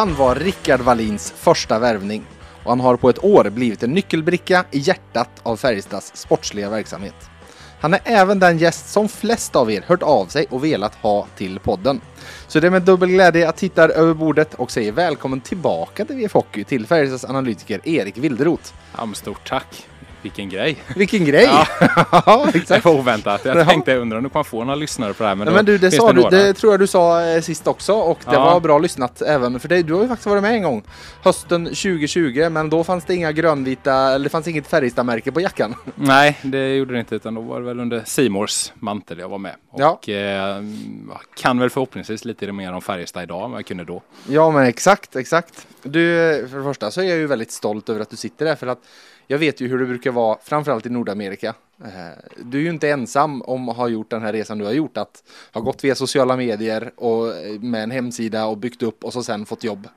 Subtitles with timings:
[0.00, 2.24] Han var Rickard Wallins första värvning
[2.64, 7.14] och han har på ett år blivit en nyckelbricka i hjärtat av Färjestads sportsliga verksamhet.
[7.80, 11.26] Han är även den gäst som flest av er hört av sig och velat ha
[11.36, 12.00] till podden.
[12.48, 16.16] Så det är med dubbel glädje jag tittar över bordet och säger välkommen tillbaka till
[16.16, 18.72] VF Hockey till Färjestads analytiker Erik Wilderoth.
[18.96, 19.89] Ja, stort tack.
[20.22, 20.76] Vilken grej.
[20.96, 21.44] Vilken grej!
[21.44, 21.66] Ja.
[22.26, 22.84] ja, Det exakt.
[22.84, 23.44] var oväntat.
[23.44, 25.34] Jag tänkte undra om du kan få några lyssnare på det här.
[25.36, 26.30] Men, Nej, men du, det, sa du, några.
[26.30, 28.44] det tror jag du sa eh, sist också och det Ja.
[28.44, 29.82] var bra lyssnat även för dig.
[29.82, 30.82] Du har ju faktiskt varit med en gång
[31.22, 35.74] hösten 2020 men då fanns det inga grönvita, eller det fanns inget Färjestad-märke på jackan.
[35.94, 37.14] Nej, det gjorde det inte.
[37.14, 39.54] Utan då var det väl under Simors mantel jag var med.
[39.76, 39.90] Ja.
[39.90, 40.62] Och eh,
[41.36, 44.02] kan väl förhoppningsvis lite mer om Färjestad idag än vad jag kunde då.
[44.28, 45.66] Ja men exakt, exakt.
[45.82, 46.00] Du,
[46.50, 48.66] för det första så är jag ju väldigt stolt över att du sitter där för
[48.66, 48.78] att
[49.30, 51.54] jag vet ju hur det brukar vara, framförallt i Nordamerika.
[51.84, 51.88] Eh,
[52.44, 54.96] Du är ju inte ensam om att ha gjort den här resan du har gjort,
[54.96, 59.12] att ha gått via sociala medier och eh, med en hemsida och byggt upp och
[59.12, 59.88] så sen fått jobb.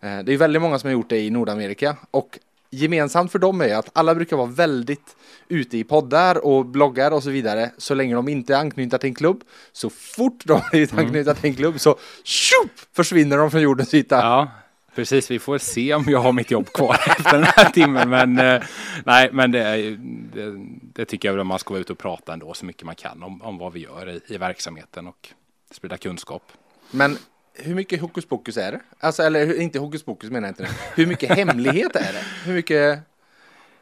[0.00, 2.38] Eh, Det är väldigt många som har gjort det i Nordamerika och
[2.70, 5.16] gemensamt för dem är att alla brukar vara väldigt
[5.48, 9.08] ute i poddar och bloggar och så vidare så länge de inte är anknutna till
[9.08, 9.40] en klubb.
[9.72, 13.94] Så fort de har blivit anknutna till en klubb så tjup, försvinner de från jordens
[13.94, 14.16] yta.
[14.16, 14.48] Ja,
[14.94, 15.30] precis.
[15.30, 18.10] Vi får se om jag har mitt jobb kvar efter den här timmen.
[18.10, 18.62] Men eh,
[19.04, 19.98] nej, men det, är
[20.34, 22.94] det, det tycker jag väl man ska vara ute och prata ändå så mycket man
[22.94, 25.28] kan om, om vad vi gör i, i verksamheten och
[25.70, 26.52] sprida kunskap.
[26.90, 27.18] Men
[27.54, 28.80] hur mycket hokus pokus är det?
[29.00, 30.68] Alltså, eller inte hokus pokus menar jag inte.
[30.94, 32.24] Hur mycket hemlighet är det?
[32.44, 33.00] Hur mycket?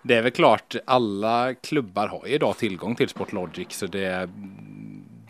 [0.02, 4.30] Det är väl klart, alla klubbar har ju idag tillgång till Sportlogic så det,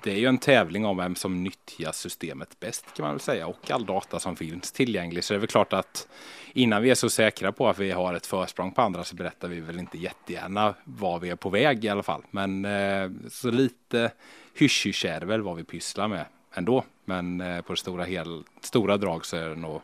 [0.03, 3.47] det är ju en tävling om vem som nyttjar systemet bäst kan man väl säga
[3.47, 5.25] och all data som finns tillgänglig.
[5.25, 6.09] Så det är väl klart att
[6.53, 9.49] innan vi är så säkra på att vi har ett försprång på andra så berättar
[9.49, 12.23] vi väl inte jättegärna var vi är på väg i alla fall.
[12.31, 14.13] Men eh, så lite
[14.55, 16.25] hysch-hysch är det väl vad vi pysslar med
[16.55, 16.85] ändå.
[17.05, 19.81] Men eh, på det stora, hel, stora drag så är det nog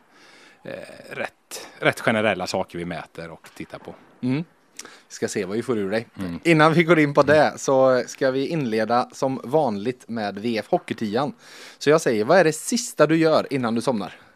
[0.63, 0.71] eh,
[1.15, 3.95] rätt, rätt generella saker vi mäter och tittar på.
[4.21, 4.43] Mm.
[4.83, 6.07] Vi ska se vad vi får ur dig.
[6.43, 11.33] Innan vi går in på det så ska vi inleda som vanligt med VF Hockeytian.
[11.77, 14.26] Så jag säger, vad är det sista du gör innan du somnar?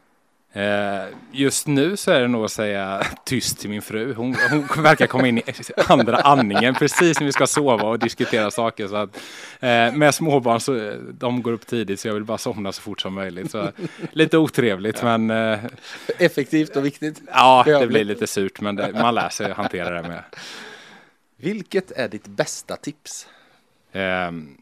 [0.54, 4.14] Eh, just nu så är det nog att säga tyst till min fru.
[4.14, 5.44] Hon, hon verkar komma in i
[5.88, 8.88] andra andningen precis när vi ska sova och diskutera saker.
[8.88, 9.16] Så att,
[9.60, 13.02] eh, med småbarn så de går upp tidigt så jag vill bara somna så fort
[13.02, 13.52] som möjligt.
[13.52, 13.72] Så,
[14.12, 15.60] lite otrevligt men eh,
[16.18, 17.22] Effektivt och viktigt.
[17.28, 20.24] ja, det blir lite surt men det, man lär sig att hantera det med.
[21.38, 23.28] Vilket är ditt bästa tips?
[23.94, 24.58] Ehm,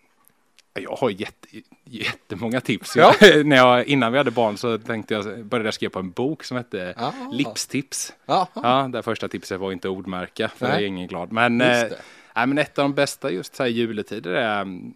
[0.79, 1.47] jag har jätte,
[1.83, 2.95] jättemånga tips.
[2.95, 3.15] Ja.
[3.21, 6.11] Jag, när jag, innan vi hade barn så tänkte jag, började jag skriva på en
[6.11, 7.11] bok som hette Ah.
[7.31, 8.13] Livstips.
[8.25, 10.77] Ja, Ja, det första tipset var inte ordmärka, för Nej.
[10.77, 11.31] det är ingen glad.
[11.31, 11.67] Men, eh,
[12.35, 14.93] nej, men ett av de bästa just så här juletider är mm,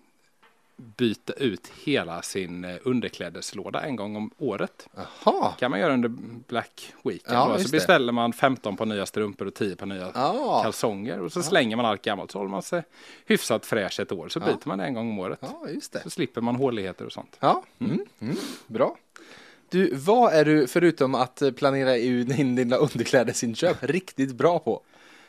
[0.76, 4.88] byta ut hela sin eh, underklädeslåda en gång om året.
[5.24, 5.54] Jaha.
[5.60, 6.10] kan man göra under
[6.48, 7.38] Black Weekend.
[7.38, 7.72] Ja, så det.
[7.72, 10.62] beställer man 15 på nya strumpor och 10 på nya Ja.
[10.64, 12.84] kalsonger och så slänger man allt gammalt så håller man sig
[13.26, 14.30] hyfsat fräsch ett år.
[14.30, 15.40] Så byter man det en gång om året.
[15.42, 16.02] Ja, just det.
[16.04, 17.38] Så slipper man håligheter och sånt.
[17.40, 18.06] Ja, mm.
[18.20, 18.36] Mm.
[18.68, 18.98] bra.
[19.70, 24.82] Du, vad är du förutom att eh, planera in dina underklädesinköp riktigt bra på?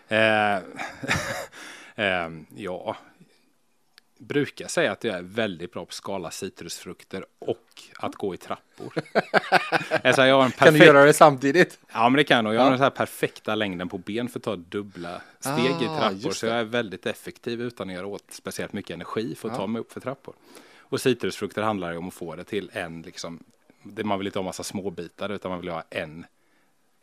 [0.09, 0.57] Eh,
[1.97, 2.97] eh, ja,
[4.27, 7.59] brukar säga att jag är väldigt bra på att skala citrusfrukter och
[7.99, 8.93] att gå i trappor.
[10.05, 11.79] alltså jag har en Kan du perfekt, göra det samtidigt?
[11.93, 12.55] Ja, men det kan jag.
[12.55, 12.71] Jag har Ja.
[12.71, 16.19] den här perfekta längden på ben för att ta dubbla steg i Ah, trappor.
[16.19, 19.55] just Så jag är väldigt effektiv utan att göra åt speciellt mycket energi för att
[19.55, 19.59] Ja.
[19.61, 20.35] ta mig upp för trappor.
[20.79, 23.45] Och citrusfrukter handlar ju om att få det till en, liksom,
[23.83, 26.27] det, man vill inte ha massa små bitar utan man vill ha en,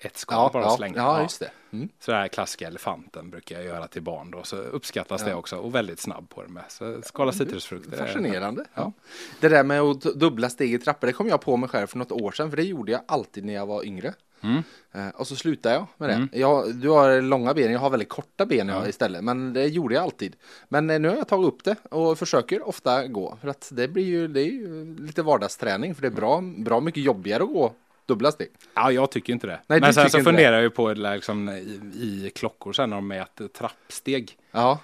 [0.04, 0.98] ett skal bara ja, slänga.
[0.98, 1.52] ja, just det.
[1.72, 1.90] Mm.
[2.00, 5.58] Så det här klassiska elefanten brukar jag göra till barn då, så uppskattas det också
[5.58, 6.64] och väldigt snabb på det med.
[6.70, 7.98] Så skala citrusfrukter.
[7.98, 8.66] Fascinerande.
[8.74, 8.82] Ja.
[8.82, 8.92] Ja.
[9.40, 11.98] Det där med att dubbla steg i trappor, det kom jag på mig själv för
[11.98, 14.14] något år sedan, för det gjorde jag alltid när jag var yngre.
[14.44, 14.64] Mm.
[14.92, 16.40] Eh, och så slutade jag med det.
[16.40, 19.96] Jag, du har långa ben, jag har väldigt korta ben jag istället, men det gjorde
[19.96, 20.36] jag alltid.
[20.70, 23.88] Men eh, nu har jag tagit upp det och försöker ofta gå, för att det
[23.88, 27.50] blir ju, det är ju lite vardagsträning, för det är bra, bra mycket jobbigare att
[27.50, 27.74] gå
[28.06, 28.50] dubbla steg.
[28.74, 29.62] Ja, jag tycker inte det.
[29.68, 32.98] Nej, Men sen så funderar jag ju på det liksom, i, i klockor sen när
[32.98, 34.38] de mäter trappsteg.
[34.52, 34.80] Ja,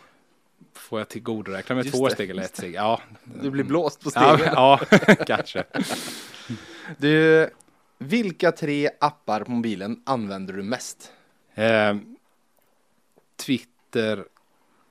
[0.74, 2.74] Får jag tillgodoräkna mig Just två det, steg eller ett steg?
[2.74, 4.54] Ja, du blir blåst på ja, stegen.
[4.56, 4.80] ja
[5.28, 5.64] kanske.
[6.98, 7.50] Du,
[7.98, 11.12] vilka tre appar på mobilen använder du mest?
[11.56, 11.96] Eh,
[13.36, 14.26] Twitter,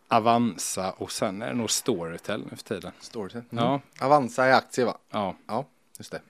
[0.08, 2.92] Avanza och sen är det nog Storytel nu för tiden.
[3.00, 3.42] Storytel.
[3.50, 3.80] Ja.
[4.00, 4.98] Avanza är aktie va?
[5.10, 5.36] Ja.
[5.46, 5.64] Ja,
[5.98, 6.20] just det.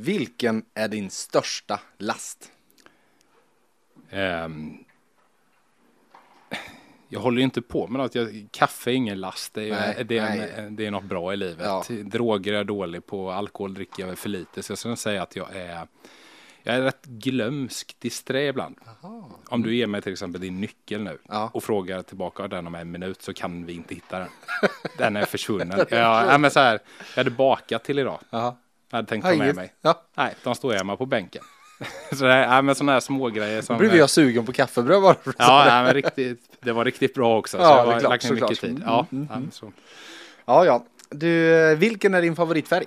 [0.00, 2.52] Vilken är din största last?
[4.10, 4.84] Ehm,
[7.08, 8.14] jag håller ju inte på med något.
[8.14, 9.54] Jag, kaffe är ingen last.
[9.54, 10.58] Det är, Nej, det, är.
[10.58, 11.66] En, det är något bra i livet.
[11.66, 11.84] Ja.
[11.88, 13.30] Droger är jag dålig på.
[13.30, 14.62] Alkohol dricker jag för lite.
[14.62, 15.86] Så jag skulle säga att jag är
[16.62, 18.76] Jag är rätt glömsk, disträ ibland.
[19.48, 21.50] Om du ger mig till exempel din nyckel nu Ja.
[21.54, 24.28] och frågar tillbaka den om en minut så kan vi inte hitta den.
[24.98, 25.78] Den är försvunnen.
[25.90, 26.78] Ja, ja, men så här,
[27.14, 28.20] jag hade bakat till idag.
[28.30, 28.56] Jaha.
[28.90, 29.72] Jag hade tänkt ta med mig.
[29.82, 30.02] Ja.
[30.14, 31.42] Nej, de står hemma på bänken.
[32.12, 33.76] så det är, ja, men sådana här smågrejer som...
[33.76, 35.16] Då blev jag sugen på kaffebröd bara.
[35.24, 37.56] Ja, ja men riktigt, det var riktigt bra också.
[37.58, 38.60] Ja, så jag har klart, lagt ner mycket såklart.
[38.60, 38.70] tid.
[38.70, 39.50] Mm, Ja, mm, mm.
[39.50, 39.72] så.
[40.44, 40.84] ja, ja.
[41.10, 42.84] Du, eh, vilken är din favoritfärg?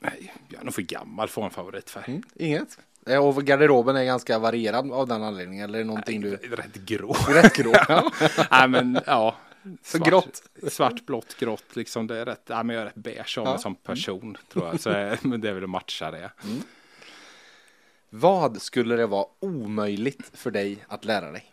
[0.00, 2.04] Nej, jag är nog för gammal för en favoritfärg.
[2.06, 2.78] Mm, inget?
[3.06, 6.30] Eh, Och garderoben är ganska varierad av den anledningen, eller är det någonting du...
[6.30, 7.16] Nej, Rätt grå.
[7.28, 7.72] Rätt grå?
[7.88, 8.10] Ja.
[8.50, 9.34] Nej, men ja.
[9.82, 10.42] Så grått?
[10.68, 12.06] Svart, blått, grått liksom.
[12.06, 13.58] Det är rätt, ja, men jag är rätt beige av mig Ja.
[13.58, 14.80] som person tror jag.
[14.80, 16.30] Så det- men det är väl att matcha det.
[18.10, 21.50] Vad skulle det vara omöjligt för dig att lära dig?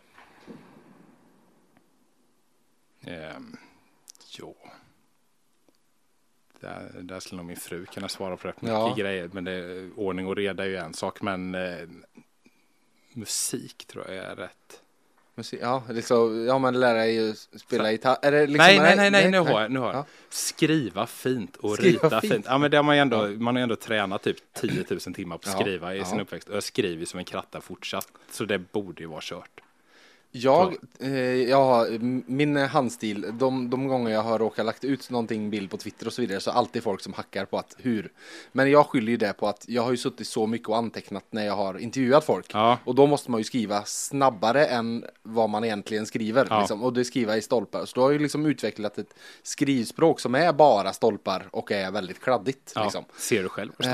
[3.00, 3.56] Ehm,
[4.38, 4.56] jo.
[6.60, 8.94] Där, där skulle nog min fru kunna svara på rätt mycket Ja.
[8.98, 9.30] grejer.
[9.32, 11.22] Men det, ordning och reda är ju en sak.
[11.22, 11.88] Men eh,
[13.12, 14.81] musik tror jag är rätt.
[15.34, 18.16] Musik, ja, liksom, ja, men lära dig ju spela gitarr.
[18.22, 19.70] Är det liksom, nej, nej, nej, nej, nu har jag.
[19.70, 19.96] Nu har jag.
[19.96, 20.04] Ja.
[20.30, 22.32] Skriva fint och Skriva rita fint.
[22.32, 22.46] fint.
[22.48, 25.38] Ja, men det har man ju ändå, man har ändå tränat typ 10 000 timmar
[25.38, 26.04] på att Ja, skriva i ja.
[26.04, 26.48] sin uppväxt.
[26.48, 28.08] Och jag skriver som en kratta fortsatt.
[28.30, 29.60] Så det borde ju vara kört.
[30.34, 35.70] Jag, eh, jag min handstil, de, de gånger jag har råkat lagt ut någonting bild
[35.70, 38.12] på Twitter och så vidare så är alltid folk som hackar på att hur.
[38.52, 41.24] Men jag skyller ju det på att jag har ju suttit så mycket och antecknat
[41.30, 42.46] när jag har intervjuat folk.
[42.52, 42.78] Ja.
[42.84, 46.46] Och då måste man ju skriva snabbare än vad man egentligen skriver.
[46.50, 46.58] Ja.
[46.58, 47.84] Liksom, och det skriva i stolpar.
[47.84, 51.90] Så då har jag ju liksom utvecklat ett skrivspråk som är bara stolpar och är
[51.90, 52.72] väldigt kladdigt.
[52.74, 53.04] Ja, Liksom.
[53.16, 53.72] Ser du själv?
[53.80, 53.90] Eh,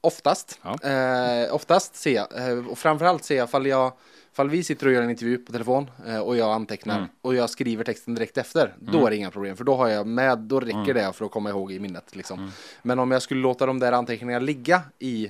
[0.00, 0.58] oftast.
[0.62, 0.90] Ja.
[0.90, 3.92] Eh, oftast ser jag, eh, och framförallt ser jag fall jag
[4.34, 7.08] Fall vi sitter och gör en intervju på telefon eh, och jag antecknar Mm.
[7.22, 10.06] och jag skriver texten direkt efter, då är det inga problem för då har jag
[10.06, 10.94] med, då räcker Mm.
[10.94, 12.50] det för att komma ihåg i minnet liksom.
[12.82, 15.24] Men om jag skulle låta de där anteckningarna ligga i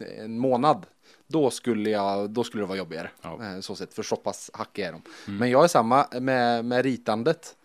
[0.00, 0.86] eh, en månad,
[1.26, 3.10] då skulle, jag, då skulle det vara jobbigare.
[3.22, 3.38] Ja.
[3.42, 5.02] Eh, så sett, för så pass hackiga är de.
[5.26, 5.38] Mm.
[5.38, 7.56] Men jag är samma med, med ritandet.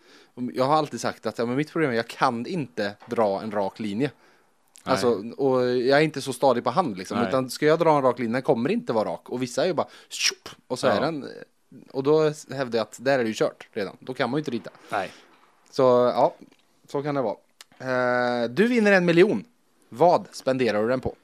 [0.54, 3.42] Jag har alltid sagt att ja, men mitt problem är att jag kan inte dra
[3.42, 4.10] en rak linje.
[4.86, 7.28] Alltså, och jag är inte så stadig på hand liksom, Nej.
[7.28, 9.28] utan ska jag dra en rak linje, den kommer inte vara rak.
[9.28, 10.92] Och vissa är ju bara tjup, och så Ja.
[10.92, 11.28] är den.
[11.92, 13.96] Och då hävdar jag att där är det ju kört redan.
[14.00, 14.70] Då kan man ju inte rita.
[14.88, 15.10] Nej.
[15.70, 15.82] Så
[16.14, 16.34] ja,
[16.88, 17.36] så kan det vara.
[17.78, 19.44] Eh, du vinner en miljon.
[19.88, 21.14] Vad spenderar du den på?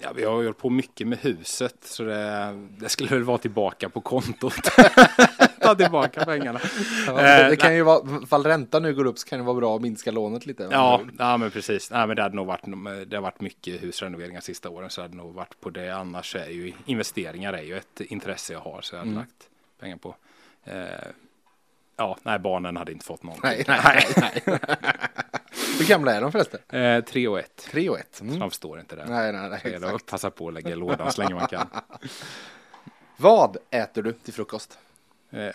[0.00, 3.38] Ja, vi har ju hållit på mycket med huset så det, det skulle väl vara
[3.38, 4.54] tillbaka på kontot.
[5.68, 6.60] Ta tillbaka pengarna.
[7.06, 9.76] det Eh, kan ju vara, fall räntan nu går upp så kan det vara bra
[9.76, 10.68] att minska lånet lite.
[10.70, 11.90] Ja, ja, men precis.
[11.90, 12.64] Nej, men det, hade nog varit,
[13.10, 15.90] det har varit mycket husrenoveringar sista åren så det hade nog varit på det.
[15.90, 19.18] Annars är ju investeringar är ju ett intresse jag har så jag hade Mm.
[19.20, 19.48] lagt
[19.80, 20.14] pengar på.
[20.64, 20.74] Eh,
[21.96, 23.50] ja, nej, barnen hade inte fått någonting.
[23.50, 24.58] Nej, nej, nej.
[25.78, 26.60] Hur gamla är de förresten?
[26.80, 27.56] Eh, tre och ett.
[27.70, 28.20] Tre och ett.
[28.20, 28.38] Mm.
[28.38, 29.04] de förstår inte det.
[29.08, 29.60] Nej, nej, nej.
[29.62, 30.06] Så det Exakt.
[30.06, 31.66] passa på att lägga i lådan så länge man kan.
[33.16, 34.78] Vad äter du till frukost?
[35.30, 35.54] Eh,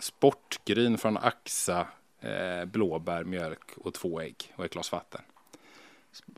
[0.00, 1.86] sportgryn från Axa,
[2.20, 5.20] eh, blåbär, mjölk och två ägg och ett glas vatten.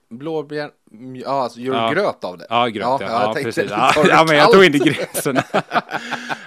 [0.09, 1.91] Blåbär, mj- ja alltså gör du Ja.
[1.93, 2.46] gröt av det?
[2.51, 3.70] Ja, gröt, ja, ja, tänkte, precis.
[3.70, 5.34] Ja, ja, men jag tog in i gränsen.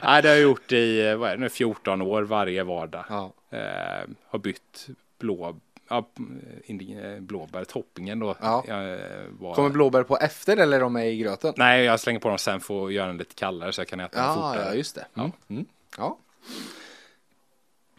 [0.04, 3.06] Nej, det har jag gjort i vad är det, nu, 14 år varje vardag.
[3.10, 3.34] Ja.
[3.58, 4.88] Eh, har bytt
[5.20, 5.60] blå,
[5.90, 6.10] ja,
[6.66, 8.36] indi- eh, blåbär, toppingen då.
[8.42, 8.64] Ja.
[8.68, 9.00] Jag, eh,
[9.40, 11.54] var, Kommer blåbär på efter eller är de med i gröten?
[11.58, 14.00] Nej, jag slänger på dem sen för att göra den lite kallare så jag kan
[14.00, 14.66] äta den Ja, fortare.
[14.70, 15.06] ja, just det.
[15.14, 15.22] Ja.
[15.22, 15.32] Mm.
[15.50, 15.66] Mm.
[15.98, 16.18] Ja.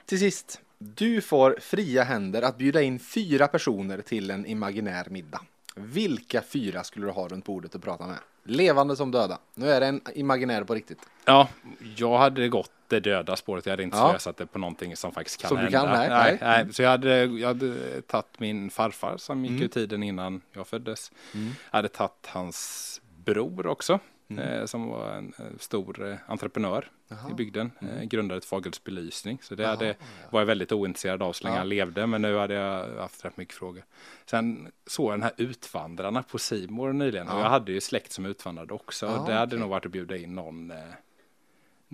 [0.07, 5.41] Till sist, du får fria händer att bjuda in fyra personer till en imaginär middag.
[5.77, 8.19] Vilka fyra skulle du ha runt bordet att prata med?
[8.45, 9.39] Levande som döda.
[9.55, 10.99] Nu är det en imaginär på riktigt.
[11.25, 11.49] Ja,
[11.97, 13.67] jag hade gått det döda spåret.
[13.67, 14.11] Jag hade inte Ja.
[14.11, 15.79] slösat det på någonting som faktiskt kan Som hända.
[15.81, 16.73] kan, nej, nej, nej.
[16.73, 19.63] Så jag hade, jag hade tagit min farfar som gick Mm.
[19.63, 21.13] ur tiden innan jag föddes.
[21.33, 23.99] Jag hade tagit hans bror också.
[24.39, 24.61] Mm.
[24.61, 26.91] Eh, som var en eh, stor eh, entreprenör
[27.31, 27.71] i bygden.
[27.81, 28.09] Mm.
[28.09, 29.39] Grundade ett Fagels belysning.
[29.43, 29.95] Så det hade,
[30.31, 31.59] var jag väldigt ointresserad av så länge Ja.
[31.61, 32.07] han levde.
[32.07, 33.85] Men nu hade jag haft rätt mycket frågor.
[34.27, 37.29] Sen såg jag den här Utvandrarna på Simor nyligen.
[37.29, 37.43] Och Ja.
[37.43, 39.07] jag hade ju släkt som utvandrade också.
[39.07, 40.73] Ja, och det hade nog varit att bjuda in någon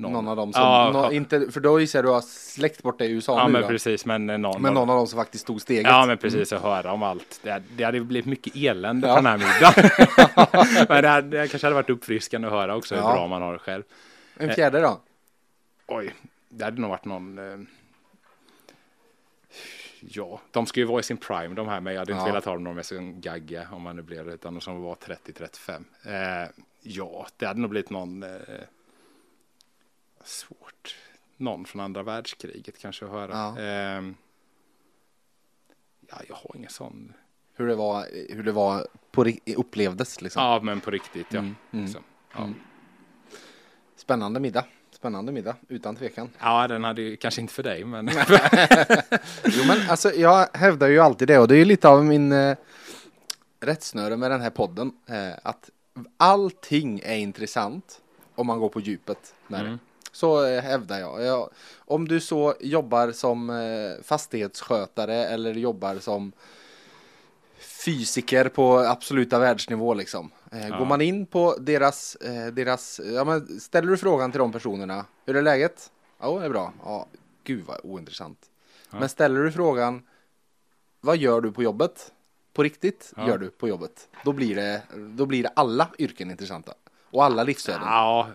[0.05, 1.13] eh, Någon, av dem som, Ja, ja.
[1.13, 3.69] inte, för då gissar jag du har släkt borta i USA Ja nu men då.
[3.69, 5.87] precis, men eh, någon, Men av- någon av dem som faktiskt tog steget.
[5.87, 7.41] Ja men precis, att höra om allt.
[7.43, 9.15] Det, det hade blivit mycket elände Ja.
[9.17, 10.87] på den här middagen.
[10.89, 13.13] men det, hade, det kanske hade varit uppfriskande att höra också hur Ja.
[13.13, 13.83] bra man har det själv.
[14.37, 15.01] En fjärde då?
[15.87, 16.15] Oj,
[16.49, 17.39] det hade nog varit någon...
[17.39, 17.59] Eh,
[20.01, 22.27] ja, de ska ju vara i sin prime de här, men jag hade inte Ja.
[22.27, 24.95] velat ha dem med sin gagge om man nu blev det, utan de som var
[24.95, 25.85] 30-35.
[26.45, 26.49] Eh,
[26.83, 28.23] ja, det hade nog blivit någon...
[28.23, 28.29] Eh,
[30.25, 30.97] svårt.
[31.37, 33.33] Någon från andra världskriget kanske att höra.
[33.33, 33.59] Ja.
[33.59, 34.03] Eh,
[36.09, 37.13] ja, jag har ingen sån.
[37.55, 40.43] hur det var, hur det var på, upplevdes liksom.
[40.43, 41.39] Ja, men på riktigt ja.
[41.39, 41.89] Mm, mm.
[41.89, 41.99] Så,
[42.35, 42.49] ja.
[43.97, 44.65] Spännande middag.
[44.91, 46.31] Spännande middag, utan tvekan.
[46.39, 48.11] ja, den hade ju kanske inte för dig, men
[49.45, 52.33] Jo men alltså jag hävdar ju alltid det och det är ju lite av min
[52.33, 52.57] eh,
[53.61, 54.93] rättsnöre med den här podden.
[55.07, 55.71] Eh, att
[56.17, 58.01] allting är intressant
[58.35, 59.79] om man går på djupet med det.
[60.13, 61.23] Så eh, hävdar jag.
[61.25, 61.51] jag.
[61.79, 66.33] Om du så jobbar som eh, fastighetsskötare eller jobbar som
[67.59, 70.31] fysiker på absoluta världsnivå liksom.
[70.53, 70.79] Eh, Ja.
[70.79, 72.17] Går man in på deras,
[72.53, 75.91] deras, ja men ställer du frågan till de personerna, hur är läget?
[76.21, 76.73] Ja, det är bra.
[76.85, 77.07] Ja,
[77.45, 78.39] gud vad ointressant.
[78.91, 80.03] Men ställer du frågan,
[81.01, 82.13] vad gör du på jobbet?
[82.53, 83.29] På riktigt Ja.
[83.29, 84.09] gör du på jobbet.
[84.25, 86.75] Då blir det, då blir det alla yrken intressanta.
[87.11, 87.83] Och alla livsöden.
[87.85, 88.29] ja.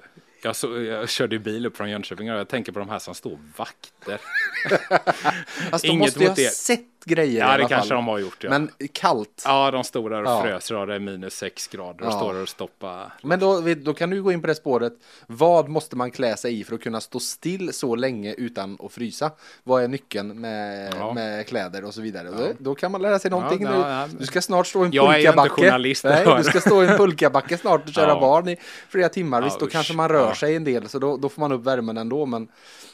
[0.46, 3.00] Jag, så, jag körde ju bil upp från Jönköping och jag tänker på de här
[3.00, 4.20] som står vakter.
[5.72, 6.54] Fast de måste ju ha det.
[6.54, 7.88] sett grejer Ja, det kanske fall.
[7.90, 8.44] de har gjort.
[8.44, 8.50] Ja.
[8.50, 9.42] Men kallt.
[9.46, 9.84] Ja, de
[10.24, 10.42] och Ja.
[10.42, 12.18] frös och det är minus sex grader och Ja.
[12.20, 13.14] står där och stoppar.
[13.24, 14.94] Men då, då kan du gå in på det spåret.
[15.28, 18.92] Vad måste man klä sig i för att kunna stå still så länge utan att
[18.94, 19.32] frysa?
[19.64, 21.14] Vad är nyckeln med, Ja.
[21.14, 22.30] med kläder och så vidare?
[22.30, 23.62] Då, då kan man lära sig någonting.
[23.64, 24.08] Ja, ja, ja.
[24.20, 25.62] Du ska snart stå i en Jag är inte pulkabacke.
[25.62, 28.20] journalist, Nej, du ska stå i en pulkabacke snart och köra Ja.
[28.20, 28.58] barn i
[28.90, 29.42] flera timmar.
[29.42, 29.72] Ja, Visst, då usch.
[29.72, 30.36] kanske man rör Ja.
[30.36, 32.26] sig en del, så då, då får man upp värmen ändå.
[32.26, 32.48] Men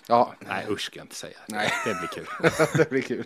[0.08, 1.38] ja, Nej, usch ska jag inte säga.
[1.51, 1.72] Nej.
[1.86, 2.27] Det blir kul.
[2.77, 3.25] det blir kul.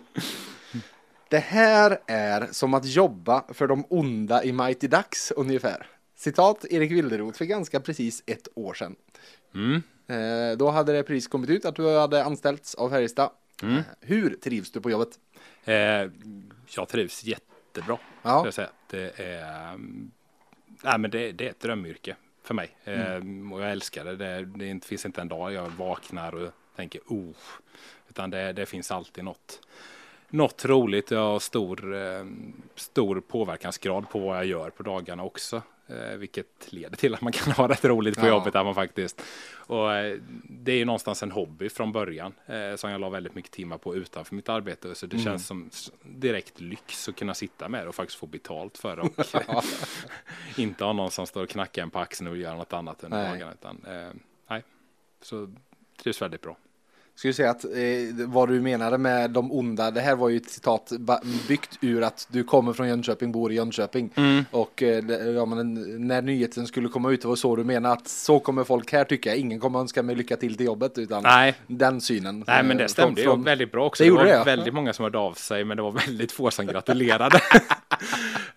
[1.28, 5.86] Det här är som att jobba för de onda i Mighty Ducks ungefär.
[6.14, 8.96] Citat Erik Wilderoth för ganska precis ett år sedan.
[9.54, 9.82] Mm.
[10.06, 13.30] Eh, då hade det precis kommit ut att du hade anställts av Färjestad.
[13.62, 13.76] Mm.
[13.76, 15.08] Eh, hur trivs du på jobbet?
[15.64, 15.74] Eh,
[16.76, 17.98] jag trivs jättebra.
[18.22, 18.44] Ja.
[18.44, 18.70] Jag säga.
[18.90, 20.10] Det, är, mm,
[20.82, 22.76] nej, men det, det är ett drömyrke för mig.
[22.84, 23.52] Mm.
[23.52, 24.16] Och jag älskar det.
[24.16, 27.34] Det, det finns inte en dag jag vaknar och tänker oh.
[28.16, 29.60] Utan det, det finns alltid något.
[30.28, 31.10] Något roligt.
[31.10, 32.24] Jag har stor, eh,
[32.74, 35.62] stor påverkansgrad på vad jag gör på dagarna också.
[35.86, 38.30] Eh, vilket leder till att man kan ha rätt roligt på Ja.
[38.30, 39.22] jobbet där man faktiskt.
[39.56, 42.32] Och eh, det är ju någonstans en hobby från början.
[42.76, 44.94] Som jag la väldigt mycket timmar på utanför mitt arbete.
[44.94, 45.70] Så det känns som
[46.02, 49.02] direkt lyx att kunna sitta med det och faktiskt få betalt för det.
[49.02, 49.64] Och
[50.58, 53.28] inte ha någon som står och knackar en på axeln och gör något annat under
[53.30, 53.52] dagarna.
[53.52, 53.84] Utan,
[54.48, 54.62] nej,
[55.20, 55.52] så
[56.02, 56.56] trivs väldigt bra.
[57.16, 57.70] Skulle säga att eh,
[58.26, 60.92] vad du menade med de onda, det här var ju ett citat
[61.48, 64.10] byggt ur att du kommer från Jönköping, bor i Jönköping.
[64.14, 64.44] Mm.
[64.50, 65.04] Och eh,
[65.34, 65.74] ja, men,
[66.08, 69.04] när nyheten skulle komma ut, det var så du menade att så kommer folk här
[69.04, 69.34] tycka.
[69.34, 72.44] Ingen kommer önska mig lycka till till jobbet, utan Nej, den synen.
[72.46, 74.04] Nej men eh, det stämde från- ju väldigt bra också.
[74.04, 74.44] Det Det, var det, ja.
[74.44, 77.40] väldigt många som hörde av sig men det var väldigt få som gratulerade.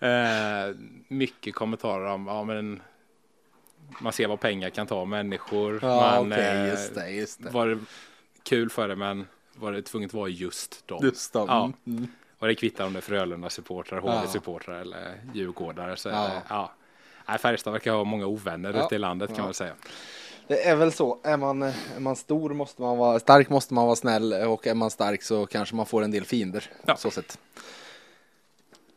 [0.00, 0.76] eh,
[1.08, 2.80] mycket kommentarer om, ja men
[4.00, 5.78] man ser vad pengar kan ta människor.
[5.82, 7.50] Ja, man, okej, eh, just det, just det.
[7.50, 7.78] Var
[8.42, 11.00] kul för det men var det tvunget att vara just dem.
[11.02, 11.38] Just det.
[11.38, 11.72] Ja.
[11.86, 12.08] Mm.
[12.38, 14.22] Och det kvittar om det är Frölunda-supportrar, Ja.
[14.24, 15.96] HV-supportrar eller Djurgårdare.
[15.96, 16.30] Så, Ja.
[16.34, 16.42] ja.
[16.48, 16.72] Ja.
[17.28, 18.86] Nej, Färjestad verkar ha många ovänner Ja.
[18.86, 19.42] ute i landet kan Ja.
[19.42, 19.72] man väl säga.
[20.46, 21.18] Det är väl så.
[21.22, 24.74] Är man, är man stor måste man vara stark, måste man vara snäll och är
[24.74, 26.64] man stark så kanske man får en del fiender.
[26.86, 26.96] Ja.
[26.96, 27.38] Så sett.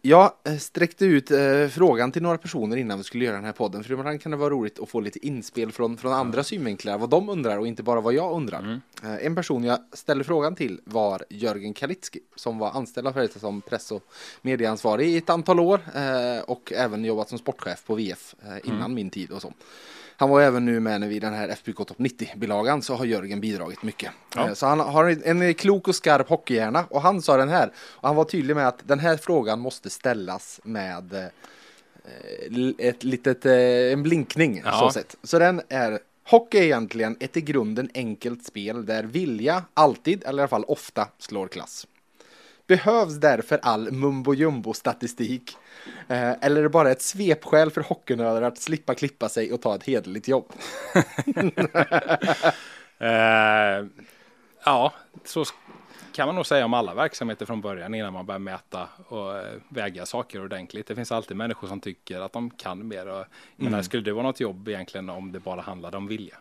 [0.06, 3.52] Jag eh, sträckte ut eh, frågan till några personer innan vi skulle göra den här
[3.52, 3.84] podden.
[3.84, 7.10] För ibland kan det vara roligt att få lite inspel från, från andra synvinklar, vad
[7.10, 8.82] de undrar och inte bara vad jag undrar.
[9.04, 13.42] Eh, en person jag ställde frågan till var Jörgen Kalitski som var anställd av Färjestad
[13.42, 14.04] som press och
[14.42, 18.94] medieansvarig i ett antal år eh, och även jobbat som sportchef på VF eh, innan
[18.94, 19.54] min tid och så.
[20.18, 23.84] Han var även nu med vid den här FBK Topp 90-bilagan så har Jörgen bidragit
[23.84, 24.12] mycket.
[24.36, 24.48] Ja.
[24.48, 27.72] Eh, Så han har en klok och skarp hockeyhjärna och han sa den här.
[27.78, 31.26] Och han var tydlig med att den här frågan måste ställas med eh,
[32.52, 33.54] l- ett litet, eh,
[33.94, 34.80] en blinkning Ja.
[34.80, 35.16] så sett.
[35.24, 40.38] Så den är Hockey är egentligen ett i grunden enkelt spel där vilja alltid, eller
[40.40, 41.88] i alla fall ofta, slår klass.
[42.68, 45.58] Behövs därför all mumbo jumbo statistik?
[46.08, 49.76] Eh, eller är det bara ett svepskäl för hockeynördar att slippa klippa sig och ta
[49.76, 50.54] ett hederligt jobb?
[53.00, 53.86] Eh,
[54.66, 54.94] ja,
[55.26, 55.46] så
[56.14, 59.54] kan man nog säga om alla verksamheter från början innan man börjar mäta och eh,
[59.70, 60.88] väga saker ordentligt.
[60.88, 63.08] Det finns alltid människor som tycker att de kan mer.
[63.08, 63.26] Och,
[63.56, 66.38] jag menar, skulle det vara något jobb egentligen om det bara handlade om vilja?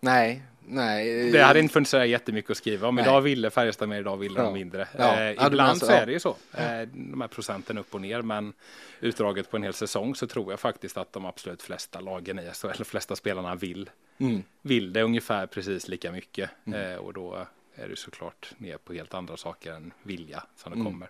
[0.00, 1.30] Nej, nej.
[1.30, 2.94] Det hade inte funnits så jättemycket att skriva om.
[2.94, 3.04] Nej.
[3.04, 4.44] Idag ville Färjestad mer, idag ville Ja.
[4.44, 4.88] de mindre.
[4.98, 5.16] Ja.
[5.20, 6.36] Eh, Ja, ibland så, så är det ju så.
[6.52, 8.22] Eh, de här procenten upp och ner.
[8.22, 8.52] Men
[9.00, 12.50] utdraget på en hel säsong så tror jag faktiskt att de absolut flesta lagen i
[12.54, 14.42] SHL, eller flesta spelarna vill, Mm.
[14.62, 16.50] vill det ungefär precis lika mycket.
[16.74, 20.84] Eh, och då är det såklart ner på helt andra saker än vilja som Mm.
[20.84, 21.08] det kommer.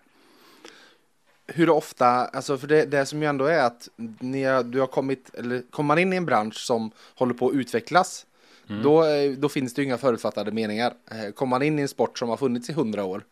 [1.49, 5.35] Hur ofta, alltså för det, det som ju ändå är att ni, du har kommit,
[5.35, 8.25] eller kommer man in i en bransch som håller på att utvecklas,
[8.67, 10.93] då, eh, då finns det ju inga förutfattade meningar.
[11.11, 13.23] Eh, Kommer man in i en sport som har funnits i hundra år,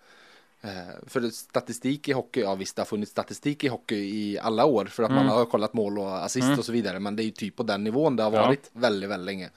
[0.61, 0.71] Eh,
[1.07, 4.85] för statistik i hockey, ja visst det har funnits statistik i hockey i alla år
[4.85, 6.99] för att man har kollat mål och assist och så vidare.
[6.99, 8.41] Men det är ju typ på den nivån det har Ja.
[8.45, 9.49] varit väldigt, väldigt länge.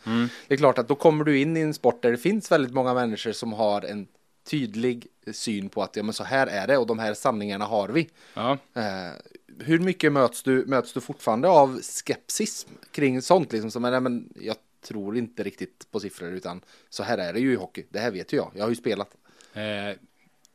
[0.48, 2.72] Det är klart att då kommer du in i en sport där det finns väldigt
[2.74, 4.06] många människor som har en
[4.50, 7.88] tydlig syn på att ja men så här är det och de här sanningarna har
[7.88, 8.08] vi.
[8.34, 8.52] Ja.
[8.74, 9.12] Eh,
[9.58, 14.28] hur mycket möts du, möts du fortfarande av skepsis kring sånt liksom som, nej men
[14.40, 17.84] jag tror inte riktigt på siffror utan så här är det ju i hockey.
[17.90, 18.50] Det här vet ju jag.
[18.54, 19.16] Jag har ju spelat.
[19.52, 19.96] Eh,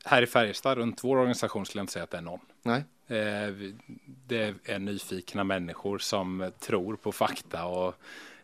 [0.05, 2.39] här i Färjestad, runt vår organisation, skulle jag inte säga att det är någon.
[2.61, 2.83] Nej.
[3.07, 3.53] Eh,
[4.27, 7.95] det är nyfikna människor som tror på fakta och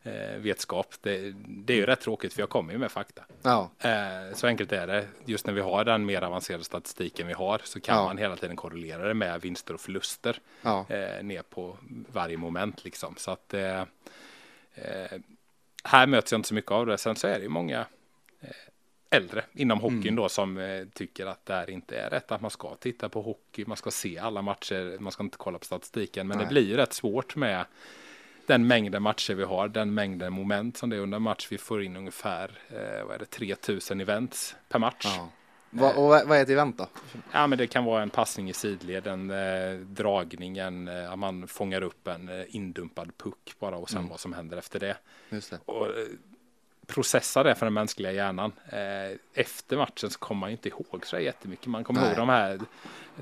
[0.03, 0.95] eh, vetskap.
[1.01, 3.23] Det, det är ju rätt tråkigt för jag kommer ju med fakta.
[3.41, 3.71] Ja.
[3.79, 5.07] Eh, så enkelt är det.
[5.25, 8.03] Just när vi har den mer avancerade statistiken vi har så kan Ja.
[8.05, 10.85] man hela tiden korrelera det med vinster och förluster Ja.
[10.89, 11.77] eh, ner på
[12.13, 13.15] varje moment liksom.
[13.17, 13.79] Så att eh,
[14.75, 15.11] eh,
[15.89, 16.97] här möts jag inte så mycket av det.
[16.97, 17.79] Sen så är det ju många
[18.41, 18.49] eh,
[19.09, 20.15] äldre inom hockeyn Mm.
[20.15, 22.31] då som eh, tycker att det här inte är rätt.
[22.31, 25.59] Att man ska titta på hockey, man ska se alla matcher, man ska inte kolla
[25.59, 26.27] på statistiken.
[26.27, 26.45] Men Nej.
[26.45, 27.65] det blir ju rätt svårt med
[28.45, 31.47] den mängden matcher vi har, den mängden moment som det är under match.
[31.51, 35.05] Vi får in ungefär eh, vad är det, 3000 events per match.
[35.17, 35.29] Ja.
[35.71, 35.81] Ja.
[35.81, 36.87] Va, och vad vad är ett event då?
[37.31, 41.47] men det kan vara en passning i sidled, en eh, dragning, en, eh, att man
[41.47, 44.97] fångar upp en eh, indumpad puck bara och sen vad som händer efter det.
[45.29, 45.59] Just det.
[45.65, 45.91] Och eh,
[46.87, 48.51] processa det för den mänskliga hjärnan.
[48.69, 51.67] Eh, efter matchen så kommer man inte ihåg så jättemycket.
[51.67, 52.09] Man kommer Nej.
[52.09, 52.59] ihåg de här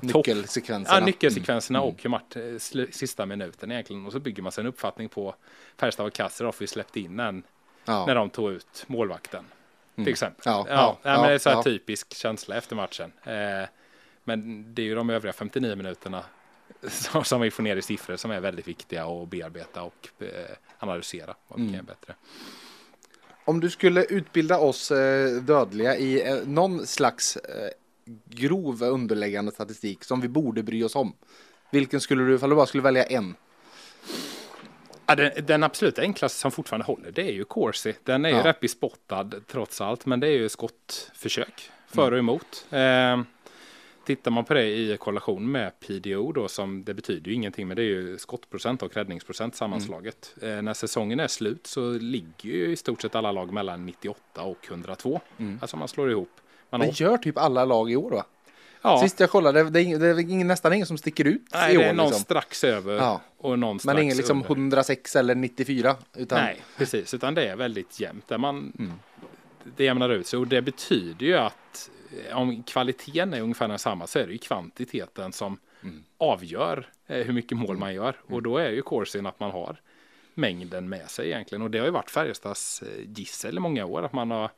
[0.00, 0.98] Nyckelsekvenserna.
[0.98, 4.06] Ja, nyckelsekvenserna och hur match, eh, sista minuten egentligen.
[4.06, 5.34] Och så bygger man sig en uppfattning på
[5.76, 7.42] Färjestad och Kassel för vi släppte in en
[7.84, 8.06] Ja.
[8.06, 9.44] när de tog ut målvakten.
[10.04, 10.42] Till exempel.
[10.44, 13.12] Ja, Ja, ja, men det är så här typisk känsla efter matchen.
[13.24, 13.68] Eh,
[14.24, 16.24] men det är ju de övriga 59 minuterna
[16.88, 20.28] som, som vi får ner i siffror som är väldigt viktiga att bearbeta och eh,
[20.78, 21.34] analysera.
[21.48, 21.74] Vad Mm.
[21.74, 21.86] mm.
[21.86, 22.14] bättre.
[23.44, 27.70] Om du skulle utbilda oss eh, dödliga i eh, någon slags eh,
[28.24, 31.12] grov underläggande statistik som vi borde bry oss om.
[31.70, 33.34] Vilken skulle du, ifall du bara skulle välja en?
[35.08, 37.94] Ja, den, den absolut enklaste som fortfarande håller det är ju Corsi.
[38.04, 38.44] Den är ju Ja.
[38.44, 42.66] rätt bespottad trots allt, men det är ju skottförsök för och emot.
[42.70, 43.20] Eh,
[44.06, 47.76] tittar man på det i korrelation med PDO då, som det betyder ju ingenting, men
[47.76, 50.34] det är ju skottprocent och räddningsprocent sammanslaget.
[50.42, 50.56] Mm.
[50.58, 54.42] Eh, när säsongen är slut så ligger ju i stort sett alla lag mellan 98
[54.42, 55.20] och 102.
[55.38, 55.58] Mm.
[55.60, 56.30] Alltså man slår ihop.
[56.70, 58.24] Man Det gör typ alla lag i år va?
[58.82, 61.74] Ja, Sist jag kollade, det är, det är ingen, nästan ingen som sticker ut nej,
[61.74, 61.88] i det år.
[61.88, 62.22] är någon Liksom.
[62.24, 63.20] strax över Ja.
[63.38, 64.48] och någon strax Men ingen liksom under.
[64.50, 65.96] 106 eller 94.
[66.16, 68.28] Utan, Nej, precis, utan det är väldigt jämnt.
[68.28, 68.92] Där man, Mm.
[69.76, 71.90] Det jämnar ut sig och det betyder ju att
[72.28, 76.02] eh, om kvaliteten är ungefär densamma så är det ju kvantiteten som Mm.
[76.18, 78.16] avgör eh, hur mycket mål man gör.
[78.26, 79.76] Och då är ju corsin att man har
[80.34, 81.62] mängden med sig egentligen.
[81.62, 84.50] Och det har ju varit Färjestads eh, gissel i många år att man har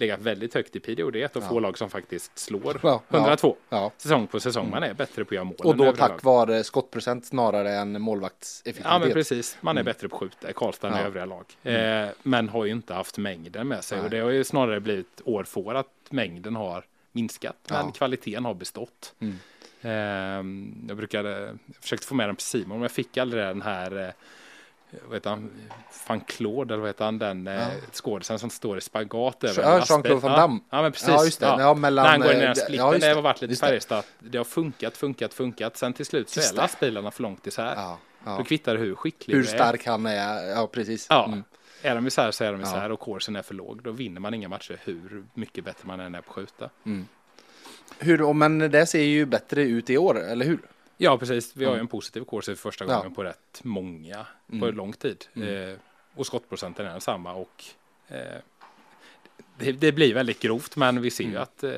[0.00, 1.10] legat väldigt högt i PDO.
[1.10, 3.92] Det är ett av få lag som faktiskt slår Ja, ja, 102 Ja.
[3.96, 4.70] säsong på säsong.
[4.70, 5.56] Man är bättre på att göra mål.
[5.64, 6.20] Och då tack lag.
[6.22, 8.92] vare skottprocent snarare än målvaktseffektivitet.
[8.92, 11.00] Ja men precis, man är bättre på att skjuta Karlstad än Ja.
[11.00, 11.44] övriga lag.
[11.62, 14.04] Eh, men har ju inte haft mängden med sig Nej.
[14.04, 17.92] och det har ju snarare blivit år för år att mängden har minskat men Ja.
[17.92, 19.14] kvaliteten har bestått.
[19.20, 19.34] Mm.
[19.80, 21.30] Eh, jag brukade,
[21.66, 24.10] jag försökte få med den på Simon men jag fick aldrig den här eh,
[25.06, 25.50] vad heter han,
[26.08, 29.78] van Claude eller vad heter han, den eh, skådisen som står i spagat över Ja.
[29.88, 30.60] Jean-Claude Van Damme.
[30.70, 31.08] Ja, ja men precis.
[31.08, 31.46] Ja, just det.
[31.46, 33.14] Ja, mellan, När han går in i eh, splitten, ja, det det.
[33.14, 33.56] har varit lite det.
[33.66, 34.04] Färjestad.
[34.18, 35.76] Det har funkat, funkat, funkat.
[35.76, 36.62] Sen till slut så Just är det.
[36.62, 37.74] lastbilarna för långt isär.
[37.76, 38.44] Ja, Då ja.
[38.44, 39.46] kvittar det hur skicklig Hur är.
[39.46, 40.48] stark han är.
[40.48, 41.06] Ja, precis.
[41.10, 41.44] Ja, Mm.
[41.82, 42.66] är de isär så är de Ja.
[42.66, 43.82] isär och coursen är för låg.
[43.82, 46.70] Då vinner man inga matcher hur mycket bättre man än är på skjuta.
[47.98, 50.58] Hur, och men det ser ju bättre ut i år, eller hur?
[51.00, 51.56] Ja, precis.
[51.56, 51.84] Vi har ju Mm.
[51.84, 52.96] en positiv course för första Ja.
[52.96, 54.74] gången på rätt många, på Mm.
[54.74, 55.24] lång tid.
[55.36, 55.70] Mm.
[55.70, 55.76] Eh,
[56.14, 57.64] och skottprocenten är densamma och
[58.08, 58.16] eh,
[59.58, 61.42] det, det blir väldigt grovt, men vi ser ju Mm.
[61.42, 61.70] att eh,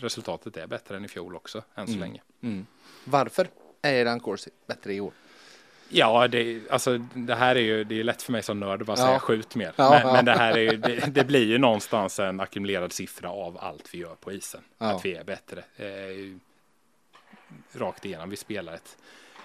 [0.00, 2.00] resultatet är bättre än i fjol också, än så Mm.
[2.00, 2.66] länge.
[3.04, 3.48] Varför
[3.82, 5.12] är eran Corsi bättre i år?
[5.92, 8.86] Ja, det, alltså, det här är ju det är lätt för mig som nörd att
[8.86, 9.06] bara Ja.
[9.06, 9.72] säga skjut mer.
[9.76, 10.12] Ja, men, ja.
[10.12, 13.94] men det här är ju, det, det blir ju någonstans en ackumulerad siffra av allt
[13.94, 14.60] vi gör på isen.
[14.78, 14.86] Ja.
[14.86, 15.64] Att vi är bättre.
[15.76, 15.86] Eh,
[17.72, 18.30] rakt igenom.
[18.30, 18.96] Vi spelar ett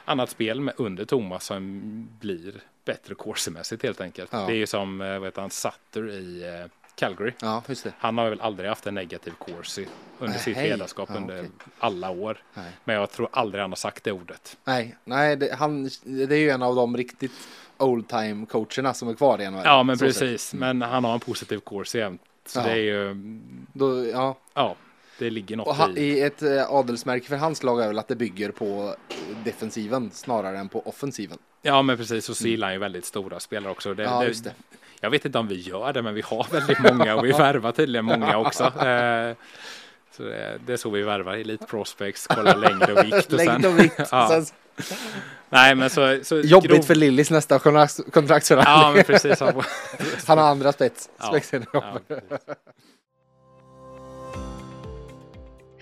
[0.06, 1.82] annat spel med, under Thomas som
[2.20, 2.54] blir
[2.86, 4.30] bättre coursemässigt helt enkelt.
[4.34, 4.46] Ja.
[4.46, 7.32] Det är ju som eh, vad heter han, Sutter i eh, Calgary.
[7.42, 7.64] Ja.
[7.98, 9.86] Han har väl aldrig haft en negativ course
[10.20, 10.70] under sitt Nej.
[10.70, 11.52] ledarskap Ja, under okej.
[11.80, 12.38] alla år.
[12.54, 14.58] Nej, Men jag tror aldrig han har sagt det ordet.
[14.64, 17.32] nej, nej det, han, det är ju en av de riktigt
[17.78, 19.62] old time coacherna som är kvar i NHL.
[19.64, 20.54] Ja, men precis.
[20.54, 20.78] Mm.
[20.80, 22.22] Men han har en positiv course jämt.
[22.46, 23.16] Så det är ju,
[23.74, 24.38] Då, ja.
[24.54, 24.76] ja,
[25.20, 26.00] det ligger något ha, i.
[26.02, 28.96] i ett eh, adelsmärke för hans lag är väl att det bygger på
[29.44, 31.38] defensiven snarare än på offensiven.
[31.62, 32.30] Ja, men precis.
[32.30, 33.94] Och så gillar han ju väldigt stora spelare också.
[33.94, 34.54] Det, Ja, det, just det.
[35.02, 37.72] Jag vet inte om vi gör det, men vi har väldigt många och vi värvar
[37.72, 38.64] tydligen många också.
[38.64, 39.36] Eh,
[40.12, 40.24] Så
[40.66, 43.34] det, är så vi värvar Elite Prospects, kolla längd och vikt.
[43.34, 44.00] Och Längd och vikt.
[44.12, 44.30] Ja.
[44.30, 44.46] Sen,
[45.50, 48.94] nej, men så, så jobbigt grov- för Lillis nästa kontrakt- Ja, kontraktsförhandling.
[48.96, 49.40] men precis.
[50.28, 51.10] Han har andra spets.
[51.18, 51.40] Ja.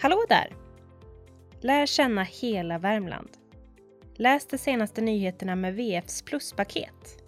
[0.03, 0.55] Hallå där!
[1.61, 3.29] Lär känna hela Värmland.
[4.15, 7.23] Läs de senaste nyheterna med VFs pluspaket.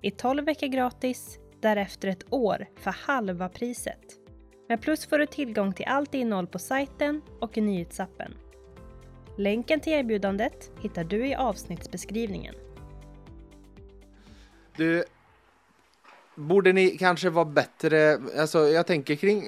[0.00, 4.00] I 12 veckor gratis, därefter ett år för halva priset.
[4.68, 8.34] Med Plus får du tillgång till allt innehåll på sajten och i nyhetsappen.
[9.38, 12.54] Länken till erbjudandet hittar du i avsnittsbeskrivningen.
[14.76, 15.04] Du,
[16.38, 19.44] borde ni kanske vara bättre, alltså jag tänker kring,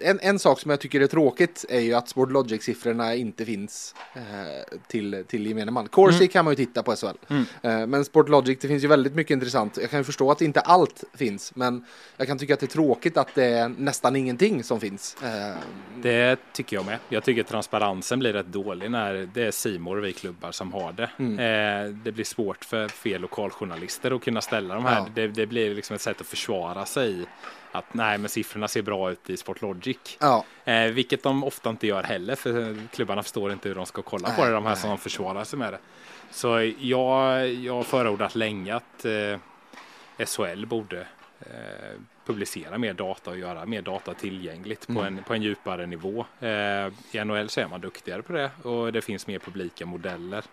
[0.00, 4.78] en, en sak som jag tycker är tråkigt är ju att Sportlogic-siffrorna inte finns eh,
[4.88, 5.88] till, till gemene man.
[5.88, 7.44] Corsi kan man ju titta på SHL, Mm.
[7.62, 9.78] eh, men Sportlogic, det finns ju väldigt mycket intressant.
[9.80, 11.84] Jag kan förstå att inte allt finns, men
[12.16, 15.16] jag kan tycka att det är tråkigt att det är nästan ingenting som finns.
[15.22, 15.56] Eh,
[16.02, 16.98] Det tycker jag med.
[17.08, 21.10] Jag tycker transparensen blir rätt dålig när det är Simor vi klubbar som har det.
[21.18, 21.38] Mm.
[21.38, 24.96] Eh, det blir svårt för fel lokaljournalister att kunna ställa de här.
[24.96, 25.06] Ja.
[25.14, 27.24] Det, det blir liksom ett sätt att försvara sig
[27.72, 30.16] att nej, men siffrorna ser bra ut i Sportlogic.
[30.20, 34.02] ja, Eh, vilket de ofta inte gör heller för klubbarna förstår inte hur de ska
[34.02, 34.80] kolla på Nej, det, de här nej.
[34.82, 35.78] som försvarar sig med det.
[36.30, 39.38] Så jag, jag har förordat länge att eh,
[40.26, 41.00] SHL borde
[41.40, 41.46] eh,
[42.26, 45.04] publicera mer data och göra mer data tillgängligt på, Mm.
[45.18, 46.26] en, på en djupare nivå.
[46.40, 46.48] Eh,
[47.12, 50.44] I NHL så är man duktigare på det och det finns mer publika modeller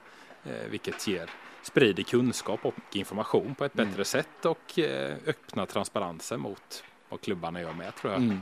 [0.45, 1.29] eh, vilket ger
[1.63, 3.89] sprider kunskap och information på ett Mm.
[3.89, 8.21] bättre sätt och eh, öppnar transparensen mot vad klubbarna gör med tror jag.
[8.21, 8.41] Mm.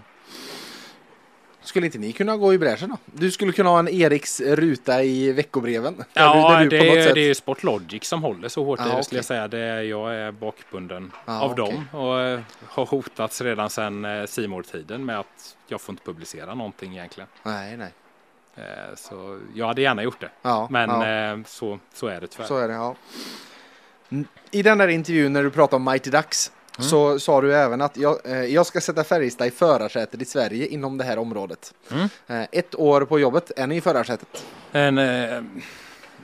[1.62, 2.98] Skulle inte ni kunna gå i bräschen då?
[3.06, 6.04] Du skulle kunna ha en Eriks ruta i veckobreven.
[6.14, 9.04] Ja, du, det, är, det är Sportlogic som håller så hårt i Ja, det skulle
[9.04, 9.18] okej.
[9.18, 9.48] jag säga.
[9.48, 11.66] Det är, jag är bakbunden Ja, av okej.
[11.92, 16.04] dem och eh, har hotats redan sedan eh, simor tiden med att jag får inte
[16.04, 17.30] publicera någonting egentligen.
[17.44, 17.92] Nej, nej.
[18.56, 20.30] Eh, så jag hade gärna gjort det.
[20.42, 21.08] Ja, Men ja.
[21.08, 22.48] eh, så, så är det tyvärr.
[22.48, 22.96] Så är det, ja.
[24.52, 26.90] I den där intervjun när du pratade om Mighty Ducks Mm.
[26.90, 30.68] så sa du även att jag, eh, jag ska sätta Färjestad i förarsätet i Sverige
[30.68, 31.74] inom det här området.
[31.92, 32.10] Mm.
[32.52, 34.46] Ett år på jobbet, är ni i förarsätet?
[34.72, 35.42] En, eh,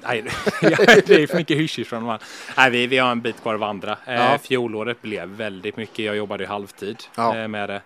[0.01, 0.21] nej,
[1.05, 2.21] det är för mycket hysch från här.
[2.57, 3.97] Nej, vi, vi har en bit kvar att vandra.
[4.05, 4.37] Ja.
[4.37, 6.05] Fjolåret blev väldigt mycket.
[6.05, 6.97] Jag jobbade i halvtid
[7.49, 7.81] med det.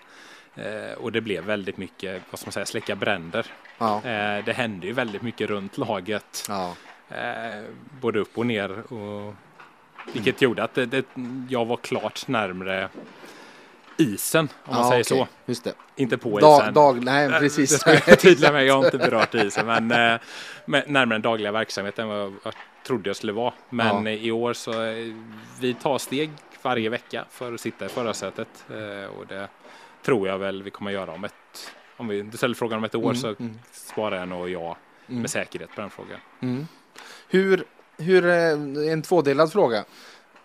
[0.98, 3.46] Och det blev väldigt mycket, vad ska man säga, släcka bränder.
[3.78, 3.96] Ja.
[3.98, 6.46] Eh, det hände ju väldigt mycket runt laget.
[6.50, 6.74] ja.
[7.10, 7.64] Eh,
[8.02, 8.94] både upp och ner.
[8.94, 9.34] Och,
[10.14, 11.06] vilket gjorde att det, det,
[11.50, 12.90] jag var klart närmre
[13.98, 15.18] isen, om man ja, säger okej.
[15.18, 15.28] så.
[15.46, 15.74] Just det.
[15.96, 16.74] Inte på Dag, isen.
[16.74, 17.70] dag, nej, Eh, precis.
[17.72, 19.88] Det ska jag förtydliga mig, jag har inte berört isen, men
[20.68, 22.54] närmare den dagliga verksamheten än vad jag
[22.88, 23.54] trodde jag skulle vara.
[23.70, 24.12] Men Ja.
[24.12, 24.72] i år så
[25.60, 28.66] vi tar steg varje vecka för att sitta i förarsätet
[29.18, 29.48] och det
[30.06, 31.34] tror jag väl vi kommer göra om ett,
[31.98, 33.60] om vi, du ställer frågan om ett år Mm, så mm.
[33.72, 34.78] svarar jag nog ja
[35.10, 35.22] Mm.
[35.22, 36.20] med säkerhet på den frågan.
[36.42, 36.68] Mm.
[37.30, 37.64] Hur,
[37.98, 39.84] hur, eh, en tvådelad fråga.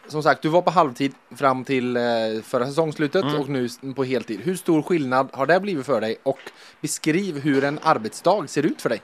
[0.06, 2.02] Som sagt, du var på halvtid fram till eh,
[2.44, 3.40] förra säsongsslutet Mm.
[3.40, 4.40] och nu på heltid.
[4.40, 6.16] Hur stor skillnad har det blivit för dig?
[6.22, 6.38] Och
[6.80, 9.00] beskriv hur en arbetsdag ser ut för dig.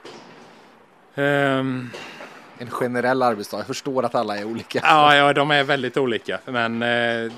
[1.14, 1.90] Ehm,
[2.58, 3.56] En generell arbetsdag.
[3.58, 4.80] Jag förstår att alla är olika.
[4.82, 6.40] Ja, ja, de är väldigt olika.
[6.44, 7.32] Men eh,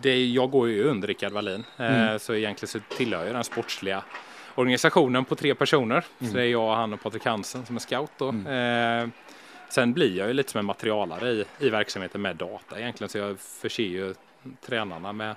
[0.00, 1.64] det, jag går ju under Rickard Wallin.
[1.76, 2.18] Eh, Mm.
[2.18, 4.02] Så egentligen så tillhör jag den sportsliga
[4.54, 6.04] organisationen på tre personer.
[6.18, 6.32] Mm.
[6.32, 8.28] Så det är jag, han och Patrik Hansen som är scout då.
[8.28, 9.08] Eh,
[9.68, 13.08] sen blir jag ju lite som en materialare i, i verksamheten med data egentligen.
[13.08, 14.14] Så jag förser ju
[14.66, 15.30] tränarna med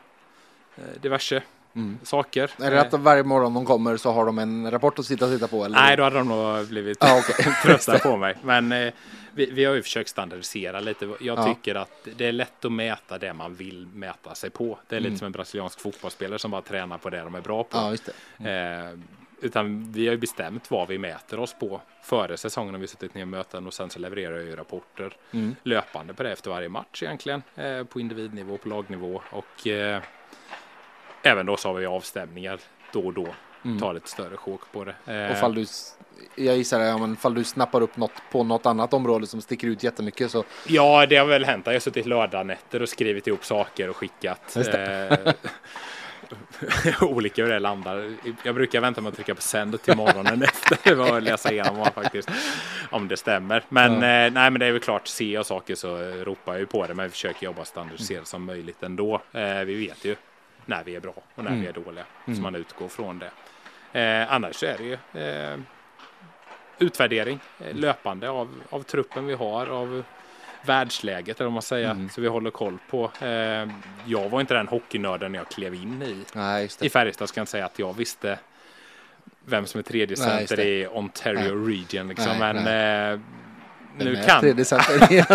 [0.75, 1.43] eh, diverse
[1.75, 1.97] Mm.
[2.03, 2.51] saker.
[2.61, 5.31] Är det att varje morgon de kommer så har de en rapport att sitta och
[5.31, 5.65] titta på?
[5.65, 5.75] Eller?
[5.79, 7.53] Nej, då hade de nog blivit Ja, okej.
[7.63, 8.35] trötta på mig.
[8.43, 8.93] Men eh,
[9.33, 11.05] vi, vi har ju försökt standardisera lite.
[11.05, 11.45] Jag Ja.
[11.53, 14.79] tycker att det är lätt att mäta det man vill mäta sig på.
[14.87, 15.17] Det är lite Mm.
[15.19, 17.77] som en brasiliansk fotbollsspelare som bara tränar på det de är bra på.
[17.77, 17.95] Ja,
[18.37, 18.51] det.
[18.51, 18.99] Eh,
[19.41, 22.73] utan vi har ju bestämt vad vi mäter oss på före säsongen.
[22.73, 25.55] Har vi suttit ner i möten och sen så levererar jag ju rapporter Mm.
[25.63, 27.43] löpande på det efter varje match egentligen.
[27.55, 30.01] Eh, på individnivå, på lagnivå och eh,
[31.25, 32.59] även då så har vi avstämningar
[32.93, 33.27] då och då.
[33.65, 33.79] Mm.
[33.79, 34.95] Tar ett större sjok på det.
[35.25, 35.65] Eh, Och fall du,
[36.35, 39.67] jag gissar ja, men fall du snappar upp något på något annat område som sticker
[39.67, 41.65] ut jättemycket så Ja, det har väl hänt.
[41.65, 44.55] Jag har suttit lördagnätter och skrivit ihop saker och skickat.
[44.57, 45.33] Eh,
[47.01, 48.15] olika hur det landar.
[48.43, 51.93] Jag brukar vänta med att trycka på sänd till morgonen efter och läsa igenom vad
[51.93, 52.29] faktiskt
[52.89, 53.63] om det stämmer.
[53.69, 53.97] Men Ja.
[53.97, 55.07] eh, nej, men det är väl klart.
[55.07, 58.43] Ser jag saker så ropar jag ju på det, men vi försöker jobba standardiserat som
[58.45, 59.21] möjligt ändå.
[59.31, 60.15] Eh, vi vet ju
[60.65, 61.61] när vi är bra och när Mm.
[61.61, 62.35] vi är dåliga, Mm.
[62.37, 63.31] så man utgår från det.
[63.99, 65.57] Eh, annars är det ju eh,
[66.79, 70.03] utvärdering eh, löpande av, av truppen vi har, av
[70.65, 72.09] världsläget eller vad man säger, Mm.
[72.09, 73.11] så vi håller koll på.
[73.21, 73.67] Eh,
[74.05, 77.51] jag var inte den hockeynörden jag klev in i, nej i Färjestad, ska jag inte
[77.51, 78.39] säga att jag visste
[79.45, 82.31] vem som är tredje Nej, center i Ontario Region liksom.
[82.39, 83.19] Nej, men eh,
[83.97, 84.65] nu kan, tredje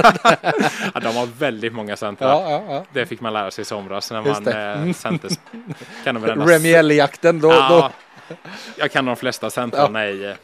[0.94, 2.29] ja, de har väldigt många centrar.
[2.29, 2.85] ja, ja, ja.
[2.92, 5.31] Det fick man lära sig i somras när Just man eh, center.
[6.05, 7.92] Kan de varenda- Remiel-jakten, då, då, Ja,
[8.77, 10.35] jag kan de flesta centrarna i eh,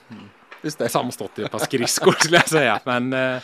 [0.62, 0.88] just det.
[0.88, 2.80] sammanstått i ett par skridskor skulle jag säga.
[2.84, 3.38] Men eh,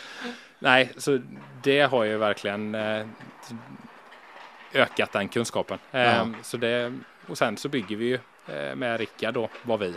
[0.59, 1.19] nej, så
[1.61, 3.05] det har ju verkligen eh,
[4.73, 5.79] ökat den kunskapen.
[5.91, 6.27] Eh, Ja.
[6.41, 6.93] så det,
[7.27, 8.19] och sen så bygger vi ju
[8.75, 9.95] med Rickard då vad vi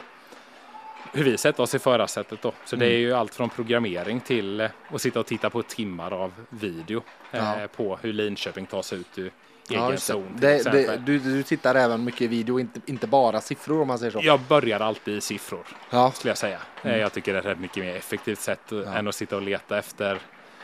[1.12, 2.52] hur vi sätter oss i förarsättet då.
[2.64, 3.00] Så det är Mm.
[3.00, 7.60] ju allt från programmering till eh, att sitta och titta på timmar av video eh,
[7.60, 7.68] Ja.
[7.76, 9.30] på hur Linköping tas ut ur
[9.68, 9.96] Ja, egen det.
[9.98, 13.98] zon Det, det, du, du tittar även mycket video, inte, inte bara siffror om man
[13.98, 14.20] säger så.
[14.22, 15.66] Jag börjar alltid i siffror.
[15.90, 16.58] Ja, skulle jag säga.
[16.82, 18.94] Eh, Jag tycker det är ett mycket mer effektivt sätt eh, Ja.
[18.94, 20.18] än att sitta och leta efter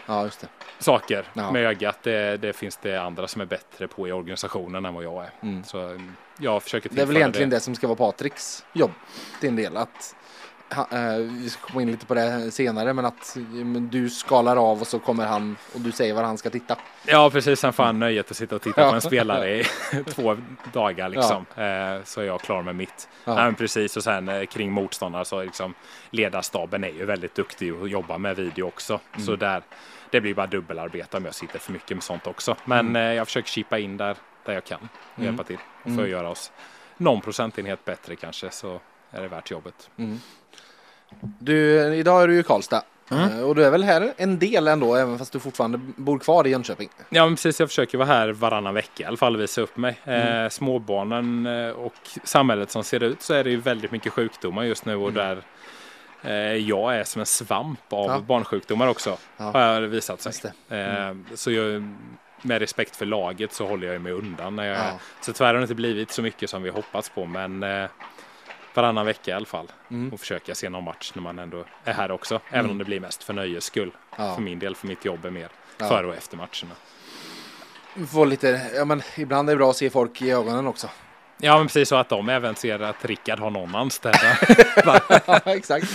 [0.06, 0.48] ja det.
[0.78, 1.50] saker Ja.
[1.52, 1.98] med ögat.
[2.02, 5.30] Det, det finns det andra som är bättre på i organisationen än vad jag är.
[5.42, 5.64] Mm.
[5.64, 7.60] Så mm, jag försöker Det är väl egentligen det.
[7.60, 8.90] som ska vara Patriks jobb
[9.42, 9.76] en del.
[9.76, 10.21] Att, eh,
[11.20, 14.80] vi ska komma in lite på det senare, men att eh, men du skalar av
[14.80, 16.76] och så kommer han och du säger var han ska titta.
[17.06, 17.60] Ja, precis.
[17.60, 18.88] Sen får han nöjet att sitta och titta Ja.
[18.88, 19.64] på en spelare i
[20.08, 20.36] två
[20.72, 21.46] dagar liksom.
[21.56, 23.08] Eh, Så är jag klar med mitt.
[23.24, 23.32] Ja.
[23.38, 23.44] Ja.
[23.44, 23.96] men precis.
[23.96, 25.74] Och sen eh, kring motståndare så liksom
[26.10, 29.00] ledarstaben är ju väldigt duktig och jobbar med video också.
[29.14, 29.26] Mm.
[29.26, 29.62] Så där,
[30.10, 32.56] det blir bara dubbelarbete om jag sitter för mycket med sånt också.
[32.64, 35.26] Men eh, jag försöker chippa in där, där jag kan och Mm.
[35.26, 35.58] hjälpa till.
[35.82, 36.04] För Mm.
[36.04, 36.52] att göra oss
[36.96, 38.80] någon procentenhet bättre kanske så
[39.10, 39.90] är det värt jobbet.
[41.20, 42.82] Du, idag är du i Karlstad.
[43.10, 43.38] Mm.
[43.38, 46.46] Eh, Och du är väl här en del ändå, även fast du fortfarande bor kvar
[46.46, 46.88] i Jönköping.
[47.10, 47.60] Ja, men precis.
[47.60, 50.00] Jag försöker vara här varannan vecka i alla fall och visa upp mig.
[50.04, 50.44] Mm.
[50.44, 51.92] Eh, småbarnen eh, och
[52.24, 55.42] samhället som ser ut så är det ju väldigt mycket sjukdomar just nu och där
[56.22, 58.16] eh, jag är som en svamp av Mm.
[58.16, 58.20] Ja.
[58.20, 59.16] barnsjukdomar också.
[59.36, 59.44] Ja.
[59.44, 60.32] Har visat sig.
[60.68, 60.76] Det.
[60.76, 61.24] Mm.
[61.30, 61.94] Eh, så jag,
[62.42, 64.56] med respekt för laget så håller jag mig undan.
[64.56, 64.98] När jag, Ja.
[65.20, 67.84] Så tyvärr har det inte blivit så mycket som vi hoppats på men eh,
[68.74, 69.66] varannan vecka i alla fall.
[69.90, 70.12] Mm.
[70.12, 72.40] Och försöka se någon match när man ändå är här också.
[72.50, 73.90] Även om det blir mest för nöjes skull.
[74.16, 74.34] Ja.
[74.34, 75.88] För min del, för mitt jobb är mer Ja.
[75.88, 76.74] före och efter matcherna.
[78.12, 80.88] Få lite, ja men ibland är det bra att se folk i ögonen också.
[81.38, 84.16] Ja, men precis så att de även ser att Rickard har någon anställd.
[84.84, 85.00] ja,
[85.44, 85.86] exakt.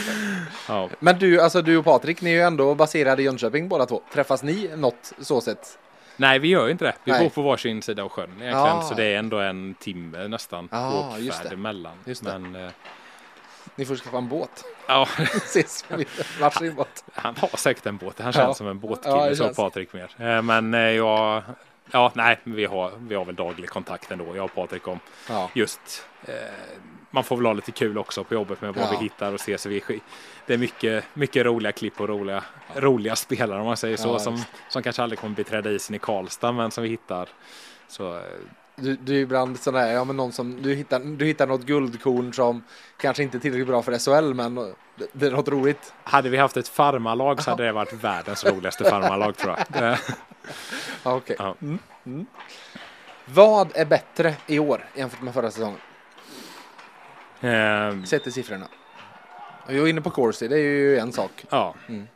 [0.68, 0.90] ja.
[1.00, 4.02] Men du, alltså du och Patrik, ni är ju ändå baserade i Jönköping båda två.
[4.14, 5.78] Träffas ni något så sett?
[6.18, 6.96] Nej, vi gör ju inte det.
[7.04, 7.24] Vi Nej.
[7.24, 8.58] bor på varsin sida av sjön egentligen.
[8.58, 8.82] Ja.
[8.82, 11.98] Så det är ändå en timme nästan Ja, just åkfärd emellan.
[12.06, 12.40] Just det.
[12.40, 12.72] Men eh,
[13.76, 14.64] Ni får skaffa en båt.
[14.88, 15.86] ja, Ses
[16.40, 17.04] varsin båt.
[17.14, 18.16] han har säkert en båt.
[18.20, 18.32] Han Ja.
[18.32, 19.58] känns som en båtkille, Ja, känns.
[19.58, 20.10] Patrik mer.
[20.18, 21.44] Eh, Men eh, jag...
[21.92, 25.00] Ja, nej, vi har, vi har väl daglig kontakt ändå, jag och Patrik om
[25.30, 25.50] Ja.
[25.54, 26.34] just eh,
[27.12, 28.90] man får väl ha lite kul också på jobbet med vad Ja.
[28.92, 30.02] vi hittar och sk-
[30.46, 32.44] det är mycket, mycket roliga klipp och roliga,
[32.76, 34.08] roliga spelare om man säger så.
[34.10, 37.30] Ja, som, som kanske aldrig kommer beträda isen i Karlstad men som vi hittar.
[37.88, 38.22] Så eh,
[38.76, 41.62] Du, du är ibland sån där, ja men någon som, du hittar, du hittar något
[41.66, 42.64] guldkorn som
[42.98, 45.94] kanske inte är tillräckligt bra för SHL men det, det är något roligt.
[46.04, 49.84] hade vi haft ett farmarlag så hade det varit världens roligaste farmarlag tror jag.
[49.92, 49.98] Eh,
[51.04, 51.36] Ja, okej.
[51.40, 51.56] Ja.
[51.62, 51.80] Mm.
[52.06, 52.26] Mm.
[53.26, 55.80] Vad är bättre i år jämfört med förra säsongen?
[57.42, 58.68] Eh, till siffrorna.
[59.68, 61.46] Jag är inne på Corsi, det är ju en sak.
[61.50, 61.76] Ja.
[61.88, 62.08] Mm.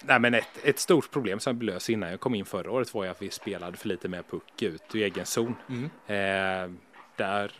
[0.00, 2.94] Nej, men ett, ett stort problem som jag lös innan jag kom in förra året
[2.94, 5.54] var ju att vi spelade för lite mer puck ut i egen zon.
[5.68, 5.84] Mm.
[6.06, 6.80] Eh,
[7.16, 7.52] där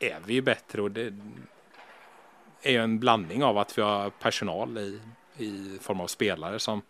[0.00, 1.14] är vi ju bättre och det
[2.62, 5.00] är ju en blandning av att vi har personal i,
[5.36, 6.82] i form av spelare som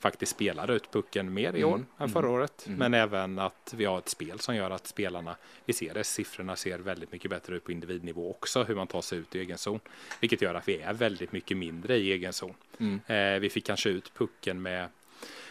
[0.00, 2.64] faktiskt spelar ut pucken mer i Mm, år än förra året.
[2.66, 2.78] mm.
[2.78, 6.56] Men även att vi har ett spel som gör att spelarna, vi ser det, siffrorna
[6.56, 9.58] ser väldigt mycket bättre ut på individnivå också, hur man tar sig ut i egen
[9.58, 9.80] zon.
[10.20, 12.54] Vilket gör att vi är väldigt mycket mindre i egen zon.
[12.78, 13.00] Mm.
[13.06, 14.88] Eh, vi fick kanske ut pucken med,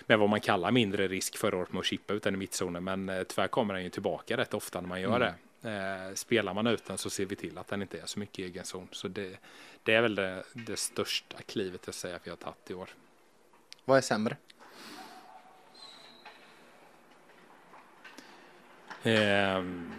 [0.06, 2.84] med vad man kallar mindre risk förra året med att chippa ut den i mittzonen.
[2.84, 5.22] Men eh, tyvärr kommer den ju tillbaka rätt ofta när man gör Mm.
[5.22, 5.34] det.
[6.10, 8.40] Eh, spelar man ut den så ser vi till att den inte är så mycket
[8.40, 8.88] i egen zon.
[8.92, 9.38] Så det,
[9.84, 12.90] det är väl det, det största klivet jag säger att vi har tagit i år.
[13.90, 14.38] Vad är sämre?
[19.04, 19.92] Ehm,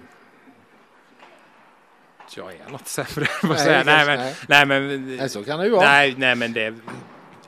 [2.37, 3.27] jag är något sämre.
[3.43, 4.35] Nej, Nej, men, nej.
[4.49, 5.85] nej, men, Nej, så kan det ju vara.
[5.85, 6.75] nej, nej, men det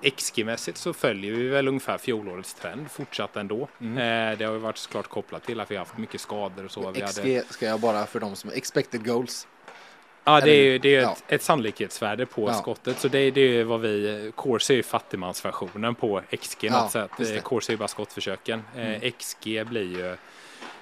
[0.02, 3.68] XG-mässigt så följer vi väl ungefär fjolårets trend fortsatt ändå.
[3.80, 3.98] Mm.
[4.32, 6.70] Eh, det har ju varit såklart kopplat till att vi har haft mycket skador och
[6.70, 6.90] så.
[6.90, 9.46] Vi XG hade, ska jag bara för de som expected goals.
[10.24, 11.12] Ja, det är ju det är Ja.
[11.12, 12.54] ett, ett sannolikhetsvärde på Ja.
[12.54, 12.98] skottet.
[12.98, 17.42] Så det, det är ju vad vi, Corsi är ju fattigmansversionen på XG Ja, sätt.
[17.42, 18.62] Corsi är ju bara skottförsöken.
[18.76, 19.10] Eh, Mm.
[19.18, 20.16] XG blir ju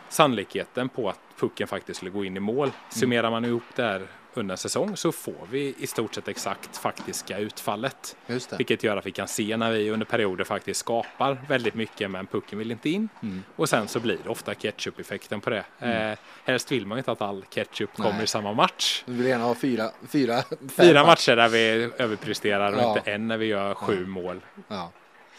[0.09, 2.71] sannolikheten på att pucken faktiskt skulle gå in i mål.
[2.89, 6.77] Summerar man ihop det här under en säsong så får vi i stort sett exakt
[6.77, 8.17] faktiska utfallet.
[8.59, 12.27] Vilket gör att vi kan se när vi under perioder faktiskt skapar väldigt mycket men
[12.27, 13.09] pucken vill inte in.
[13.23, 13.43] Mm.
[13.57, 15.65] Och sen så blir det ofta ketchup-effekten på det.
[15.79, 18.11] Eh, helst vill man ju inte att all ketchup Nej.
[18.11, 19.03] kommer i samma match.
[19.07, 20.43] Du vill gärna ha fyra, fyra,
[20.77, 22.97] Fyra matcher där vi överpresterar och Ja.
[22.99, 24.41] inte en när vi gör sju mål.
[24.69, 24.91] Ja.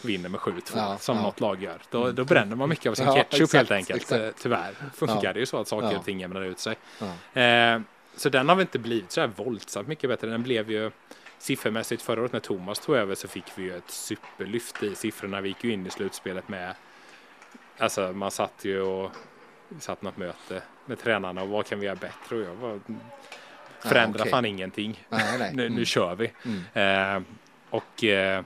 [0.03, 1.23] Vinner med 7-2 Ja, som ja.
[1.23, 1.77] något lag gör.
[1.89, 4.01] Då, då bränner man mycket av sin Ja, ketchup exakt, helt enkelt.
[4.01, 4.21] exakt.
[4.23, 5.33] Eh, Tyvärr funkar Ja.
[5.33, 5.97] det ju så att saker Ja.
[5.99, 6.75] och ting jämnar ut sig.
[7.33, 7.41] Ja.
[7.41, 7.81] Eh,
[8.15, 10.27] så den har väl inte blivit så här våldsamt mycket bättre.
[10.27, 10.91] Den blev ju
[11.37, 15.41] siffermässigt förra året när Thomas tog över så fick vi ju ett superlyft i siffrorna.
[15.41, 16.75] Vi gick ju in i slutspelet med
[17.77, 19.11] Alltså man satt ju och
[19.79, 22.35] satt något möte med tränarna och vad kan vi göra bättre?
[22.35, 22.79] Och jag var
[23.79, 24.31] förändra okej.
[24.31, 25.03] fan ingenting.
[25.09, 25.51] Nej, nej.
[25.55, 25.85] Nu, nu Mm.
[25.85, 26.31] kör vi.
[26.45, 27.17] Mm.
[27.17, 27.23] Eh,
[27.69, 28.43] och eh,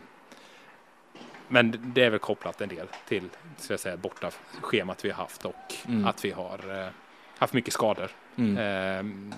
[1.47, 5.17] men det är väl kopplat en del till så jag säga, borta schemat vi har
[5.17, 6.07] haft och Mm.
[6.07, 6.89] att vi har eh,
[7.37, 8.11] haft mycket skador.
[8.37, 8.57] Mm.
[8.57, 9.29] Eh,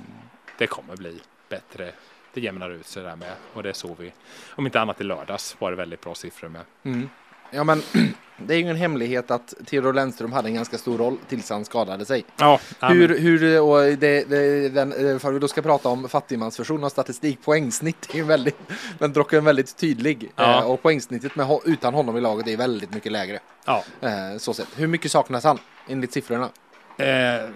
[0.58, 1.92] det kommer bli bättre.
[2.34, 4.14] Det jämnar ut sig där med och det såg vi.
[4.56, 6.62] Om inte annat i lördags var det väldigt bra siffror med.
[6.84, 7.10] Mm.
[7.52, 7.82] Ja, men
[8.38, 11.66] det är ju en hemlighet att Theodor Lennström hade en ganska stor roll tills han
[11.66, 12.26] skadade sig.
[12.38, 16.90] Ja, Hur, hur, och det, det, den, för vi då ska prata om fattigmansversion av
[16.90, 18.58] statistik, poängsnitt är ju väldigt,
[19.00, 20.32] men dock är väldigt tydlig.
[20.36, 20.60] Ja.
[20.60, 23.40] Eh, och poängsnittet med, utan honom i laget är väldigt mycket lägre.
[23.66, 23.84] ja.
[24.02, 24.68] Eh, så sett.
[24.76, 26.50] Hur mycket saknas han enligt siffrorna?
[26.98, 27.50] Eh,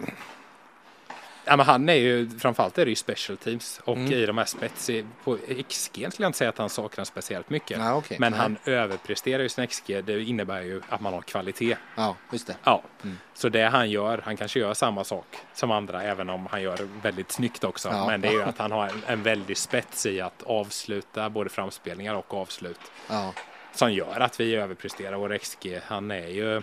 [1.52, 4.12] ja, men han är ju framförallt är det ju special teams och Mm.
[4.14, 4.90] i de här spets
[5.24, 5.38] på
[5.70, 7.78] XG skulle jag inte säga att han saknar speciellt mycket.
[7.80, 8.18] Ja, okej.
[8.20, 8.42] Men Nej.
[8.42, 10.02] han överpresterar ju sin XG.
[10.04, 11.76] Det innebär ju att man har kvalitet.
[11.96, 12.56] Ja, just det.
[12.64, 13.18] Ja, Mm.
[13.34, 16.88] så det han gör, han kanske gör samma sak som andra, även om han gör
[17.02, 17.90] väldigt snyggt också.
[17.90, 18.08] Ja.
[18.08, 21.50] Men det är ju att han har en, en väldig spets i att avsluta både
[21.50, 23.34] framspelningar och avslut Ja,
[23.74, 25.80] som gör att vi överpresterar vår XG.
[25.86, 26.62] Han är ju eh,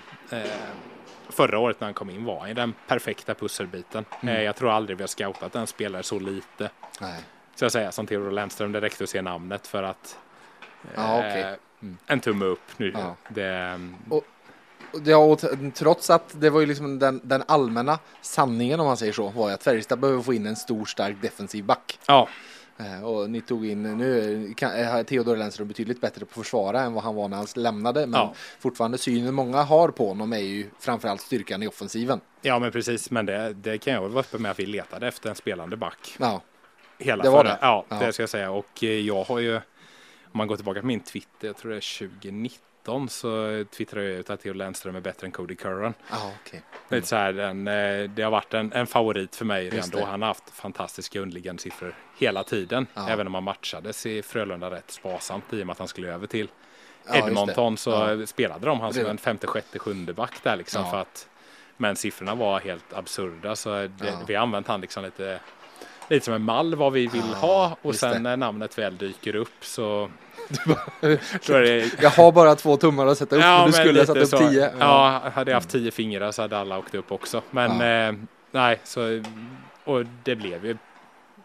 [1.29, 4.05] förra året när han kom in var han den perfekta pusselbiten.
[4.21, 4.37] Mm.
[4.37, 6.71] Eh, jag tror aldrig vi har scoutat en spelare så lite.
[7.01, 7.21] nej.
[7.55, 10.19] Så jag säger som Theodor Lennström, det räckte att se namnet för att
[10.95, 11.57] Ja, eh, okej.
[11.83, 11.97] Mm.
[12.07, 12.93] en tumme upp nu.
[12.95, 13.17] Ja.
[13.29, 14.25] Det, Och
[15.05, 15.41] Ja, och
[15.75, 19.49] trots att det var ju liksom den, den allmänna sanningen om man säger så var
[19.49, 21.99] ju att Färjestad behöver få in en stor stark defensiv back.
[22.07, 22.29] ja, Eh,
[23.05, 27.05] Och ni tog in, nu är Theodor Lennström betydligt bättre på att försvara än vad
[27.05, 28.07] han var när han lämnade.
[28.07, 28.35] Men Ja.
[28.59, 32.21] fortfarande synen många har på honom är ju framförallt styrkan i offensiven.
[32.43, 33.11] ja, men precis.
[33.11, 36.17] Men det, det kan jag vara uppe med att vi letade efter en spelande back.
[36.19, 36.43] Ja,
[36.99, 37.59] Hela Det var förra- det?
[37.61, 37.97] Ja, Ja.
[37.99, 38.51] det ska jag säga.
[38.51, 39.62] Och eh, jag har ju, om
[40.33, 42.61] man går tillbaka till min Twitter, jag tror det är 2019,
[43.09, 45.94] så twittrade jag ut att Theo Lennström är bättre än Cody Curran.
[46.11, 46.62] ja okej.
[46.88, 49.98] Lite så här, en, eh, det har varit en, en favorit för mig redan då.
[49.98, 50.05] det.
[50.05, 52.87] Han har haft fantastiska underliggande siffror hela tiden.
[52.94, 53.09] Ja.
[53.09, 56.27] Även om han matchades i Frölunda rätt sparsamt i och med att han skulle över
[56.27, 56.48] till
[57.12, 57.18] det.
[57.18, 58.27] Edmonton så Ja.
[58.27, 60.90] spelade de han som en femte, sjätte, sjunde back där liksom.
[60.90, 61.29] För att,
[61.77, 65.40] men siffrorna var helt absurda så det, vi har använt han liksom lite,
[66.09, 68.18] lite som en mall vad vi vill ha och sen det.
[68.18, 70.11] när namnet väl dyker upp så
[71.47, 74.29] det Jag har bara två tummar att sätta upp och du skulle ha satt upp
[74.29, 74.39] så.
[74.39, 74.73] tio.
[74.79, 77.43] Ja, hade jag haft tio fingrar så hade alla åkt upp också.
[77.51, 78.09] Men Ja.
[78.09, 78.15] eh,
[78.51, 79.23] nej, så
[79.85, 80.77] och det blev ju.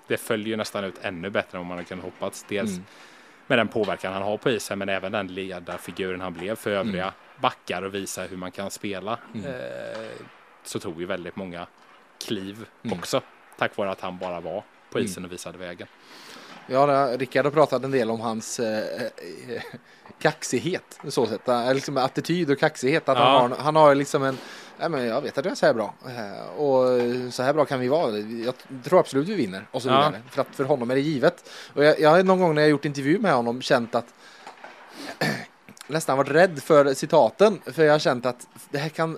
[0.07, 2.45] Det följer ju nästan ut ännu bättre än vad man hade kunnat hoppats.
[2.49, 2.83] Dels Mm.
[3.47, 7.03] med den påverkan han har på isen, men även den ledarfiguren han blev för övriga
[7.03, 7.13] Mm.
[7.41, 9.17] backar och visa hur man kan spela.
[9.33, 9.45] Mm.
[9.45, 10.07] Eh,
[10.63, 11.67] så tog ju väldigt många
[12.25, 12.97] kliv Mm.
[12.99, 13.21] också.
[13.57, 15.87] Tack vare att han bara var på isen och visade vägen.
[16.67, 18.77] Ja, Rickard har pratat en del om hans eh,
[19.49, 19.61] eh,
[20.21, 20.99] kaxighet.
[21.07, 21.47] Så sätt.
[21.47, 23.09] Eh, Liksom attityd och kaxighet.
[23.09, 23.39] Att Ja.
[23.39, 24.37] han, har, han har liksom en,
[24.79, 25.93] nej men jag vet att jag är så här bra.
[26.05, 26.87] Eh, och
[27.33, 28.17] så här bra kan vi vara.
[28.17, 29.67] Jag tror absolut vi vinner.
[29.71, 29.97] Och så Ja.
[29.97, 30.21] vidare.
[30.29, 31.49] För att för honom är det givet.
[31.73, 34.05] Och jag, jag har någon gång när jag gjort intervju med honom känt att
[35.87, 37.61] nästan varit rädd för citaten.
[37.65, 39.17] För jag har känt att det här kan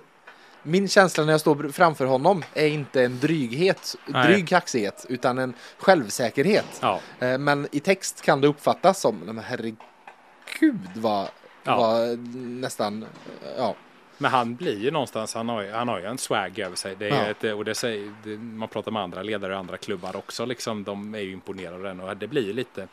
[0.66, 4.26] min känsla när jag står framför honom är inte en dryghet, Nej.
[4.26, 6.78] dryg kaxighet, utan en självsäkerhet.
[6.82, 11.28] Ja, Eh, Men i text kan det uppfattas som, "Nej, men herregud vad,
[11.64, 11.76] Ja.
[11.76, 13.08] vad nästan, eh,
[13.56, 13.74] ja.
[14.18, 16.96] Men han blir ju någonstans, han har ju, han har ju en swag över sig.
[16.98, 17.10] Det är
[17.42, 17.48] Ja.
[17.50, 20.84] ett, och det säger, det, man pratar med andra ledare i andra klubbar också, liksom,
[20.84, 22.88] de är ju imponerade av den och det blir ju lite,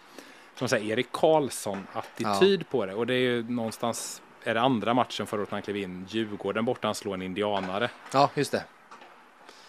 [0.60, 2.94] som säger, Erik Karlsson-attityd på det.
[2.94, 6.66] Och det är ju någonstans, är det andra matchen förra året han klev in, Djurgården
[6.66, 7.90] borta, han slår en indianare.
[8.14, 8.64] Ja, just det.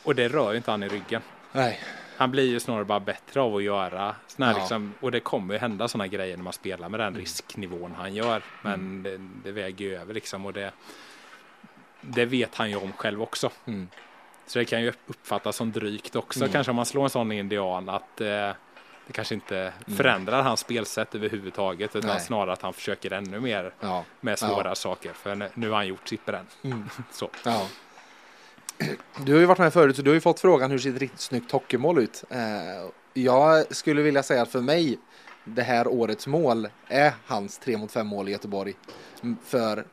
[0.02, 1.22] Och det rör ju inte han i ryggen.
[1.52, 1.80] Nej.
[2.16, 4.58] Han blir ju snarare bara bättre av att göra såna Ja.
[4.58, 7.20] liksom, och det kommer ju hända sådana grejer när man spelar med den Mm.
[7.20, 8.42] risknivån han gör.
[8.62, 10.72] Men det, det väger ju över liksom och det,
[12.00, 13.50] det vet han ju om själv också.
[13.66, 13.88] Mm.
[14.46, 16.52] Så det kan ju uppfattas som drygt också Mm.
[16.52, 18.50] kanske om man slår en sån indian att eh,
[19.06, 22.20] det kanske inte förändrar hans spelsätt överhuvudtaget utan Nej.
[22.20, 24.04] snarare att han försöker ännu mer Ja.
[24.20, 26.46] med svåra saker för nu- har han gjort sitt bränn.
[26.62, 26.88] Mm.
[27.12, 27.30] Så.
[27.44, 27.66] Ja.
[29.24, 30.98] Du har ju varit med förut så du har ju fått frågan hur ser ett
[30.98, 32.24] riktigt snyggt hockeymål ut.
[32.30, 32.38] Eh,
[33.14, 34.98] jag skulle vilja säga att för mig
[35.44, 38.74] det här årets mål är hans 3 mot 5 mål i Göteborg.
[39.22, 39.84] Mm, För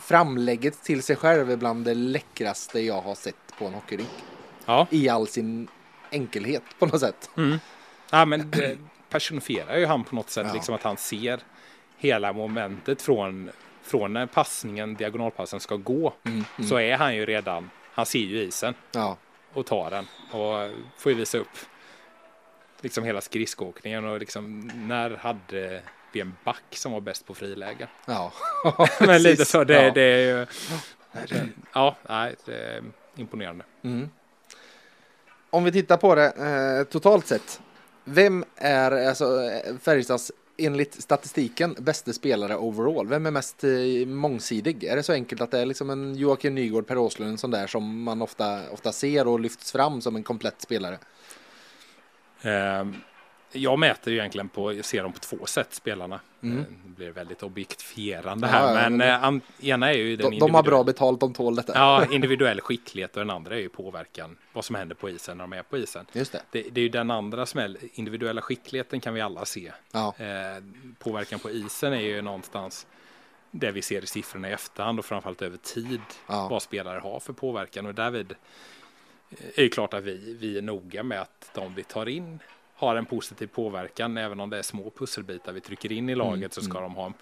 [0.00, 4.08] framlägget till sig själv är bland det läckraste jag har sett på en hockeyrink.
[4.66, 4.86] Ja.
[4.90, 5.68] I all sin
[6.10, 7.30] enkelhet på något sätt.
[8.10, 10.52] Ja, men det personifierar ju han på något sätt, Ja.
[10.54, 11.40] liksom att han ser
[11.96, 13.50] hela momentet från,
[13.82, 16.12] från när passningen, diagonalpassen ska gå.
[16.24, 19.16] Mm, Så är han ju redan, han ser ju isen Ja,
[19.52, 21.48] och tar den och får ju visa upp
[22.80, 25.82] liksom hela skridskoåkningen och liksom när hade
[26.12, 27.88] vi en back som var bäst på frilägen?
[28.06, 28.32] ja.
[29.00, 29.90] Men lite så, det, Ja.
[29.94, 30.46] det är ju,
[31.72, 32.82] ja, nej, det är
[33.16, 33.64] imponerande.
[33.82, 34.08] Mm.
[35.50, 37.60] Om vi tittar på det eh, totalt sett.
[38.04, 39.50] Vem är alltså,
[39.82, 43.08] Färjestads enligt statistiken bästa spelare overall?
[43.08, 44.84] Vem är mest eh, mångsidig?
[44.84, 47.50] Är det så enkelt att det är liksom en Joakim Nygård, Per Åslund, en sån
[47.50, 50.98] där som man ofta, ofta ser och lyfts fram som en komplett spelare?
[52.42, 52.96] Ehm,
[53.52, 56.20] jag mäter ju egentligen på, jag ser dem på två sätt spelarna.
[56.42, 56.58] Mm.
[56.58, 60.16] Eh, Det blir väldigt objektifierande Ja, här, ja, men men eh, an, ena är ju
[60.16, 61.72] den De, de har bra betalt, de tål detta.
[61.74, 65.44] Ja, individuell skicklighet och den andra är ju påverkan, vad som händer på isen när
[65.44, 66.06] de är på isen.
[66.12, 66.42] Just det.
[66.50, 69.72] Det, det är ju den andra som är, individuella skickligheten kan vi alla se.
[69.92, 70.14] Ja.
[70.18, 70.62] Eh,
[70.98, 72.86] påverkan på isen är ju någonstans
[73.50, 76.48] det vi ser i siffrorna i efterhand och framförallt över tid Ja.
[76.48, 78.34] vad spelare har för påverkan och därvid
[79.54, 82.38] är det klart att vi, vi är noga med att de vi tar in
[82.80, 86.52] har en positiv påverkan även om det är små pusselbitar vi trycker in i laget
[86.54, 87.14] så ska de ha en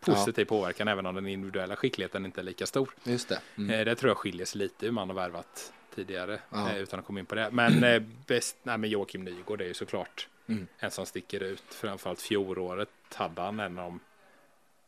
[0.00, 2.90] positiv påverkan även om den individuella skickligheten inte är lika stor.
[3.04, 3.40] Just det.
[3.56, 3.70] Mm.
[3.70, 6.70] Eh, Det tror jag skiljer sig lite hur man har värvat tidigare Ja.
[6.70, 7.48] eh, utan att komma in på det.
[7.52, 10.66] Men eh, bäst, nej, men Joakim Nygård är ju såklart Mm.
[10.78, 11.62] en som sticker ut.
[11.70, 14.00] Framförallt fjolåret hade han en av de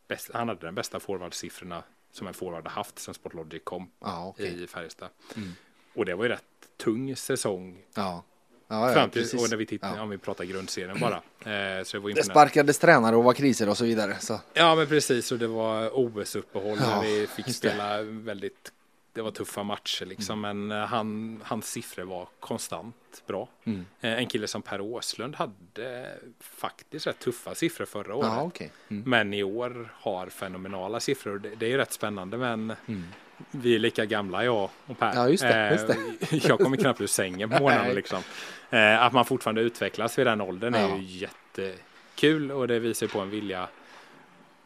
[0.08, 4.26] bästa, han hade den bästa forwardsiffrorna som en forward har haft sen Sportlogic kom Ja,
[4.28, 4.62] okej.
[4.62, 5.08] i Färjestad.
[5.36, 5.52] Mm.
[5.94, 6.44] Och det var ju rätt
[6.76, 8.24] tung säsong Ja.
[8.68, 9.42] Ja, ja, fram till, precis.
[9.44, 10.02] och när vi tittar, Ja.
[10.02, 11.14] om vi pratar grundserien bara.
[11.16, 14.16] Eh, så det var Det sparkades tränare och var kriser och så vidare.
[14.20, 14.40] Så.
[14.54, 17.68] Ja men precis och det var OS-uppehåll Ja, vi fick just det.
[17.68, 18.72] spela väldigt
[19.12, 23.48] det var tuffa matcher liksom men eh, han, hans siffror var konstant bra.
[23.64, 23.86] Mm.
[24.00, 26.10] Eh, En kille som Per Åslund hade
[26.40, 28.30] faktiskt rätt tuffa siffror förra året.
[28.42, 28.72] Okej.
[28.88, 29.10] Mm.
[29.10, 31.38] Men i år har fenomenala siffror.
[31.38, 33.04] Det, det är ju rätt spännande men Mm.
[33.50, 35.14] Vi är lika gamla jag och Per.
[35.14, 38.22] Ja, just det, Eh, just jag kommer knappt ur sängen på morgonen liksom.
[38.70, 40.96] Eh, Att man fortfarande utvecklas vid den åldern är Ja.
[40.96, 43.62] ju jättekul och det visar på en vilja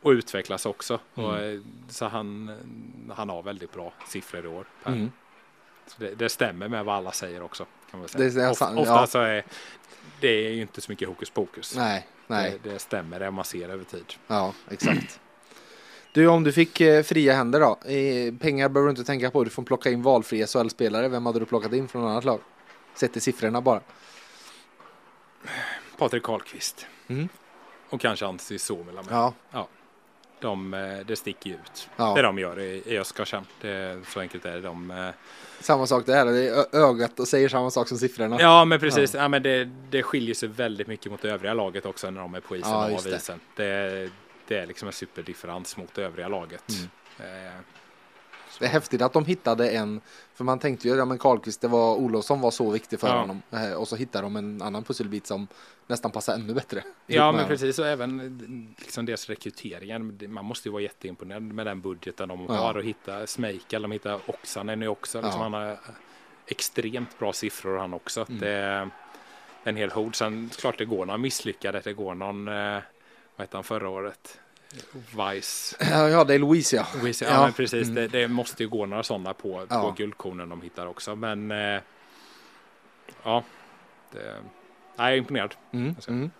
[0.02, 0.98] att utvecklas också.
[1.14, 1.54] Och, Mm.
[1.54, 2.50] eh, så han,
[3.16, 4.64] han har väldigt bra siffror i år.
[4.86, 5.10] Mm.
[5.96, 7.66] Det, det stämmer med vad alla säger också.
[7.90, 8.30] Kan man säga.
[8.30, 9.06] Det är sant, ofta ja.
[9.06, 9.44] så är
[10.20, 11.76] det är ju inte så mycket hokus pokus.
[11.76, 12.58] Nej, nej.
[12.62, 14.14] Det, det stämmer det man ser över tid.
[14.26, 15.20] Ja, exakt.
[16.12, 17.90] Du, om du fick eh, fria händer då?
[17.90, 19.44] Eh, pengar behöver du inte tänka på.
[19.44, 21.08] Du får plocka in valfria SHL-spelare.
[21.08, 22.40] Vem hade du plockat in från annat lag?
[22.94, 23.80] Sett till siffrorna bara.
[25.98, 26.86] Patrik Karlqvist.
[27.08, 27.28] Mm.
[27.90, 29.32] Och kanske Antti Suomela med.
[29.52, 29.68] Ja,
[30.40, 31.88] De, eh, det sticker ju ut.
[31.96, 32.14] Ja.
[32.14, 33.46] Det de gör i, i Oskarshamn.
[33.60, 34.60] Det, så enkelt är det.
[34.60, 35.08] De, eh,
[35.60, 36.26] samma sak där.
[36.26, 38.36] Det är ögat och säger samma sak som siffrorna.
[38.40, 39.14] ja men precis.
[39.14, 39.28] Ja.
[39.28, 42.40] men det, det skiljer sig väldigt mycket mot det övriga laget också när de är
[42.40, 43.40] på isen Ja, och av isen.
[43.56, 44.10] Det, det
[44.58, 46.64] är liksom en superdifferens mot det övriga laget.
[47.18, 47.46] Mm.
[47.46, 47.52] Eh,
[48.58, 50.00] Det är häftigt att de hittade en,
[50.34, 53.20] för man tänkte ju, ja men Karlqvist, det var Olofsson var så viktig för Ja.
[53.20, 53.42] honom.
[53.50, 55.46] Eh, och så hittade de en annan pusselbit som
[55.86, 56.82] nästan passar ännu bättre.
[57.06, 57.78] Ja, men precis.
[57.78, 60.18] Och även eh, liksom deras rekryteringen.
[60.28, 62.54] Man måste ju vara jätteimponerad med den budgeten de Ja.
[62.54, 65.20] har och hitta Smejkal, de hittar Oksanen nu också.
[65.20, 65.42] Liksom Ja.
[65.42, 65.78] Han har
[66.46, 68.26] extremt bra siffror han också.
[68.28, 68.40] Mm.
[68.40, 68.90] Det är
[69.64, 70.16] en hel hord.
[70.16, 71.80] Sen klart det går någon misslyckade.
[71.84, 72.78] Det går någon, eh,
[73.40, 74.40] vad hette han förra året?
[75.32, 75.76] Vice.
[75.90, 76.86] Ja, det är Louise.
[77.00, 77.42] Louise, ja, Ja.
[77.42, 77.88] men precis.
[77.88, 77.94] Mm.
[77.94, 79.80] Det, det måste ju gå några sådana på, Ja.
[79.82, 81.16] på guldkornen de hittar också.
[81.16, 81.80] Men eh,
[83.22, 83.44] ja,
[84.12, 84.42] det, nej,
[84.96, 85.54] jag är imponerad.
[85.72, 86.30] Mm.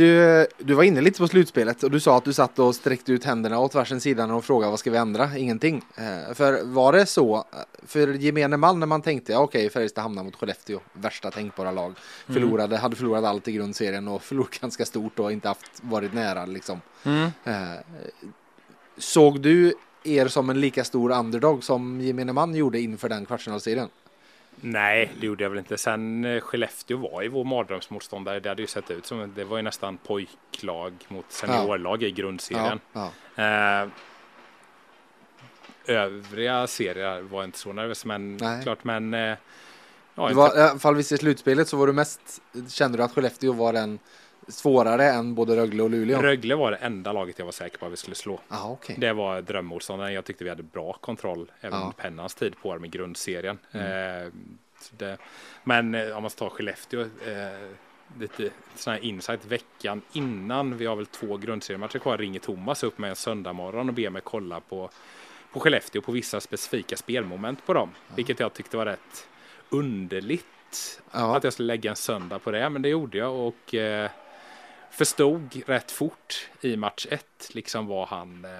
[0.00, 0.46] Mm.
[0.58, 3.12] Du, du var inne lite på slutspelet och du sa att du satt och sträckte
[3.12, 5.38] ut händerna åt varsin sida och frågade vad ska vi ändra?
[5.38, 5.82] Ingenting.
[5.96, 7.42] Eh, för var det så, eh,
[7.86, 11.94] för gemene man när man tänkte, ja, okej, Färjestad hamnar mot Skellefteå, värsta tänkbara lag,
[12.26, 16.46] förlorade, hade förlorat allt i grundserien och förlorat ganska stort och inte haft, varit nära
[16.46, 16.80] liksom.
[17.44, 17.52] Eh,
[18.98, 19.74] såg du
[20.04, 23.88] er som en lika stor underdog som gemene man gjorde inför den kvartsfinalserien?
[24.60, 25.78] Nej, det gjorde jag väl inte.
[25.78, 28.40] Sen eh, Skellefteå var ju vår mardrömsmotståndare.
[28.40, 32.80] Det hade ju sett ut som, det var ju nästan pojklag mot seniorlag i grundserien.
[32.92, 33.10] ja.
[33.36, 33.88] Eh,
[35.86, 38.62] övriga serier var inte så nervös, men Nej.
[38.62, 39.36] klart, men eh,
[40.14, 42.20] ja, var, I alla fall vid slutspelet så var du mest,
[42.68, 43.98] kände du att Skellefteå var den
[44.50, 46.22] svårare än både Rögle och Luleå?
[46.22, 48.40] Rögle var det enda laget jag var säker på att vi skulle slå.
[48.48, 48.96] Ja, okej.
[48.98, 50.14] Det var drömmotståndaren.
[50.14, 51.84] Jag tyckte vi hade bra kontroll även Ja.
[51.84, 53.58] under Pennans tid på dem i grundserien.
[53.72, 54.32] Eh,
[54.80, 55.16] så det,
[55.64, 57.70] men eh, om man tar Skellefteå, eh,
[58.18, 62.98] lite sån här insight veckan innan, vi har väl två grundseriematcher kvar, ringer Thomas upp
[62.98, 64.90] med en söndagmorgon och ber mig kolla på,
[65.52, 67.90] på Skellefteå på vissa specifika spelmoment på dem.
[68.16, 69.26] Vilket jag tyckte var rätt
[69.68, 70.46] underligt
[71.12, 71.36] Ja.
[71.36, 74.10] att jag skulle lägga en söndag på det, men det gjorde jag och eh,
[74.90, 78.50] förstod rätt fort i match ett liksom vad han eh,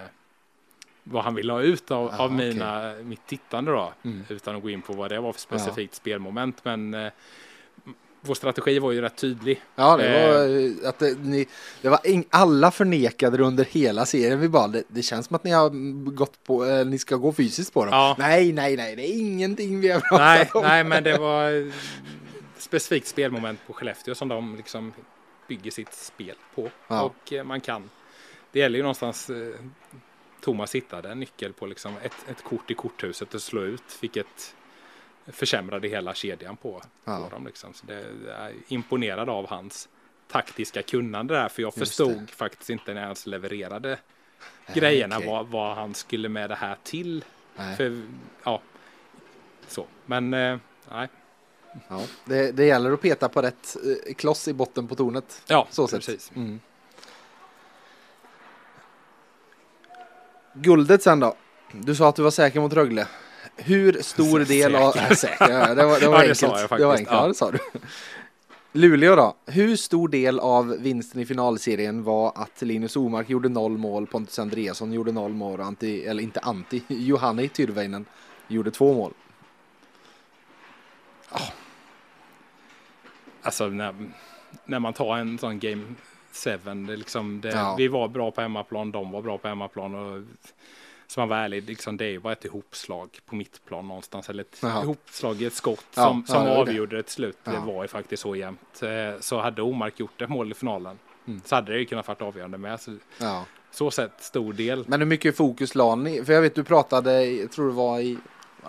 [1.03, 4.25] vad han ville ha ut av, Ja, av mina, mitt tittande då, Mm.
[4.29, 6.65] utan att gå in på vad det var för specifikt spelmoment.
[6.65, 7.13] Men eh,
[8.21, 9.63] vår strategi var ju rätt tydlig.
[9.77, 11.47] Ja, det var eh, att det, ni,
[11.83, 14.41] det var ing, alla förnekade det under hela serien.
[14.41, 15.71] Vi bara, det, det känns som att ni har
[16.11, 17.95] gått på, eh, ni ska gå fysiskt på dem.
[17.95, 18.17] Ja.
[18.19, 20.63] Nej, nej, nej, det är ingenting vi har pratat Nej, om.
[20.63, 21.73] nej, men det var eh,
[22.59, 24.93] specifikt spelmoment på Skellefteå som de liksom
[25.51, 26.71] bygger sitt spel på.
[26.89, 27.03] Ja.
[27.03, 27.91] Och eh, man kan,
[28.53, 29.55] det gäller ju någonstans, eh,
[30.41, 34.55] Thomas hittade en nyckel på liksom ett, ett kort i korthuset och slå ut, vilket
[35.27, 37.25] försämrade hela kedjan på, Ja.
[37.25, 37.47] på dem.
[37.47, 37.75] Liksom.
[37.75, 39.89] Så det, jag är imponerad av hans
[40.29, 43.99] taktiska kunnande där, för jag Just förstod faktiskt inte när han ens levererade
[44.75, 45.29] grejerna okej.
[45.29, 47.25] vad, vad han skulle med det här till.
[47.57, 47.77] Nej.
[47.77, 48.03] För,
[48.45, 48.61] ja,
[49.69, 49.87] så.
[50.07, 50.59] Men, eh,
[50.91, 51.09] nej.
[51.89, 55.43] Ja, det, det gäller att peta på rätt eh, kloss i botten på tornet.
[55.47, 56.33] Ja, Så precis.
[56.37, 56.61] Mm.
[60.55, 61.35] Guldet sen då?
[61.73, 63.07] Du sa att du var säker mot Rögle.
[63.57, 64.93] Hur stor del av...
[64.93, 65.07] Säker.
[65.11, 65.51] Ja, säker.
[65.51, 66.39] Ja, det var, det var Ja, det enkelt.
[66.39, 67.11] sa jag Det var enkelt.
[67.17, 67.27] Ja.
[67.29, 67.59] Det sa du.
[68.73, 69.37] Luleå då?
[69.47, 74.39] Hur stor del av vinsten i finalserien var att Linus Omark gjorde noll mål, Pontus
[74.39, 78.05] Andreasson gjorde noll mål och Antti, eller inte Antti, Johanni Tyrväinen
[78.49, 79.13] gjorde två mål?
[83.43, 83.95] Alltså när,
[84.65, 85.83] när man tar en sån game
[86.45, 86.51] 7,
[86.87, 87.75] det liksom det, Ja.
[87.79, 90.23] vi var bra på hemmaplan, de var bra på hemmaplan och
[91.07, 94.83] så man var ärlig, liksom, det bara ett ihopslag på mittplan någonstans eller ett Jaha.
[94.83, 96.71] ihopslag i ett skott Ja, som, ja, som det var det.
[96.71, 97.39] avgjorde ett slut.
[97.45, 98.83] Det var ju faktiskt så jämnt.
[98.83, 101.41] Eh, Så hade Omark gjort ett mål i finalen Mm.
[101.45, 102.81] så hade det ju kunnat varit avgörande med.
[102.81, 102.97] Så,
[103.71, 104.85] så sett stor del.
[104.89, 106.25] Men hur mycket fokus la ni?
[106.25, 108.19] För jag vet du pratade, jag tror det var i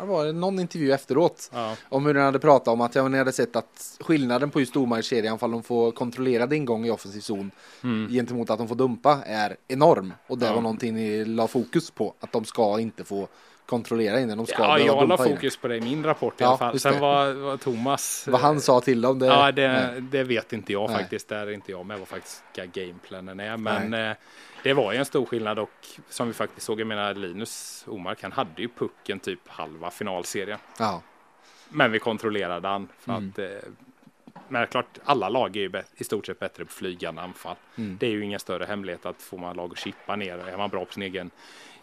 [0.06, 1.76] var det, någon intervju efteråt Ja.
[1.90, 4.60] om hur ni hade pratat om att ja, men ni hade sett att skillnaden på
[4.60, 7.52] just domarkedjan ifall de får kontrollerad ingång i offensiv zon
[7.84, 8.10] Mm.
[8.12, 10.14] gentemot att de får dumpa är enorm.
[10.28, 10.54] Och det Ja.
[10.54, 12.14] var någonting ni la fokus på.
[12.20, 13.28] Att de ska inte få
[13.66, 16.48] kontrollera innan de ska Ja, jag la fokus på det i min rapport i Ja,
[16.48, 16.80] alla fall.
[16.80, 18.28] Sen var, var Thomas...
[18.28, 19.20] Vad han sa till dem.
[19.20, 20.02] Det, Ja, det, nej.
[20.02, 20.98] det vet inte jag Nej.
[21.00, 21.28] faktiskt.
[21.30, 23.58] Där är inte jag med vad faktiska gameplanen är.
[23.58, 24.16] Men eh,
[24.64, 25.70] det var ju en stor skillnad och
[26.10, 30.60] som vi faktiskt såg, jag menar Linus Omark, han hade ju pucken typ halva finalserien.
[30.80, 31.02] ja.
[31.74, 32.88] Men vi kontrollerade han.
[33.00, 33.30] För Mm.
[33.34, 33.46] att, eh,
[34.48, 37.56] men klart, alla lag är ju i stort sett bättre på flygande anfall.
[37.76, 37.98] Mm.
[38.00, 40.70] Det är ju ingen större hemlighet att får man lag att chippa ner, är man
[40.70, 41.32] bra på sin egen,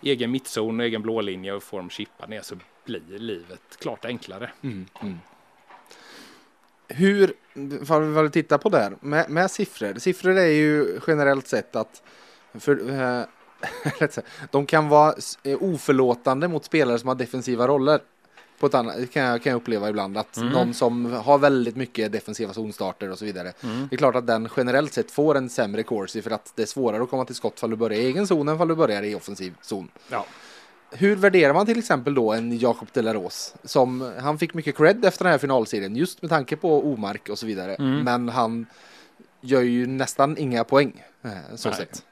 [0.03, 4.51] egen mittzon och egen blålinje och får dem chippa ner så blir livet klart enklare.
[4.63, 5.19] Mm, mm.
[6.89, 7.33] Hur,
[7.81, 9.99] vad vi väl titta på där, med, med siffror.
[9.99, 12.03] Siffror är ju generellt sett att
[12.55, 12.91] för,
[14.01, 14.09] äh,
[14.51, 18.01] de kan vara eh, oförlåtande mot spelare som har defensiva roller.
[18.59, 20.49] På ett annat, kan jag, kan jag uppleva ibland att Mm.
[20.53, 23.53] någon som har väldigt mycket defensiva zonstarter och så vidare.
[23.61, 26.67] Det är klart att den generellt sett får en sämre corsi för att det är
[26.67, 29.03] svårare att komma till skott fall du börjar i egen zon än fall du börjar
[29.03, 29.89] i offensiv zon.
[30.11, 30.27] Ja.
[30.91, 33.55] Hur värderar man till exempel då en Jakob Delaros?
[33.65, 37.39] Som, han fick mycket cred efter den här finalserien just med tanke på Omark och
[37.39, 37.75] så vidare.
[37.75, 38.01] Mm.
[38.01, 38.67] Men han
[39.41, 41.05] gör ju nästan inga poäng.
[41.23, 41.79] eh, Så Nej.
[41.79, 42.03] sett.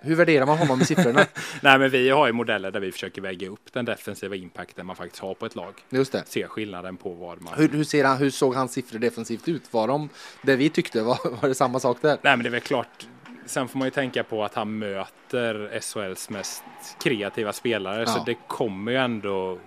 [0.00, 1.26] Hur värderar man honom i siffrorna?
[1.62, 4.96] Nej, men vi har ju modeller där vi försöker väga upp den defensiva impacten man
[4.96, 5.74] faktiskt har på ett lag.
[5.90, 6.22] Just det.
[6.26, 7.54] Se skillnaden på vad man...
[7.56, 9.72] Hur, hur, ser han, hur såg hans siffror defensivt ut?
[9.72, 10.08] Var de
[10.42, 11.02] det vi tyckte?
[11.02, 12.18] Var, var det samma sak där?
[12.22, 13.06] Nej, men det är väl klart.
[13.46, 16.62] Sen får man ju tänka på att han möter SHLs mest
[17.02, 18.06] kreativa spelare, Ja.
[18.06, 19.58] så det kommer ju ändå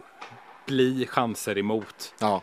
[0.67, 2.13] bli chanser emot.
[2.19, 2.41] Ja,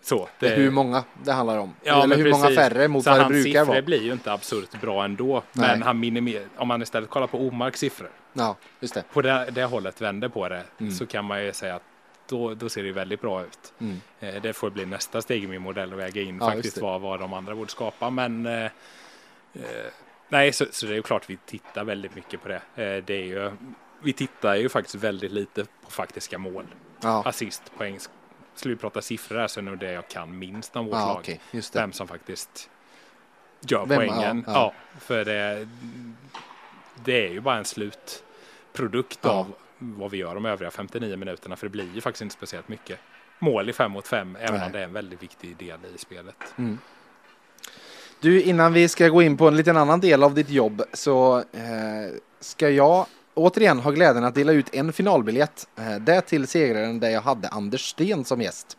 [0.00, 1.74] Så, det hur många det handlar om.
[1.82, 2.58] Ja, Eller hur många precis.
[2.58, 3.82] färre mot så vad det hans brukar vara.
[3.82, 5.42] blir ju inte absurt bra ändå.
[5.52, 5.68] Nej.
[5.68, 9.04] Men han minimerar, om man istället kollar på Omarks siffror, Ja, just det.
[9.12, 10.92] på det, det hållet vänder på det, Mm.
[10.92, 11.82] så kan man ju säga att
[12.28, 13.72] då, då ser det väldigt bra ut.
[13.78, 14.00] Mm.
[14.20, 17.00] Eh, Det får bli nästa steg i min modell att väga in Ja, faktiskt vad,
[17.00, 18.10] vad de andra borde skapa.
[18.10, 18.70] Men eh, eh,
[20.28, 22.54] nej, så, så det är ju klart vi tittar väldigt mycket på det.
[22.74, 23.50] Eh, det är ju,
[24.02, 26.64] vi tittar ju faktiskt väldigt lite på faktiska mål.
[27.02, 27.98] Ja, Assist, poäng.
[28.58, 30.94] Skulle vi prata siffror här så är det nog det jag kan minst om vårt
[30.94, 31.40] ja lag.
[31.52, 31.74] det.
[31.74, 32.70] Vem som faktiskt
[33.60, 34.44] gör Vem- poängen.
[34.46, 35.00] ja, Ja, ja.
[35.00, 35.68] för det,
[37.04, 39.30] det är ju bara en slutprodukt Ja.
[39.30, 41.56] av vad vi gör de övriga 59 minuterna.
[41.56, 42.98] För det blir ju faktiskt inte speciellt mycket
[43.38, 44.66] mål i fem mot fem, även Nej.
[44.66, 46.36] om det är en väldigt viktig del i spelet.
[46.56, 46.78] Mm.
[48.20, 51.38] Du, innan vi ska gå in på en liten annan del av ditt jobb så
[51.38, 53.06] eh, ska jag
[53.38, 55.68] återigen ha glädjen att dela ut en finalbiljett.
[55.76, 58.76] Eh, det till segraren där jag hade Anders Sten som gäst.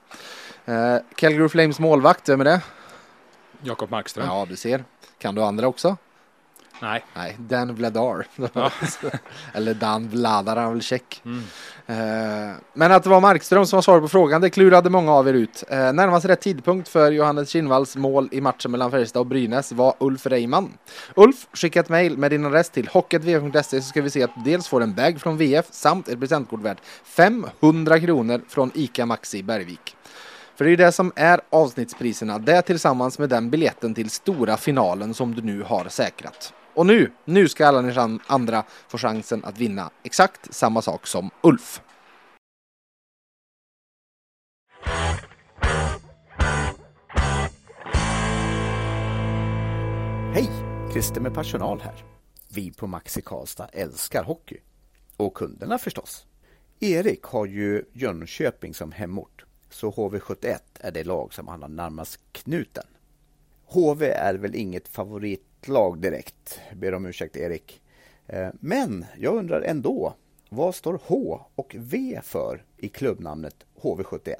[0.65, 2.61] Eh, Calgary Flames målvakt, vem är det?
[3.61, 4.25] Jakob Markström.
[4.25, 4.83] Ja, du ser.
[5.17, 5.97] Kan du andra också?
[6.81, 7.05] Nej.
[7.15, 8.25] Nej, Dan Vladar.
[9.53, 11.21] Eller Dan Vladar, han är väl tjeck.
[11.25, 11.43] Mm.
[11.87, 15.27] Eh, men att det var Markström som var svaret på frågan, det klurade många av
[15.27, 15.63] er ut.
[15.69, 19.93] Eh, närmast rätt tidpunkt för Johannes Kinnvalls mål i matchen mellan Färjestad och Brynäs var
[19.99, 20.73] Ulf Reimann.
[21.15, 24.51] Ulf, skicka ett mejl med din adress till hockeyvf.se så ska vi se att du
[24.51, 29.43] dels får en bag från VF samt ett presentkort värt 500 kronor från ICA Maxi
[29.43, 29.95] Bergvik.
[30.55, 35.13] För det är det som är avsnittspriserna, det tillsammans med den biljetten till stora finalen
[35.13, 36.53] som du nu har säkrat.
[36.79, 41.29] Och nu, nu ska alla ni andra få chansen att vinna exakt samma sak som
[41.43, 41.81] Ulf.
[50.33, 50.49] Hej!
[50.91, 52.03] Christer med personal här.
[52.49, 54.57] Vi på Maxi Karlstad älskar hockey.
[55.17, 56.25] Och kunderna förstås.
[56.79, 59.45] Erik har ju Jönköping som hemort.
[59.69, 62.87] Så HV71 är det lag som han har närmast knuten.
[63.65, 64.87] HV är väl inget
[65.67, 67.81] lag direkt, ber om ursäkt Erik.
[68.27, 70.13] Eh, men jag undrar ändå,
[70.49, 74.35] vad står H och V för i klubbnamnet HV71?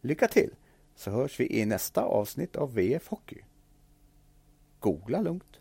[0.00, 0.50] Lycka till,
[0.96, 3.38] så hörs vi i nästa avsnitt av VF Hockey.
[4.80, 5.60] Googla lugnt.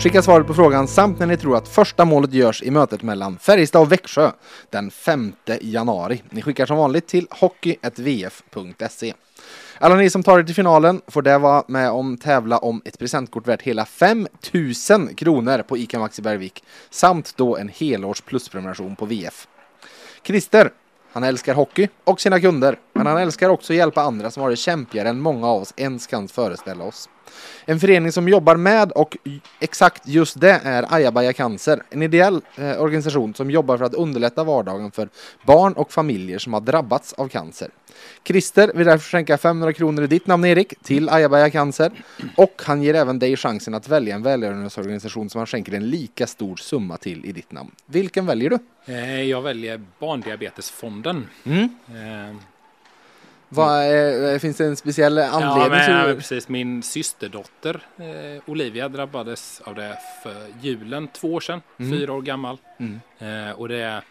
[0.00, 3.38] Skicka svaret på frågan samt när ni tror att första målet görs i mötet mellan
[3.38, 4.30] Färjestad och Växjö
[4.70, 6.22] den 5 januari.
[6.30, 9.14] Ni skickar som vanligt till hockey.vf.se.
[9.78, 12.98] Alla ni som tar er till finalen får där vara med om tävla om ett
[12.98, 19.06] presentkort värt hela 5000 kronor på ICA Maxi Bergvik samt då en helårs plusprenumeration på
[19.06, 19.48] VF.
[20.22, 20.70] Christer,
[21.12, 24.50] han älskar hockey och sina kunder, men han älskar också att hjälpa andra som har
[24.50, 27.08] det kämpigare än många av oss ens kan föreställa oss.
[27.64, 29.16] En förening som jobbar med och
[29.60, 34.44] exakt just det är Ajabaja Cancer, en ideell eh, organisation som jobbar för att underlätta
[34.44, 35.08] vardagen för
[35.46, 37.68] barn och familjer som har drabbats av cancer.
[38.24, 41.92] Christer vill därför skänka 500 kronor i ditt namn Erik till Ajabaja Cancer
[42.36, 46.26] och han ger även dig chansen att välja en välgörenhetsorganisation som han skänker en lika
[46.26, 47.70] stor summa till i ditt namn.
[47.86, 48.58] Vilken väljer du?
[48.94, 51.28] Eh, Jag väljer Barndiabetesfonden.
[51.44, 51.68] Mm.
[53.52, 55.62] Vad, eh, finns det en speciell anledning?
[55.62, 56.48] Ja, men, ja, precis.
[56.48, 61.62] Min systerdotter eh, Olivia drabbades av det för julen två år sedan.
[61.78, 61.98] Mm.
[61.98, 62.58] Fyra år gammal.
[62.78, 63.00] Mm.
[63.18, 64.02] Eh, och det,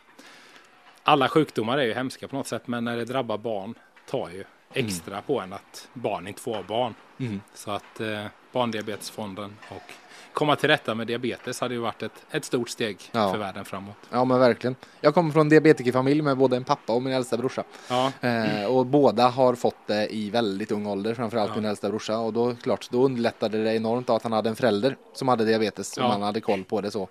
[1.04, 3.74] alla sjukdomar är ju hemska på något sätt, men när det drabbar barn
[4.10, 6.94] tar ju extra på en att barn inte får barn.
[7.20, 7.42] Mm.
[7.54, 9.94] Så att eh, Barndiabetesfonden och
[10.40, 13.32] komma till rätta med diabetes hade ju varit ett, ett stort steg Ja.
[13.32, 13.96] för världen framåt.
[14.12, 14.76] Ja men verkligen.
[15.02, 17.64] Jag kommer från en diabetikerfamilj med både en pappa och min äldsta brorsa.
[17.90, 21.56] Ja, Eh, och båda har fått det i väldigt ung ålder, framförallt Ja.
[21.62, 22.18] min äldsta brorsa.
[22.18, 25.98] Och då klart, då underlättade det enormt att han hade en förälder som hade diabetes
[25.98, 26.08] och Ja.
[26.08, 27.08] man hade koll på det så.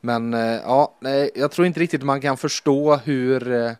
[0.00, 0.94] Men eh, ja,
[1.34, 3.72] jag tror inte riktigt man kan förstå hur eh,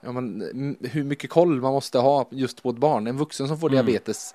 [0.00, 3.06] Ja, men, hur mycket koll man måste ha just på ett barn.
[3.06, 3.86] En vuxen som får Mm.
[3.86, 4.34] diabetes,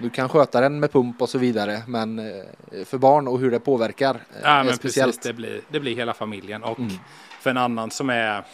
[0.00, 3.50] du kan sköta den med pump och så vidare, men eh, för barn och hur
[3.50, 5.08] det påverkar eh, ja är men speciellt.
[5.16, 5.22] precis.
[5.22, 6.62] Det blir, det blir hela familjen.
[6.64, 6.92] Och Mm.
[7.40, 8.44] för en annan som är,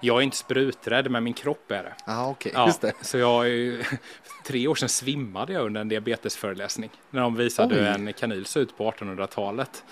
[0.00, 1.92] jag är inte spruträdd, men min kropp är det.
[2.06, 2.92] Ja, okej, Ja, just det.
[3.02, 3.46] Så jag
[4.46, 6.90] tre år sedan svimmade jag under en diabetesföreläsning.
[7.10, 7.80] När de visade Oj.
[7.80, 9.84] hur en kanyl såg ut på 1800-talet.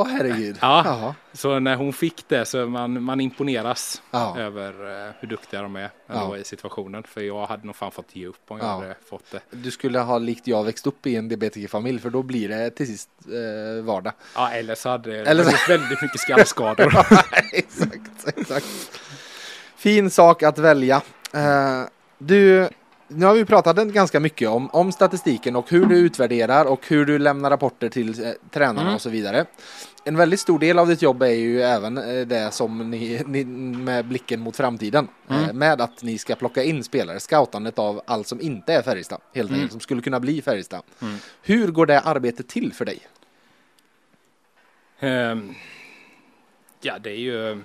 [0.00, 0.58] Åh herregud.
[0.60, 0.82] Ja.
[0.84, 1.14] Jaha.
[1.32, 4.38] Så när hon fick det så man, man imponeras Ja.
[4.38, 6.36] över eh, hur duktiga de är ändå Ja.
[6.36, 7.02] i situationen.
[7.02, 8.70] För jag hade nog fan fått ge upp om jag Ja.
[8.80, 9.40] hade fått det.
[9.50, 12.86] Du skulle ha likt jag växt upp i en diabetikerfamilj för då blir det till
[12.86, 14.12] sist eh, vardag.
[14.34, 16.86] Ja, eller så hade det Eller så- väldigt mycket skallskador.
[17.52, 18.66] exakt, exakt.
[19.76, 21.02] Fin sak att välja.
[21.32, 21.82] Eh,
[22.18, 22.68] du,
[23.12, 27.06] nu har vi pratat ganska mycket om, om statistiken och hur du utvärderar och hur
[27.06, 28.94] du lämnar rapporter till eh, tränarna Mm.
[28.94, 29.46] och så vidare.
[30.04, 33.44] En väldigt stor del av ditt jobb är ju även eh, det som ni, ni
[33.44, 35.08] med blicken mot framtiden.
[35.28, 35.58] Eh, Mm.
[35.58, 39.48] med att ni ska plocka in spelare, scoutandet av allt som inte är Färjestad, helt
[39.50, 39.60] Mm.
[39.60, 40.82] enkelt, som skulle kunna bli Färjestad.
[41.02, 41.14] Mm.
[41.42, 42.98] Hur går det arbetet till för dig?
[45.00, 45.54] Ehm,
[46.82, 47.62] ja, det är ju...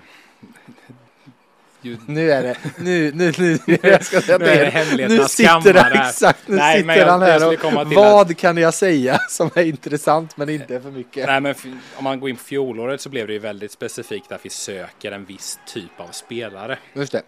[1.86, 5.74] ju Nu är det, nu, nu, nu, jag ska säga Nu är det hemligheternas sitter
[5.74, 9.62] han, exakt, nu Nej, sitter jag- han här och vad kan jag säga som är
[9.64, 11.26] intressant men inte för mycket?
[11.26, 11.54] Nej, men
[11.96, 15.12] om man går in på fjolåret så blev det ju väldigt specifikt att vi söker
[15.12, 16.78] en viss typ av spelare.
[16.92, 17.22] Just det.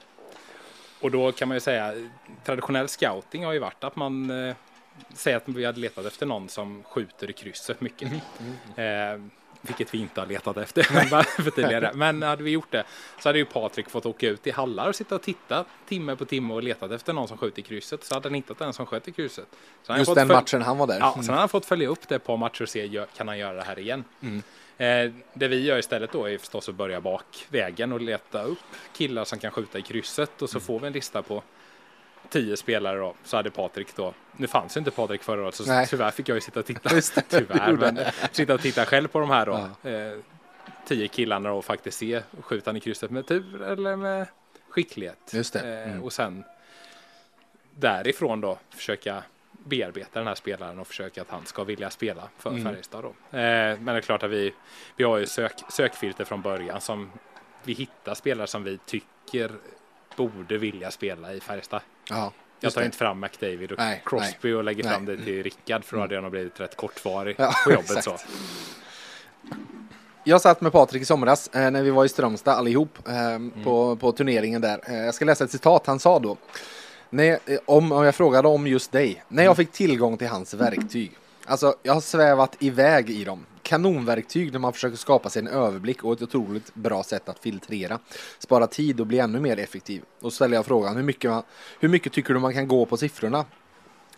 [1.01, 1.95] Och då kan man ju säga
[2.47, 4.55] traditionell scouting har ju varit att man eh,
[5.15, 8.13] säger att vi hade letat efter någon som skjuter i krysset mycket.
[8.77, 9.21] Eh,
[9.61, 10.83] vilket vi inte har letat efter
[11.43, 11.91] för tidigare.
[11.95, 12.85] Men hade vi gjort det
[13.21, 16.25] så hade ju Patrik fått åka ut i hallar och sitta och titta timme på
[16.25, 18.05] timme och letat efter någon som skjuter i krysset.
[18.05, 19.47] Så hade han hittat den som sköt i krysset.
[19.83, 20.99] Så Just den matchen han var där.
[20.99, 23.39] Ja, sen har han fått följa upp det ett par matcher och se kan han
[23.39, 24.05] göra det här igen.
[24.21, 24.43] Mm.
[24.79, 28.59] Eh, det vi gör istället då är förstås att börja bakvägen och leta upp
[28.93, 30.67] killar som kan skjuta i krysset och så mm.
[30.67, 31.43] får vi en lista på
[32.31, 35.87] tio spelare då, så hade Patrik då, nu fanns inte Patrik förra året så Nej.
[35.87, 37.99] tyvärr fick jag ju sitta och titta, det, tyvärr, men
[38.33, 39.69] sitta och titta själv på de här då.
[39.83, 39.91] Ja.
[39.91, 40.19] Eh,
[40.87, 44.27] tio killarna och faktiskt se, skjuta i krysset med tur eller med
[44.69, 45.31] skicklighet.
[45.33, 45.57] Just.
[45.57, 46.03] Eh, mm.
[46.03, 46.45] och sen
[47.71, 49.23] därifrån då försöka
[49.53, 52.65] bearbeta den här spelaren och försöka att han ska vilja spela för mm.
[52.65, 53.39] Färjestad då.
[53.39, 54.55] Eh, men det är klart att vi,
[54.97, 57.11] vi har ju sök, sökfilter från början som
[57.65, 59.51] vi hittar spelare som vi tycker
[60.17, 61.81] borde vilja spela i Färjestad.
[62.09, 62.85] Ja, jag tar det.
[62.85, 64.93] inte fram McDavid och nej, Crosby nej, och lägger nej.
[64.93, 68.05] fram det till Rickard för då hade jag nog blivit rätt kortvarig ja, på jobbet.
[68.05, 68.17] så.
[70.25, 73.65] Jag satt med Patrik i somras eh, när vi var i Strömstad allihop eh, mm.
[73.65, 74.81] på, på turneringen där.
[74.87, 76.37] Eh, jag ska läsa ett citat han sa då.
[77.11, 79.25] När, eh, om, om jag frågade om just dig.
[79.29, 79.57] När jag mm.
[79.57, 81.13] fick tillgång till hans verktyg.
[81.49, 86.05] Alltså, jag har svävat iväg i dem kanonverktyg när man försöker skapa sig en överblick
[86.05, 87.99] och ett otroligt bra sätt att filtrera.
[88.39, 90.03] Spara tid och bli ännu mer effektiv.
[90.21, 91.43] Då ställer jag frågan, hur mycket, man,
[91.81, 93.45] hur mycket tycker du man kan gå på siffrorna?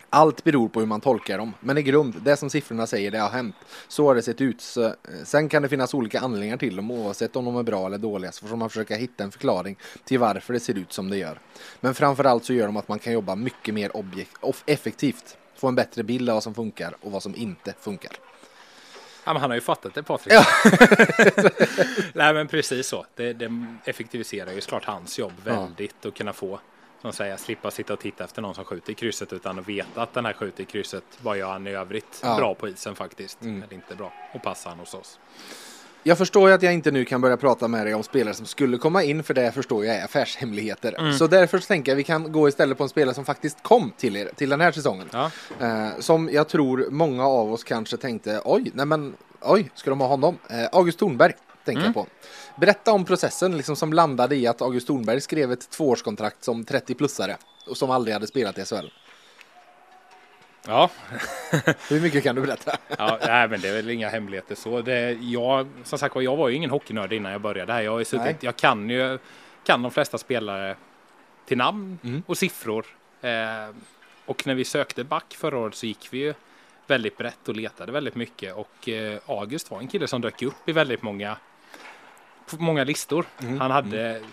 [0.09, 3.19] Allt beror på hur man tolkar dem, men i grund, det som siffrorna säger, det
[3.19, 3.55] har hänt.
[3.87, 4.61] Så har det sett ut.
[4.61, 7.85] Så, eh, sen kan det finnas olika anledningar till dem, oavsett om de är bra
[7.85, 11.09] eller dåliga, så får man försöka hitta en förklaring till varför det ser ut som
[11.09, 11.39] det gör.
[11.79, 15.75] Men framförallt så gör de att man kan jobba mycket mer objekt, effektivt, få en
[15.75, 18.11] bättre bild av vad som funkar och vad som inte funkar.
[19.23, 20.33] Ja, men han har ju fattat det Patrik.
[20.33, 20.45] Ja.
[22.13, 23.05] Nej men precis så.
[23.15, 26.09] Det, det effektiviserar ju såklart hans jobb väldigt ja.
[26.09, 26.59] att kunna få
[27.01, 30.01] som säger slippa sitta och titta efter någon som skjuter i krysset utan att veta
[30.01, 31.03] att den här skjuter i krysset.
[31.21, 32.19] Vad gör han i övrigt?
[32.23, 32.35] Ja.
[32.37, 33.41] Bra på isen faktiskt.
[33.41, 33.63] Mm.
[33.63, 34.13] Eller inte bra.
[34.33, 35.19] Och passar han hos oss.
[36.03, 38.45] Jag förstår ju att jag inte nu kan börja prata med dig om spelare som
[38.45, 40.99] skulle komma in för det förstår jag är affärshemligheter.
[40.99, 41.13] Mm.
[41.13, 43.63] Så därför så tänker jag att vi kan gå istället på en spelare som faktiskt
[43.63, 45.09] kom till er till den här säsongen.
[45.11, 45.31] Ja.
[45.59, 49.99] Eh, som jag tror många av oss kanske tänkte oj, nej men oj, ska de
[49.99, 50.37] ha honom?
[50.49, 51.33] Eh, August Thornberg
[51.65, 51.93] tänker mm.
[51.95, 52.11] jag på.
[52.59, 57.35] Berätta om processen liksom, som landade i att August Thornberg skrev ett tvåårskontrakt som 30-plussare
[57.67, 58.87] och som aldrig hade spelat i SHL.
[60.67, 60.89] Ja.
[61.89, 62.77] Hur mycket kan du berätta?
[62.97, 64.81] ja, nej, men det är väl inga hemligheter så.
[64.81, 67.81] Det, jag, som sagt jag var ju ingen hockeynörd innan jag började här.
[67.81, 69.19] Jag, har suttit, jag kan ju
[69.63, 70.75] kan de flesta spelare
[71.45, 72.23] till namn mm.
[72.27, 72.85] och siffror.
[73.21, 73.75] Eh,
[74.25, 76.33] och när vi sökte back förra året så gick vi ju
[76.87, 78.55] väldigt brett och letade väldigt mycket.
[78.55, 81.37] Och eh, August var en kille som dök upp i väldigt många,
[82.57, 83.25] många listor.
[83.41, 83.59] Mm.
[83.59, 84.29] Han hade, mm.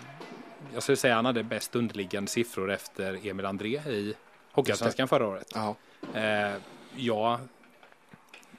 [0.73, 4.15] jag skulle säga han hade bäst underliggande siffror efter Emil André i
[4.51, 5.51] Hockeyallsvenskan förra året.
[6.13, 6.53] Eh,
[6.95, 7.39] jag,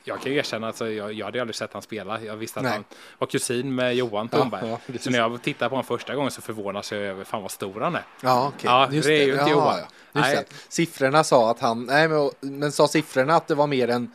[0.05, 2.20] jag kan ju erkänna att alltså, jag, jag hade aldrig sett han spela.
[2.20, 2.72] Jag visste att Nej.
[2.72, 2.84] han
[3.18, 4.68] var kusin med Johan Thornberg.
[4.68, 7.43] Ja, ja, så när jag tittade på honom första gången så förvånades jag över fan
[7.43, 8.05] vad stor han är.
[8.22, 8.61] Ja, okay.
[8.62, 9.78] ja Just det är ju inte Johan.
[10.12, 10.45] Nej.
[10.68, 14.12] Siffrorna sa att han, nej men, men sa siffrorna att det var mer än,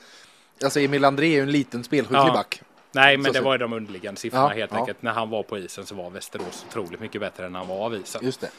[0.63, 2.61] alltså Emil André är ju en liten spelskicklig back.
[2.91, 5.01] Nej, men så, det var ju de underliggande siffrorna helt enkelt.
[5.01, 7.85] När han var på isen så var Västerås otroligt mycket bättre än när han var
[7.85, 8.25] av isen.
[8.25, 8.49] Just det.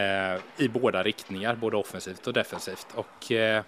[0.00, 2.86] Eh, I båda riktningar, både offensivt och defensivt.
[2.94, 3.62] Och eh,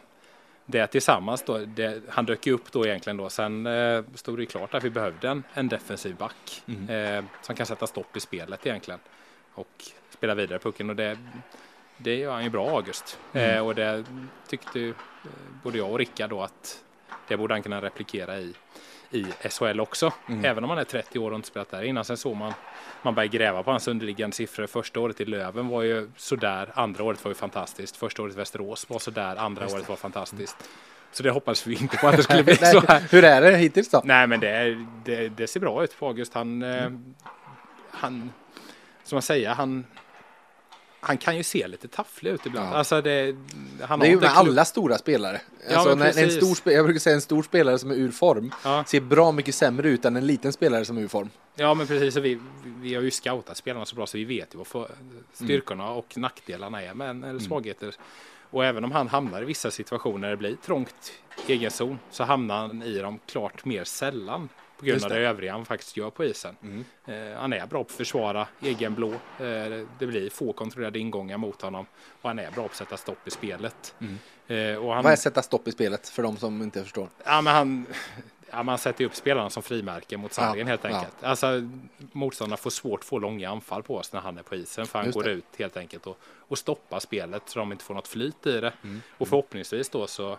[0.67, 3.31] det tillsammans då, det, han dök ju upp då egentligen då.
[3.31, 6.91] Sen eh, stod det klart att vi behövde en, en defensiv back mm.
[6.91, 9.01] eh, som kan sätta stopp i spelet egentligen
[9.55, 11.19] och spela vidare pucken och det,
[11.97, 13.19] det gör han ju bra August.
[13.33, 13.57] Mm.
[13.57, 14.05] Eh, och det
[14.49, 14.95] tyckte ju, eh,
[15.63, 16.85] både jag och Rickard då att
[17.29, 18.55] det borde han kunna replikera i
[19.17, 20.13] i SHL också.
[20.29, 20.45] Mm.
[20.45, 22.05] Även om han är 30 år och inte spelat där innan.
[22.05, 22.53] Sen såg man,
[23.03, 24.67] man började gräva på hans underliggande siffror.
[24.67, 27.97] Första året i Löven var ju sådär, andra året var ju fantastiskt.
[27.97, 30.57] Första året i Västerås var sådär, andra året var fantastiskt.
[31.13, 33.03] Så det hoppas vi inte på att det skulle bli så här.
[33.11, 34.01] Hur är det hittills då?
[34.05, 36.35] Nej men det, det, det ser bra ut på August.
[36.35, 37.15] Han, eh, mm.
[37.91, 38.33] han
[39.05, 39.85] som man säger, han
[41.07, 42.69] han kan ju se lite tafflig ut ibland.
[42.69, 42.75] Ja.
[42.75, 43.37] Alltså det,
[43.81, 45.41] han det är ju med alla stora spelare.
[45.71, 48.55] Ja, alltså när, en stor, jag brukar säga en stor spelare som är ur form
[48.65, 48.85] ja.
[48.87, 51.31] ser bra mycket sämre ut än en liten spelare som är ur form.
[51.55, 54.59] Ja men precis, vi, vi har ju scoutat spelarna så bra så vi vet ju
[54.73, 54.87] vad
[55.33, 55.97] styrkorna mm.
[55.97, 57.41] och nackdelarna är, men, eller mm.
[57.41, 57.87] svagheter.
[57.87, 58.01] Mm.
[58.51, 61.13] Och även om han hamnar i vissa situationer där det blir trångt
[61.47, 64.49] egen zon så hamnar han i dem klart mer sällan
[64.79, 66.57] på grund av det övriga han faktiskt gör på isen.
[66.63, 66.85] Mm.
[67.07, 69.13] Eh, han är bra på att försvara egen blå.
[69.13, 71.87] Eh, det blir få kontrollerade ingångar mot honom
[72.23, 73.95] och han är bra på att sätta stopp i spelet.
[73.99, 74.19] Mm.
[74.47, 77.09] Eh, och han, Vad är sätta stopp i spelet för de som inte förstår?
[77.25, 77.87] Ja, men han,
[78.51, 81.17] ja, man sätter upp spelarna som frimärke mot sargen ja, helt enkelt.
[81.21, 81.29] Ja.
[81.29, 81.69] Alltså,
[82.13, 84.99] motståndarna får svårt att få långa anfall på oss när han är på isen för
[84.99, 85.31] han Just går det.
[85.31, 88.73] ut helt enkelt och, och stoppar spelet så de inte får något flyt i det.
[88.83, 89.03] Mm.
[89.19, 90.39] Och förhoppningsvis då så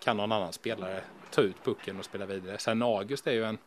[0.00, 2.58] kan någon annan spelare ta ut pucken och spela vidare.
[2.58, 3.58] Sen August är ju en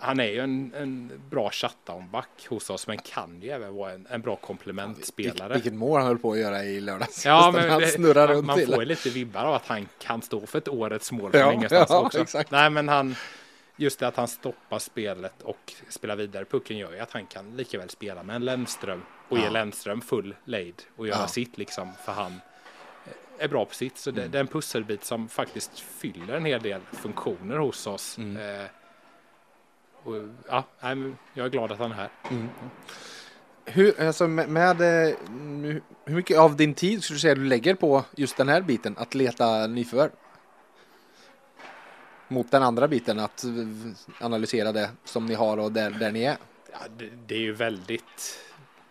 [0.00, 4.06] han är ju en, en bra shutdownback hos oss men kan ju även vara en,
[4.10, 5.54] en bra komplementspelare.
[5.54, 7.26] Vilket mål han höll på att göra i lördags.
[7.26, 8.66] Ja, men han snurrar man, runt man till.
[8.66, 11.52] får ju lite vibbar av att han kan stå för ett årets mål från Ja,
[11.52, 12.20] ingenstans ja, också.
[12.20, 12.50] exakt.
[12.50, 13.14] Nej, men han,
[13.76, 17.56] just det att han stoppar spelet och spelar vidare pucken gör ju att han kan
[17.56, 19.50] lika väl spela med en Lennström och ge Ja.
[19.50, 21.26] Lennström full lejd och göra Ja.
[21.28, 22.40] sitt liksom för han
[23.38, 23.98] är bra på sitt.
[23.98, 24.30] Så det, Mm.
[24.32, 28.18] det är en pusselbit som faktiskt fyller en hel del funktioner hos oss.
[28.18, 28.60] Mm.
[28.60, 28.66] Eh,
[30.06, 30.64] och, ja,
[31.34, 32.10] jag är glad att han är här.
[33.64, 35.16] Hur, alltså med, med, eh,
[36.04, 38.94] hur mycket av din tid skulle du säga du lägger på just den här biten,
[38.98, 40.10] att leta nyförvärv?
[42.28, 43.44] Mot den andra biten, att
[44.20, 46.36] analysera det som ni har och där, där ni är.
[46.72, 48.38] Ja, det, det är ju väldigt...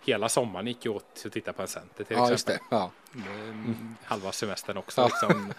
[0.06, 2.66] Hela sommaren gick ju åt att titta på en center till Ja, exempel.
[2.72, 2.92] Ja.
[3.16, 3.96] Mm.
[4.04, 5.02] Halva semestern också.
[5.02, 5.08] Ja.
[5.08, 5.54] Liksom.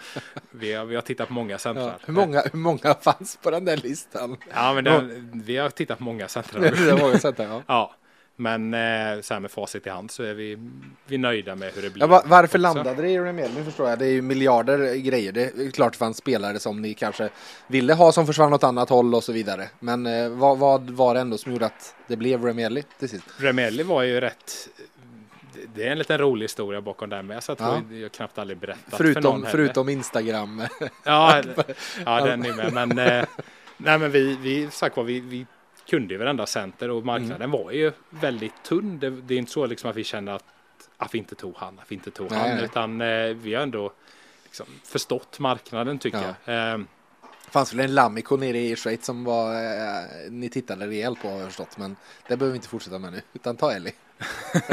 [0.51, 1.97] Vi, har, vi har tittat på många centrar.
[2.05, 4.37] Hur, många, hur många fanns på den där listan?
[4.53, 6.97] Ja, men den, vi har tittat på många centrar.
[6.99, 7.95] Många centrar, ja.
[8.39, 10.57] Men eh, så här med facit i hand så är vi,
[11.07, 12.03] vi nöjda med hur det blir.
[12.03, 12.57] Ja, va- varför också.
[12.57, 13.51] landade det i Remel?
[13.55, 15.31] Nu förstår jag, det är ju miljarder grejer.
[15.31, 17.29] Det är klart det fanns spelare som ni kanske
[17.67, 19.69] ville ha som försvann åt annat håll och så vidare.
[19.79, 23.23] Men eh, vad, vad var det ändå som gjorde att det blev Remeli till sist?
[23.37, 24.69] Remelli var ju rätt...
[25.75, 27.81] det- är en liten rolig historia bakom det med så att Ja.
[27.91, 29.49] jag knappt aldrig berättat för någon Förutom, heller.
[29.51, 30.63] förutom Instagram.
[31.03, 31.41] Ja,
[32.05, 32.73] ja den är med.
[32.73, 33.25] Men, eh,
[33.77, 35.45] nej, men vi, vi, sagt var, vi, vi
[35.89, 37.51] kunde ju varenda center och marknaden Mm.
[37.51, 38.99] var ju väldigt tunn.
[38.99, 40.43] Det, det är inte så liksom att vi kände att,
[40.97, 43.63] att vi inte tog han, att vi inte tog Nej, han, utan eh, vi har
[43.63, 43.91] ändå
[44.43, 46.53] liksom förstått marknaden tycker Ja.
[46.53, 46.73] jag.
[46.73, 46.79] Eh,
[47.51, 51.37] fanns väl en Lamiko nere i Schweiz som var, eh, ni tittade rejält på har
[51.37, 51.77] jag förstått.
[51.77, 51.95] Men
[52.27, 53.93] det behöver vi inte fortsätta med nu, utan ta Ellie.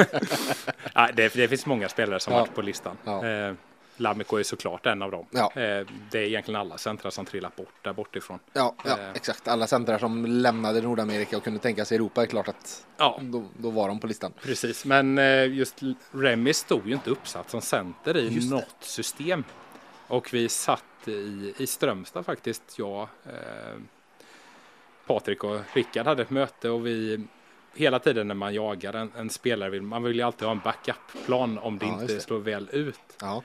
[0.95, 2.39] ja, det, det finns många spelare som Ja.
[2.41, 2.97] varit på listan.
[3.05, 3.27] Ja.
[3.27, 3.55] Eh,
[3.97, 5.27] Lamiko är såklart en av dem.
[5.31, 5.53] Ja.
[5.55, 8.39] Eh, det är egentligen alla centrar som trillat bort där bortifrån.
[8.53, 9.11] Ja, ja Eh.
[9.15, 9.49] exakt.
[9.49, 13.45] Alla centrar som lämnade Nordamerika och kunde tänka sig Europa är klart att Ja, då,
[13.59, 14.33] då var de på listan.
[14.43, 15.81] Precis, men eh, just
[16.13, 18.57] Remy stod ju inte uppsatt som center i Just det.
[18.57, 19.45] något system.
[20.07, 23.79] Och vi satt i, i Strömstad faktiskt, jag, eh,
[25.07, 27.21] Patrik och Rickard hade ett möte och vi
[27.75, 30.61] hela tiden när man jagar en, en spelare vill man vill ju alltid ha en
[30.65, 32.21] backup-plan om det Ja, inte det.
[32.21, 33.01] slår väl ut.
[33.21, 33.43] Ja,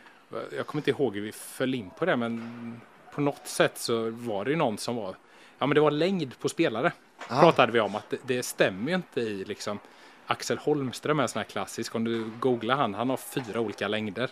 [0.56, 2.82] Jag kommer inte ihåg hur vi föll in på det men
[3.14, 5.16] på något sätt så var det ju någon som var
[5.60, 6.92] Ja men det var längd på spelare.
[7.28, 7.42] Ah.
[7.42, 9.80] Pratade vi om att det, det stämmer ju inte i liksom
[10.26, 11.96] Axel Holmström är en sån här klassisk.
[11.96, 14.30] Om du googlar han, han har fyra olika längder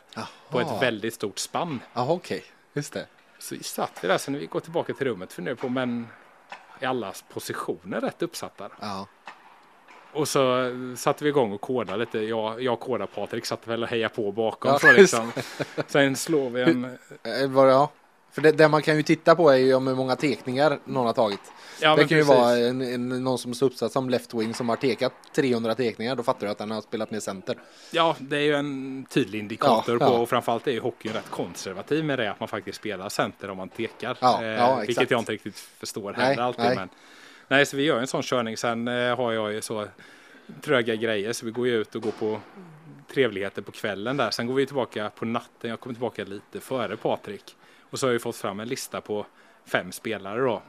[0.50, 1.80] på ett väldigt stort spann.
[1.94, 2.44] Jaha, okej.
[2.74, 3.08] Just det.
[3.40, 6.08] Så vi satt vi där, sen när vi går tillbaka till rummet funderar på, men
[6.80, 8.70] är allas positioner rätt uppsatta?
[8.80, 9.08] Ja.
[10.18, 12.20] Och så satte vi igång och kodade lite.
[12.20, 14.72] Jag, jag kodade, Patrik satt väl och hejade på bakom.
[14.72, 15.32] Ja, så liksom.
[15.88, 16.86] Sen slår vi en...
[17.42, 17.92] Eh, Var, ja.
[18.32, 21.06] För det, det man kan ju titta på är ju om hur många tekningar någon
[21.06, 21.40] har tagit.
[21.82, 22.40] Ja, det kan ju precis.
[22.40, 26.16] vara en, en, någon som står uppsatt som left wing som har tekat 300 tekningar.
[26.16, 27.58] Då fattar du att den har spelat med center.
[27.92, 30.20] Ja, det är ju en tydlig indikator Ja, på ja.
[30.20, 33.58] och framförallt är ju hockeyn rätt konservativ med det att man faktiskt spelar center om
[33.58, 34.18] man tekar.
[34.22, 36.66] Eh, vilket jag inte riktigt förstår Nej, heller alltid.
[36.66, 36.76] nej.
[36.76, 36.90] Men,
[37.48, 38.58] nej, så vi gör en sån körning.
[38.58, 39.88] Sen eh, har jag ju så
[40.62, 42.40] tröga grejer så vi går ju ut och går på
[43.14, 44.32] trevligheter på kvällen där.
[44.32, 45.70] Sen går vi tillbaka på natten.
[45.70, 47.56] Jag kommer tillbaka lite före Patrik.
[47.90, 49.26] Och så har vi fått fram en lista på
[49.66, 50.62] fem spelare då.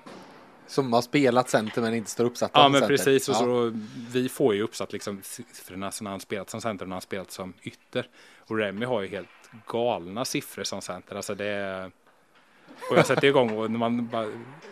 [0.66, 2.96] Som har spelat center men inte står uppsatta Ja men center.
[2.96, 3.38] precis och Ja.
[3.38, 3.72] så
[4.12, 7.30] vi får ju uppsatt liksom siffrorna som han spelat som center och när han spelat
[7.30, 8.08] som ytter.
[8.38, 9.28] Och Remy har ju helt
[9.66, 11.16] galna siffror som center.
[11.16, 11.90] Alltså det är...
[12.90, 14.24] Och jag sätter igång och man bara,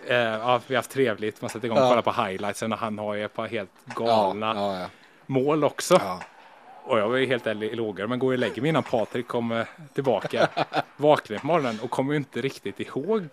[0.07, 1.89] eh, ja vi har haft trevligt, man sätter igång och Ja.
[1.89, 4.87] kollar på highlightsen och han har ju ett par helt galna ja, ja.
[5.27, 6.01] mål också.
[6.85, 9.27] Och jag var ju helt ärlig i lågor men går och lägger mig innan Patrik
[9.29, 10.49] kommer tillbaka.
[10.97, 13.29] Vaknar på morgonen och kommer ju inte riktigt ihåg.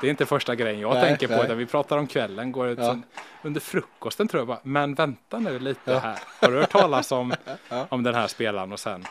[0.00, 1.44] Det är inte första grejen jag Nej, tänker på nej.
[1.44, 2.52] utan vi pratar om kvällen.
[2.52, 3.02] Går ut sen,
[3.42, 6.18] under frukosten tror jag bara, men vänta nu lite här.
[6.40, 7.34] Har du hört talas om,
[7.88, 9.04] om den här spelaren och sen,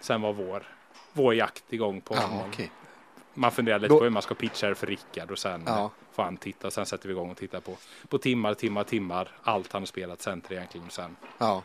[0.00, 0.62] sen var vår,
[1.12, 2.40] vår jakt igång på honom.
[2.48, 2.70] okej.
[3.38, 5.90] Man funderar lite Då- på hur man ska pitcha det för Rickard och sen Ja.
[6.12, 6.70] får han titta.
[6.70, 7.76] Sen sätter vi igång och tittar på,
[8.08, 9.30] på timmar, timmar, timmar.
[9.42, 10.90] Allt han har spelat center egentligen.
[10.90, 11.62] Sen Ja.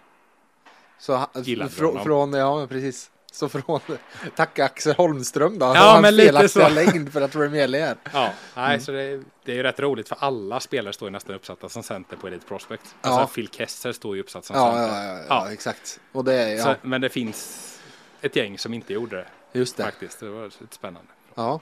[0.99, 3.11] Så ha- Gillade från, ja precis.
[3.33, 3.79] Så från,
[4.35, 5.65] tack Axel Holmström då.
[5.65, 6.73] Ja, men lite felaktiga så.
[6.73, 7.95] längd för att Remieli är.
[8.13, 8.81] Ja, nej, Mm.
[8.81, 11.83] så det, det är ju rätt roligt för alla spelare står ju nästan uppsatta som
[11.83, 12.95] center på Elite Prospect.
[13.01, 13.09] Ja.
[13.09, 15.03] Alltså Phil Kessel står ju uppsatt som Ja, center.
[15.07, 15.99] ja, ja, ja, exakt.
[16.11, 17.67] Och det är, ja, Så, men det finns
[18.21, 19.83] ett gäng som inte gjorde det just det.
[19.83, 20.19] faktiskt.
[20.19, 21.07] Det var lite spännande.
[21.35, 21.59] Ja.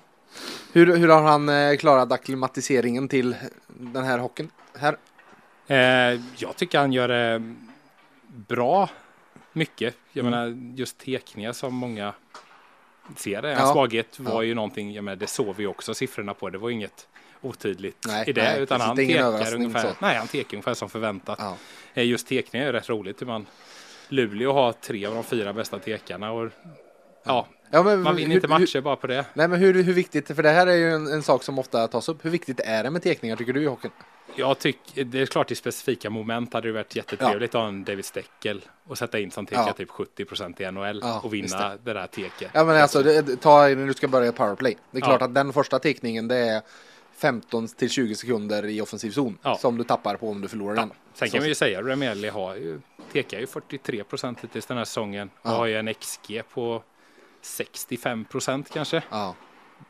[0.73, 3.35] Hur, hur har han eh, klarat akklimatiseringen till
[3.67, 4.51] den här hockeyn?
[4.77, 4.97] Här?
[5.67, 7.53] Eh, jag tycker han gör det
[8.27, 8.89] bra
[9.53, 9.95] mycket.
[10.11, 10.31] Jag Mm.
[10.39, 12.13] menar just tekningar som många
[13.15, 13.51] ser det.
[13.51, 13.57] Ja.
[13.59, 14.43] Hans svaghet var Ja.
[14.43, 16.49] ju någonting, jag menar, det såg vi också siffrorna på.
[16.49, 17.07] Det var inget
[17.41, 18.43] otydligt Nej, i det.
[18.43, 21.39] nej, utan han tekar ungefär, nej, han tekar ungefär som förväntat.
[21.41, 21.55] Ja.
[21.93, 23.21] Eh, Just tekningen är rätt roligt.
[23.21, 23.45] hur Man,
[24.09, 26.31] Luleå har tre av de fyra bästa tekarna.
[26.31, 26.49] Och,
[27.23, 29.25] ja, Ja, men man vinner hur- inte hur- matcher bara på det.
[29.33, 31.87] Nej men hur, hur viktigt, för det här är ju en, en sak som ofta
[31.87, 32.25] tas upp.
[32.25, 33.91] Hur viktigt är det med tekningar tycker du i hockeyn?
[34.35, 37.83] Jag tycker, det är klart i specifika moment hade det varit jättetrevligt att ha en
[37.83, 39.73] David Steckel och sätta in som tekar Ja.
[39.73, 41.93] typ 70 i NHL Ja, och vinna det.
[41.93, 42.49] där teket.
[42.53, 44.77] Ja men alltså, det, ta när du ska börja powerplay.
[44.91, 45.05] Det är Ja.
[45.07, 46.61] klart att den första teckningen det är
[47.15, 49.55] 15 till 20 sekunder i offensiv zon Ja.
[49.57, 50.91] som du tappar på om du förlorar den.
[51.13, 52.79] Sen Så- kan vi ju säga att Remeli har ju,
[53.13, 55.55] tekar ju 43 procent hittills den här säsongen och Ja.
[55.55, 56.83] har ju en XG på
[57.41, 59.03] 65 procent kanske.
[59.09, 59.35] Ja.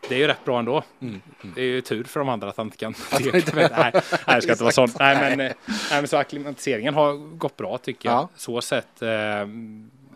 [0.09, 0.83] Det är ju rätt bra ändå.
[1.01, 1.21] Mm,
[1.55, 3.31] Det är ju tur för de andra att han inte kan nej,
[3.77, 3.91] nej,
[4.35, 4.99] det ska inte vara sånt.
[4.99, 5.53] Nej, men, nej,
[5.91, 8.15] men så acklimatiseringen har gått bra tycker jag.
[8.17, 8.29] Ja.
[8.35, 9.01] Så sett.
[9.01, 9.09] Eh,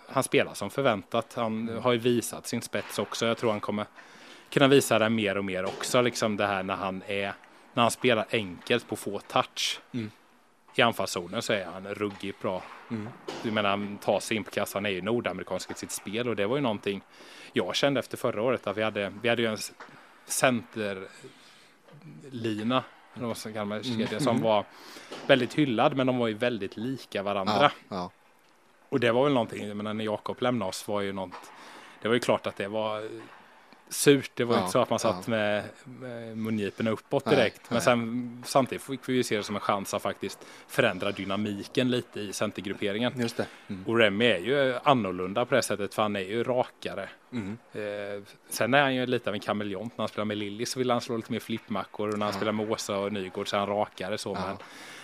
[0.07, 1.33] han spelar som förväntat.
[1.35, 1.83] Han Mm.
[1.83, 3.25] har ju visat sin spets också.
[3.25, 3.85] Jag tror han kommer
[4.49, 6.01] kunna visa det mer och mer också.
[6.01, 7.33] Liksom det här när han är
[7.73, 9.79] när han spelar enkelt på få touch.
[9.93, 10.11] Mm.
[10.75, 12.63] I anfallszonen så är han ruggigt bra.
[12.91, 13.09] Mm.
[13.43, 14.73] Du menar han tar sig in på kast.
[14.73, 17.01] Han är ju nordamerikansk i sitt spel och det var ju någonting
[17.53, 19.57] jag kände efter förra året att vi hade, vi hade ju en
[20.25, 21.07] centerlina,
[23.13, 23.83] eller vad som Mm.
[23.83, 24.65] kedja, som var
[25.27, 27.71] väldigt hyllad men de var ju väldigt lika varandra.
[27.89, 27.95] Ja.
[27.95, 28.11] Ja.
[28.89, 31.51] Och det var väl någonting, jag menar när Jakob lämnade oss var ju något,
[32.01, 33.09] det var ju klart att det var
[33.93, 34.31] surt.
[34.33, 35.31] Det var Ja, inte så att man satt ja.
[35.31, 37.61] med, med mungiporna uppåt Nej, direkt.
[37.69, 37.81] Men nej.
[37.83, 42.19] sen samtidigt fick vi ju se det som en chans att faktiskt förändra dynamiken lite
[42.19, 43.13] i centergrupperingen.
[43.15, 43.45] Just det.
[43.67, 43.83] Mm.
[43.87, 47.09] Och Remy är ju annorlunda på det sättet för han är ju rakare.
[47.31, 47.57] Mm.
[47.73, 49.97] Eh, sen är han ju lite av en kameleont.
[49.97, 52.33] När han spelar med Lilly så vill han slå lite mer flippmackor och när han
[52.33, 52.37] Ja.
[52.37, 54.33] spelar med Åsa och Nygård så är han rakare så.
[54.33, 54.57] Men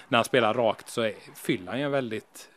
[0.08, 2.50] när han spelar rakt så är, fyller han ju en väldigt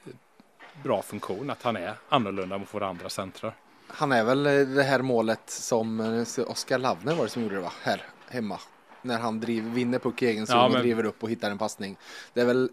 [0.82, 3.52] bra funktion att han är annorlunda mot våra andra centrar.
[3.94, 7.54] Han är väl eh, det här målet som eh, Oskar Lavner var det som gjorde
[7.54, 7.72] det va?
[7.82, 8.58] Här hemma.
[9.02, 11.50] När han driver, vinner puck i egen zon Ja, och men- driver upp och hittar
[11.50, 11.96] en passning.
[12.34, 12.70] Det är väl,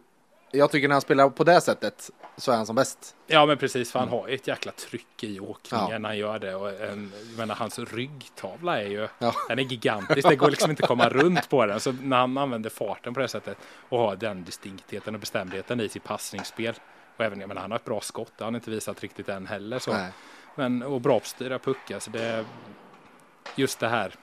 [0.51, 3.15] jag tycker när han spelar på det sättet så är han som bäst.
[3.28, 5.97] Ja men precis för han har ju ett jäkla tryck i åkningen Ja.
[5.99, 6.55] när han gör det.
[6.55, 9.34] Och en, jag menar, hans ryggtavla är ju Ja.
[9.47, 10.30] den är gigantisk.
[10.30, 11.80] Det går liksom inte att komma runt på den.
[11.80, 13.57] Så när han använder farten på det sättet
[13.89, 16.74] och har den distinktheten och bestämdheten i sitt passningsspel.
[17.17, 18.32] Och även, jag menar, han har ett bra skott.
[18.38, 19.80] Det har han inte visat riktigt än heller.
[19.80, 19.93] Så.
[19.93, 20.11] Nej.
[20.60, 21.99] Men, och bra på att styra puckar.
[21.99, 22.45] Så det är
[23.55, 24.14] just det här,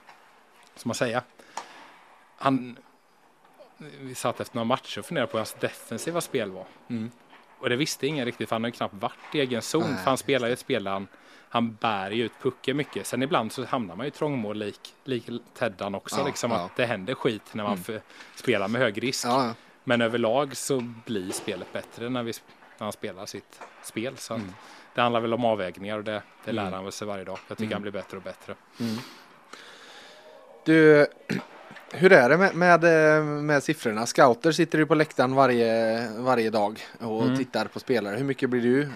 [0.75, 1.21] som man säger.
[2.37, 2.77] Han,
[3.99, 6.65] vi satt efter några matcher och funderade på hur hans defensiva spel var.
[6.89, 7.11] Mm.
[7.59, 9.81] Och det visste ingen riktigt för han har ju knappt varit i egen zon.
[9.81, 11.07] Nej, för han spelar ju ett spel där han,
[11.49, 13.07] han bär ju ut pucken mycket.
[13.07, 16.19] Sen ibland så hamnar man ju i trångmål lik, lik Teddan också.
[16.19, 16.57] Ja, liksom ja.
[16.57, 18.01] att det händer skit när man Mm.
[18.35, 19.25] spelar med hög risk.
[19.25, 19.53] Ja.
[19.83, 22.33] Men överlag så blir spelet bättre när, vi,
[22.79, 24.17] när han spelar sitt spel.
[24.17, 24.47] Så Mm.
[24.95, 26.73] det handlar väl om avvägningar och det, det lär Mm.
[26.73, 27.37] han väl sig varje dag.
[27.47, 27.73] Jag tycker Mm.
[27.75, 28.55] han blir bättre och bättre.
[30.65, 31.07] Du,
[31.93, 32.81] hur är det med, med,
[33.25, 34.05] med siffrorna?
[34.05, 37.37] Scouter sitter ju på läktaren varje, varje dag och Mm.
[37.37, 38.15] tittar på spelare.
[38.15, 38.89] Hur mycket blir du?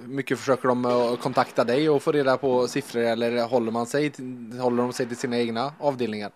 [0.00, 4.12] Hur mycket försöker de kontakta dig och få reda på siffror eller håller, man sig
[4.60, 6.30] håller de sig till sina egna avdelningar?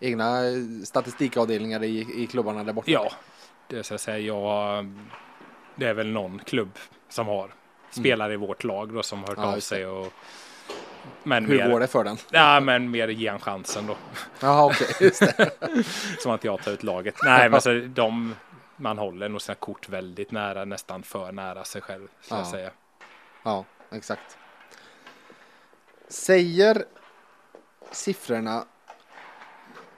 [0.00, 0.52] Egna eh,
[0.84, 2.90] statistikavdelningar i, i klubbarna där borta?
[2.90, 3.12] Ja,
[3.68, 4.18] det ska jag säga.
[4.18, 4.86] Jag,
[5.74, 7.54] det är väl någon klubb som har
[7.90, 9.50] spelare i vårt lag då som har hört Mm.
[9.50, 9.86] Ja, av sig.
[9.86, 10.12] Och,
[11.22, 12.16] men Hur mer, går det för den?
[12.30, 13.96] Ja, men mer ge en chansen då.
[14.40, 15.50] Jaha, okej, just det.
[16.18, 17.14] Som att jag tar ut laget.
[17.24, 18.34] Nej, men så de,
[18.76, 22.08] man håller nog sina kort väldigt nära, nästan för nära sig själv.
[22.20, 22.50] Så jag Ja.
[22.50, 22.70] säga.
[23.42, 24.38] Ja, exakt.
[26.08, 26.84] Säger
[27.90, 28.64] siffrorna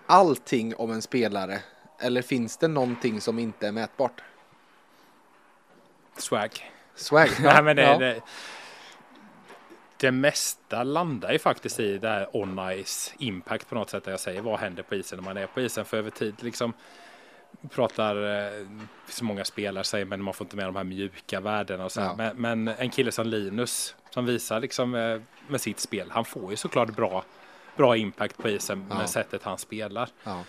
[0.06, 1.60] allting om en spelare?
[2.00, 4.22] Eller finns det någonting som inte är mätbart?
[6.16, 6.70] Swag.
[6.94, 7.28] Swag?
[7.40, 7.98] Nej, men det, ja.
[7.98, 8.20] det,
[9.96, 14.04] det mesta landar ju faktiskt i det här on-ice impact på något sätt.
[14.04, 15.84] Där jag säger vad händer på isen när man är på isen.
[15.84, 16.72] För över tid liksom
[17.70, 18.66] pratar eh,
[19.08, 22.00] så många spelare säger men man får inte med de här mjuka värdena och så.
[22.00, 22.14] Ja.
[22.16, 26.10] Men, men en kille som Linus som visar liksom eh, med sitt spel.
[26.10, 27.24] Han får ju såklart bra,
[27.76, 28.98] bra impact på isen Ja.
[28.98, 30.08] med sättet han spelar.
[30.24, 30.44] Ja.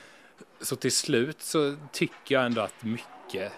[0.61, 3.51] Så till slut så tycker jag ändå att mycket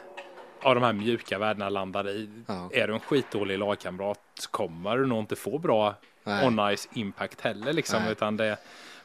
[0.66, 2.30] av de här mjuka värdena landar i.
[2.47, 2.70] Ja.
[2.74, 6.47] Är du en skitdålig lagkamrat kommer du nog inte få bra Nej.
[6.47, 8.01] on-ice impact heller liksom.
[8.03, 8.11] Nej.
[8.11, 8.57] Utan det,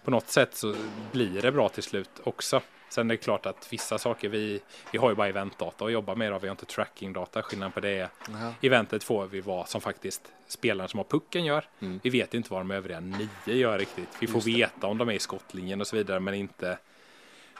[0.04, 0.74] på något sätt så
[1.12, 2.60] blir det bra till slut också.
[2.88, 4.60] Sen är det klart att vissa saker vi,
[4.92, 6.32] vi har ju bara eventdata att jobba med.
[6.32, 6.38] Då.
[6.38, 7.42] Vi har inte trackingdata.
[7.42, 8.54] Skillnaden på det är Jaha.
[8.60, 11.64] eventet får vi vad som faktiskt spelaren som har pucken gör.
[11.80, 12.00] Mm.
[12.02, 14.08] Vi vet inte vad de övriga nio gör riktigt.
[14.20, 16.78] Vi får veta om de är i skottlinjen och så vidare men inte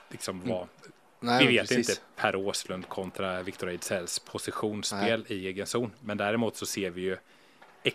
[0.08, 0.66] liksom vad,
[1.20, 1.90] Nej, vi vet precis.
[1.90, 5.90] inte Per Åslund kontra Victor Ejdsells positionsspel i egen zon.
[6.00, 7.16] Men däremot så ser vi ju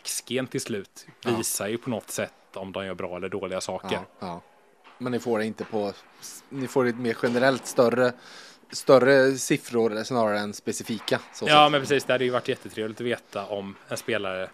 [0.03, 1.37] XG till slut Ja.
[1.37, 3.91] visar ju på något sätt om de gör bra eller dåliga saker.
[3.91, 4.41] Ja, ja.
[4.97, 5.93] Men ni får det inte på,
[6.49, 8.13] ni får det mer generellt större,
[8.71, 11.19] större siffror snarare än specifika.
[11.41, 11.71] Ja, sätt.
[11.71, 12.03] men precis.
[12.03, 14.49] Det hade ju varit jättetrevligt att veta om en spelare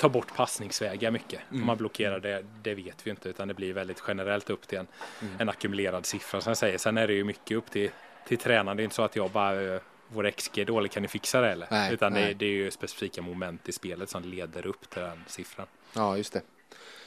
[0.00, 1.40] tar bort passningsvägar mycket.
[1.50, 4.78] Om man blockerar det, det vet vi inte, utan det blir väldigt generellt upp till
[4.78, 4.86] en,
[5.38, 6.78] en ackumulerad siffra som jag säger.
[6.78, 7.90] Sen är det ju mycket upp till,
[8.28, 8.76] till tränaren.
[8.76, 11.40] Det är inte så att jag bara eh, vår XG är dålig, kan ni fixa
[11.40, 11.66] det eller?
[11.70, 12.26] Nej, Utan nej.
[12.26, 15.66] Det, det är ju specifika moment i spelet som leder upp till den siffran.
[15.92, 16.42] Ja, just det.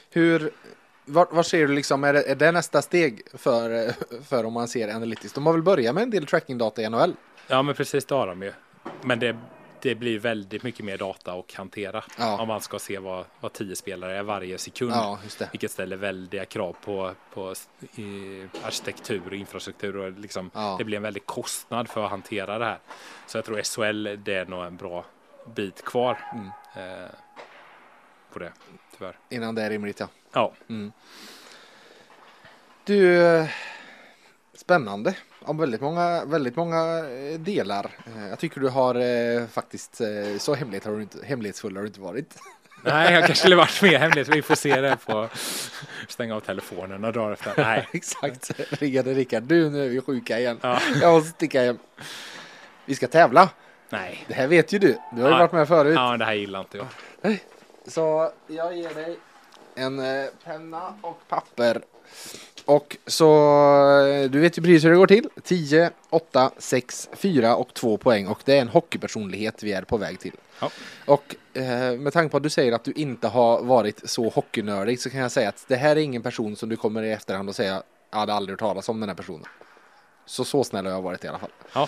[0.10, 0.52] Hur,
[1.06, 4.96] vad, ser du liksom, är det, är det nästa steg för, för om man ser
[4.96, 5.36] analytiskt?
[5.36, 7.14] De har väl börjat med en del trackingdata i NHL?
[7.48, 8.54] Ja, men precis det har de ju.
[9.02, 9.38] Men det,
[9.84, 12.42] det blir väldigt mycket mer data att hantera Ja.
[12.42, 14.92] om man ska se vad, vad tio spelare är varje sekund.
[14.92, 15.20] Ja.
[15.52, 17.54] Vilket ställer väldiga krav på, på
[18.64, 19.96] arkitektur och infrastruktur.
[19.98, 20.76] Och liksom, Ja.
[20.78, 22.80] Det blir en väldig kostnad för att hantera det här.
[23.28, 25.06] Så jag tror SHL det är nog en bra
[25.56, 26.48] bit kvar Mm.
[26.76, 27.08] eh,
[28.34, 28.52] på det,
[28.98, 29.18] tyvärr.
[29.30, 30.08] Innan det är rimligt, ja.
[30.34, 30.54] Ja,
[32.86, 33.48] Du, eh,
[34.56, 35.16] spännande.
[35.42, 37.92] Om väldigt många, väldigt många eh, delar.
[38.08, 40.02] Eh, Jag tycker du har eh, faktiskt,
[40.40, 42.36] så hemlighet har du inte, hemlighetsfull har du inte varit.
[42.84, 44.28] nej, jag kanske skulle varit mer hemligt.
[44.28, 45.30] Vi får se det på
[46.08, 47.54] stänga av telefonen några dagar efter.
[47.58, 48.52] Nej, Exakt.
[48.70, 50.60] Ringade Rickard, du nu är vi sjuka igen.
[50.62, 50.80] Ja.
[51.02, 51.78] Jag måste sticka hem.
[52.86, 53.50] Vi ska tävla.
[53.90, 54.26] nej.
[54.28, 54.98] Det här vet ju du.
[55.16, 55.40] Du har ju Ja.
[55.40, 55.96] varit med förut.
[55.96, 57.38] Ja, det här gillar inte jag.
[57.88, 59.18] Så jag ger dig
[59.76, 60.02] en
[60.44, 61.82] penna och papper.
[62.66, 63.30] Och så,
[64.08, 65.30] eh, du vet ju precis hur det går till.
[65.44, 68.28] 10, 8, 6, 4 och 2 poäng.
[68.28, 70.36] Och det är en hockeypersonlighet vi är på väg till.
[70.60, 70.70] Ja.
[71.06, 75.00] Och eh, med tanke på att du säger att du inte har varit så hockeynördig
[75.00, 77.50] så kan jag säga att det här är ingen person som du kommer i efterhand
[77.50, 79.46] och säga jag hade aldrig hört talas om den här personen.
[80.26, 81.52] Så så snäll har jag varit i alla fall.
[81.74, 81.88] Ja.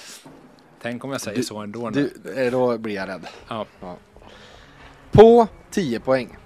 [0.82, 1.89] Tänk om jag säger så ändå.
[1.89, 2.13] nu.
[2.23, 3.28] Du, eh, då blir jag rädd.
[3.47, 3.65] Ja.
[5.11, 6.38] På 10 poäng.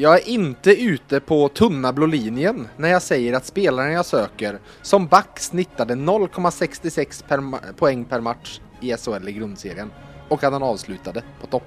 [0.00, 4.58] Jag är inte ute på tunna blå linjen när jag säger att spelaren jag söker
[4.82, 9.90] som back snittade 0,66 per poäng per match i SHL i grundserien
[10.28, 11.66] och att han avslutade på topp.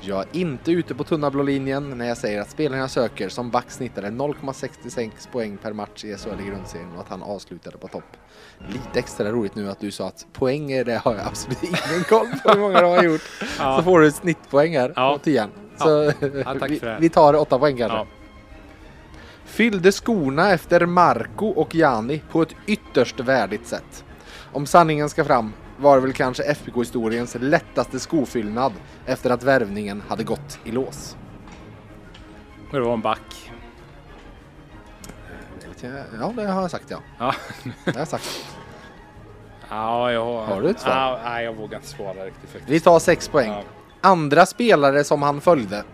[0.00, 3.28] Jag är inte ute på tunna blå linjen när jag säger att spelaren jag söker
[3.28, 7.78] som back snittade 0,66 poäng per match i SHL i grundserien och att han avslutade
[7.78, 8.16] på topp.
[8.68, 12.04] Lite extra roligt nu att du sa att poäng är det har jag absolut ingen
[12.08, 13.20] koll på hur många du har gjort.
[13.58, 13.76] Ja.
[13.76, 15.12] Så får du ett snittpoäng här Ja.
[15.18, 15.50] på tian.
[15.76, 16.12] Så
[16.44, 16.96] Ja, tack vi, för det.
[17.00, 17.96] vi tar åtta poäng kanske.
[17.98, 18.06] Ja.
[19.44, 24.04] Fyllde skorna efter Marco och Jani på ett ytterst värdigt sätt.
[24.52, 28.72] Om sanningen ska fram var det väl kanske FBK-historiens lättaste skofyllnad
[29.06, 31.16] efter att värvningen hade gått i lås.
[32.70, 33.52] Det var en back.
[36.20, 36.98] Ja, det har jag sagt ja.
[37.18, 37.34] Ja.
[37.84, 38.46] Det har jag sagt.
[39.68, 40.46] Ja, jag har...
[40.46, 40.92] Har du ett svar?
[40.92, 42.68] Ja, nej, jag vågar inte svara riktigt faktiskt.
[42.70, 43.50] Vi tar sex poäng.
[43.50, 43.62] Ja.
[44.02, 45.84] Andra spelare som han följde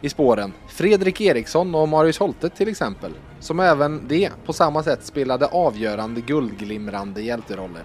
[0.00, 0.52] i spåren.
[0.68, 3.12] Fredrik Eriksson och Marius Holte till exempel.
[3.40, 7.82] Som även de på samma sätt spelade avgörande guldglimrande hjälteroller.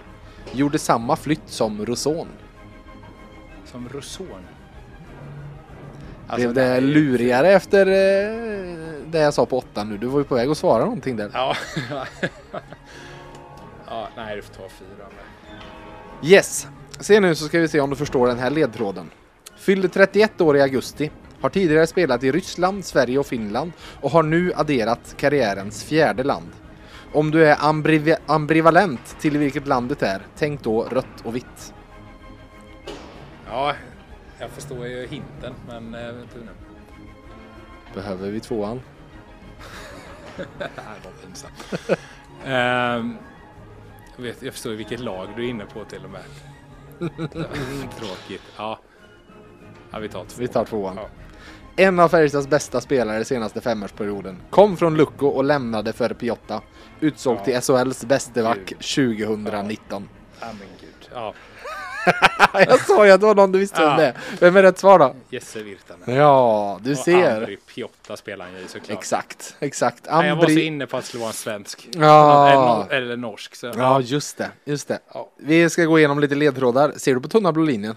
[0.52, 2.28] Gjorde samma flytt som Rousson.
[3.66, 4.28] Som Rousson.
[6.36, 9.98] Blev det det här är ju- lurigare efter eh, det jag sa på åtta nu?
[9.98, 11.30] Du var ju på väg att svara någonting där.
[11.34, 11.56] Ja.
[13.88, 16.30] ja, nej, du får ta fyra med.
[16.32, 16.68] Yes!
[17.00, 19.10] Se nu så ska vi se om du förstår den här ledtråden.
[19.66, 21.12] Fyllde 31 år i augusti.
[21.42, 26.50] Har tidigare spelat i Ryssland, Sverige och Finland och har nu adderat karriärens fjärde land.
[27.14, 31.74] Om du är ambiv- ambivalent till vilket landet är, tänk då rött och vitt.
[33.48, 33.74] Ja,
[34.40, 36.50] jag förstår ju hinten, men eh, vänta nu.
[37.94, 38.82] Behöver vi tvåan?
[42.46, 43.18] Ehm,
[44.16, 46.24] jag, vet, jag förstår vilket lag du är inne på till och med.
[48.00, 48.42] Tråkigt.
[48.58, 48.80] Ja.
[49.96, 50.36] Ja, vi tar två.
[50.42, 50.96] Vi tar tvåan.
[50.96, 51.08] Ja.
[51.78, 54.38] En av Färjestads bästa spelare senaste femårsperioden.
[54.50, 56.62] Kom från Lucko och lämnade för Piotta.
[57.00, 57.44] Utsåg Ja.
[57.44, 58.78] till SHLs bästeback Gud.
[58.80, 60.10] 2019.
[60.40, 61.10] Ja, men gud.
[61.14, 61.34] Ja,
[62.54, 63.98] Jag sa ju att det var någon du visste om Ja.
[63.98, 64.14] det.
[64.40, 65.16] Vem är rätt svar då?
[65.30, 66.16] Jesse Virtanen.
[66.18, 67.36] Ja, du Och ser.
[67.36, 68.98] Andri Piotta spelar han ju såklart.
[69.00, 70.08] Exakt, exakt.
[70.12, 70.66] Nej, jag var så Ambri...
[70.66, 71.90] inne på att det skulle vara en svensk.
[71.92, 72.86] Ja.
[72.90, 73.56] Eller, eller norsk.
[73.56, 73.72] Så.
[73.78, 74.52] Ja, just det.
[74.66, 75.00] Just det.
[75.40, 76.92] Vi ska gå igenom lite ledtrådar.
[76.98, 77.96] Ser du på tunna blå linjen?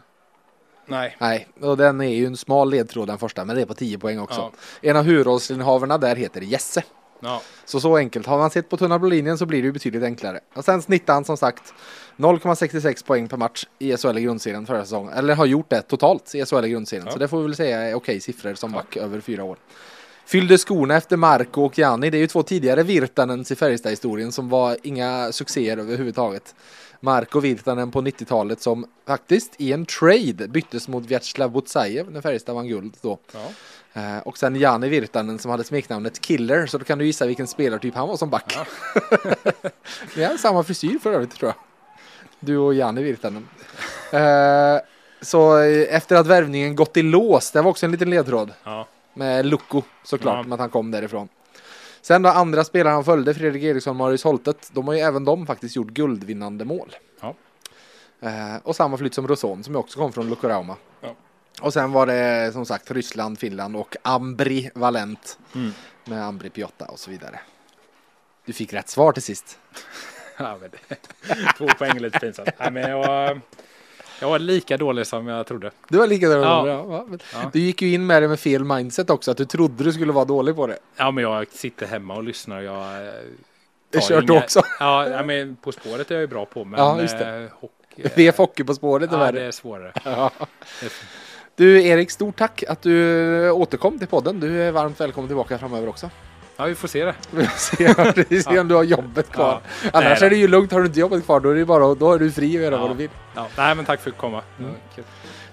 [0.88, 1.16] Nej.
[1.20, 3.98] Nej, och den är ju en smal ledtråd den första, men det är på 10
[3.98, 4.40] poäng också.
[4.40, 4.52] Ja.
[4.88, 6.82] En av huvudrollsinnehavarna där heter Jesse.
[7.20, 7.42] Ja.
[7.64, 8.26] Så så enkelt.
[8.26, 10.40] Har man sett på tunna blå linjen så blir det ju betydligt enklare.
[10.54, 11.74] Och sen snittar han som sagt
[12.16, 15.12] 0,66 poäng per match i SHL i grundserien förra säsongen.
[15.12, 17.06] Eller har gjort det totalt i SHL i grundserien.
[17.06, 17.12] Ja.
[17.12, 18.78] Så det får vi väl säga är okej siffror som Ja.
[18.78, 19.56] back över fyra år.
[20.26, 22.10] Fyllde skorna efter Marco och Jani.
[22.10, 26.54] Det är ju två tidigare Virtanens i Färjestad-historien som var inga succéer överhuvudtaget.
[27.00, 32.54] Marko Virtanen på 90-talet som faktiskt i en trade byttes mot Vjatslav Butsajev när Färjestad
[32.54, 33.18] vann guld då.
[33.32, 33.40] Ja.
[34.00, 37.46] Eh, och sen Jani Virtanen som hade smeknamnet Killer så då kan du gissa vilken
[37.46, 38.58] spelartyp han var som back.
[40.16, 41.56] Vi har samma frisyr för övrigt tror jag.
[42.40, 43.48] Du och Jani Virtanen.
[44.12, 44.80] Eh,
[45.20, 48.86] så eh, efter att värvningen gått i lås, det var också en liten ledtråd Ja.
[49.14, 50.42] med Luko såklart, Ja.
[50.42, 51.28] med att han kom därifrån.
[52.08, 55.24] Sen då andra spelare han följde, Fredrik Eriksson och Marius Holtet, de har ju även
[55.24, 56.96] de faktiskt gjort guldvinnande mål.
[57.20, 57.34] Ja.
[58.20, 60.76] Eh, och samma flytt som Roson som också kom från Lukorauma.
[61.00, 61.14] Ja.
[61.60, 65.70] Och sen var det som sagt Ryssland, Finland och Ambri Valent Mm.
[66.04, 67.40] med Ambri Piotta och så vidare.
[68.44, 69.58] Du fick rätt svar till sist.
[70.40, 70.94] Ja, men det,
[71.58, 72.48] två poäng är lite pinsamt.
[72.58, 73.40] Nej, men jag,
[74.20, 75.70] jag var lika dålig som jag trodde.
[75.88, 76.42] Du var lika dålig.
[76.72, 77.06] Ja.
[77.32, 77.50] Ja.
[77.52, 80.12] Du gick ju in med det med fel mindset också, att du trodde du skulle
[80.12, 80.78] vara dålig på det.
[80.96, 82.56] Ja, men jag sitter hemma och lyssnar.
[82.58, 83.12] och Jag eh,
[83.90, 84.62] Det kört du inga- också.
[84.80, 86.64] Ja, men På spåret är jag ju bra på.
[86.64, 87.36] Men Ja, just det.
[87.36, 89.40] eh, hockey, VF Hockey på spåret är ja, värre.
[89.40, 89.92] det är svårare.
[90.04, 90.30] Ja.
[91.56, 94.40] Du Erik, stort tack att du återkom till podden.
[94.40, 96.10] Du är varmt välkommen tillbaka framöver också.
[96.60, 97.14] Ja, vi får se det.
[97.30, 99.60] Vi får se, se om du har jobbet kvar.
[99.82, 99.90] Ja.
[99.92, 101.94] Annars Nej, är det ju lugnt, har du inte jobbet kvar då är, det bara,
[101.94, 102.80] då är du fri att göra Ja.
[102.80, 103.10] vad du vill.
[103.34, 104.42] Ja, nej, men tack för att komma.
[104.58, 104.72] Mm.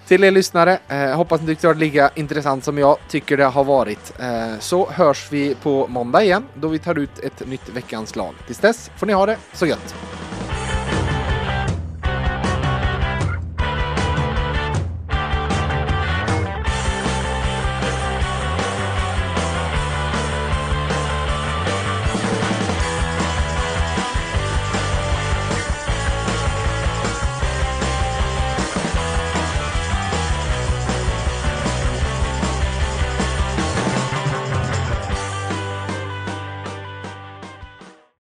[0.06, 3.44] Till er lyssnare, eh, hoppas ni tyckte det var lika intressant som jag tycker det
[3.44, 4.12] har varit.
[4.20, 8.34] Eh, så hörs vi på måndag igen då vi tar ut ett nytt veckans lag.
[8.46, 9.94] Tills dess får ni ha det så gött.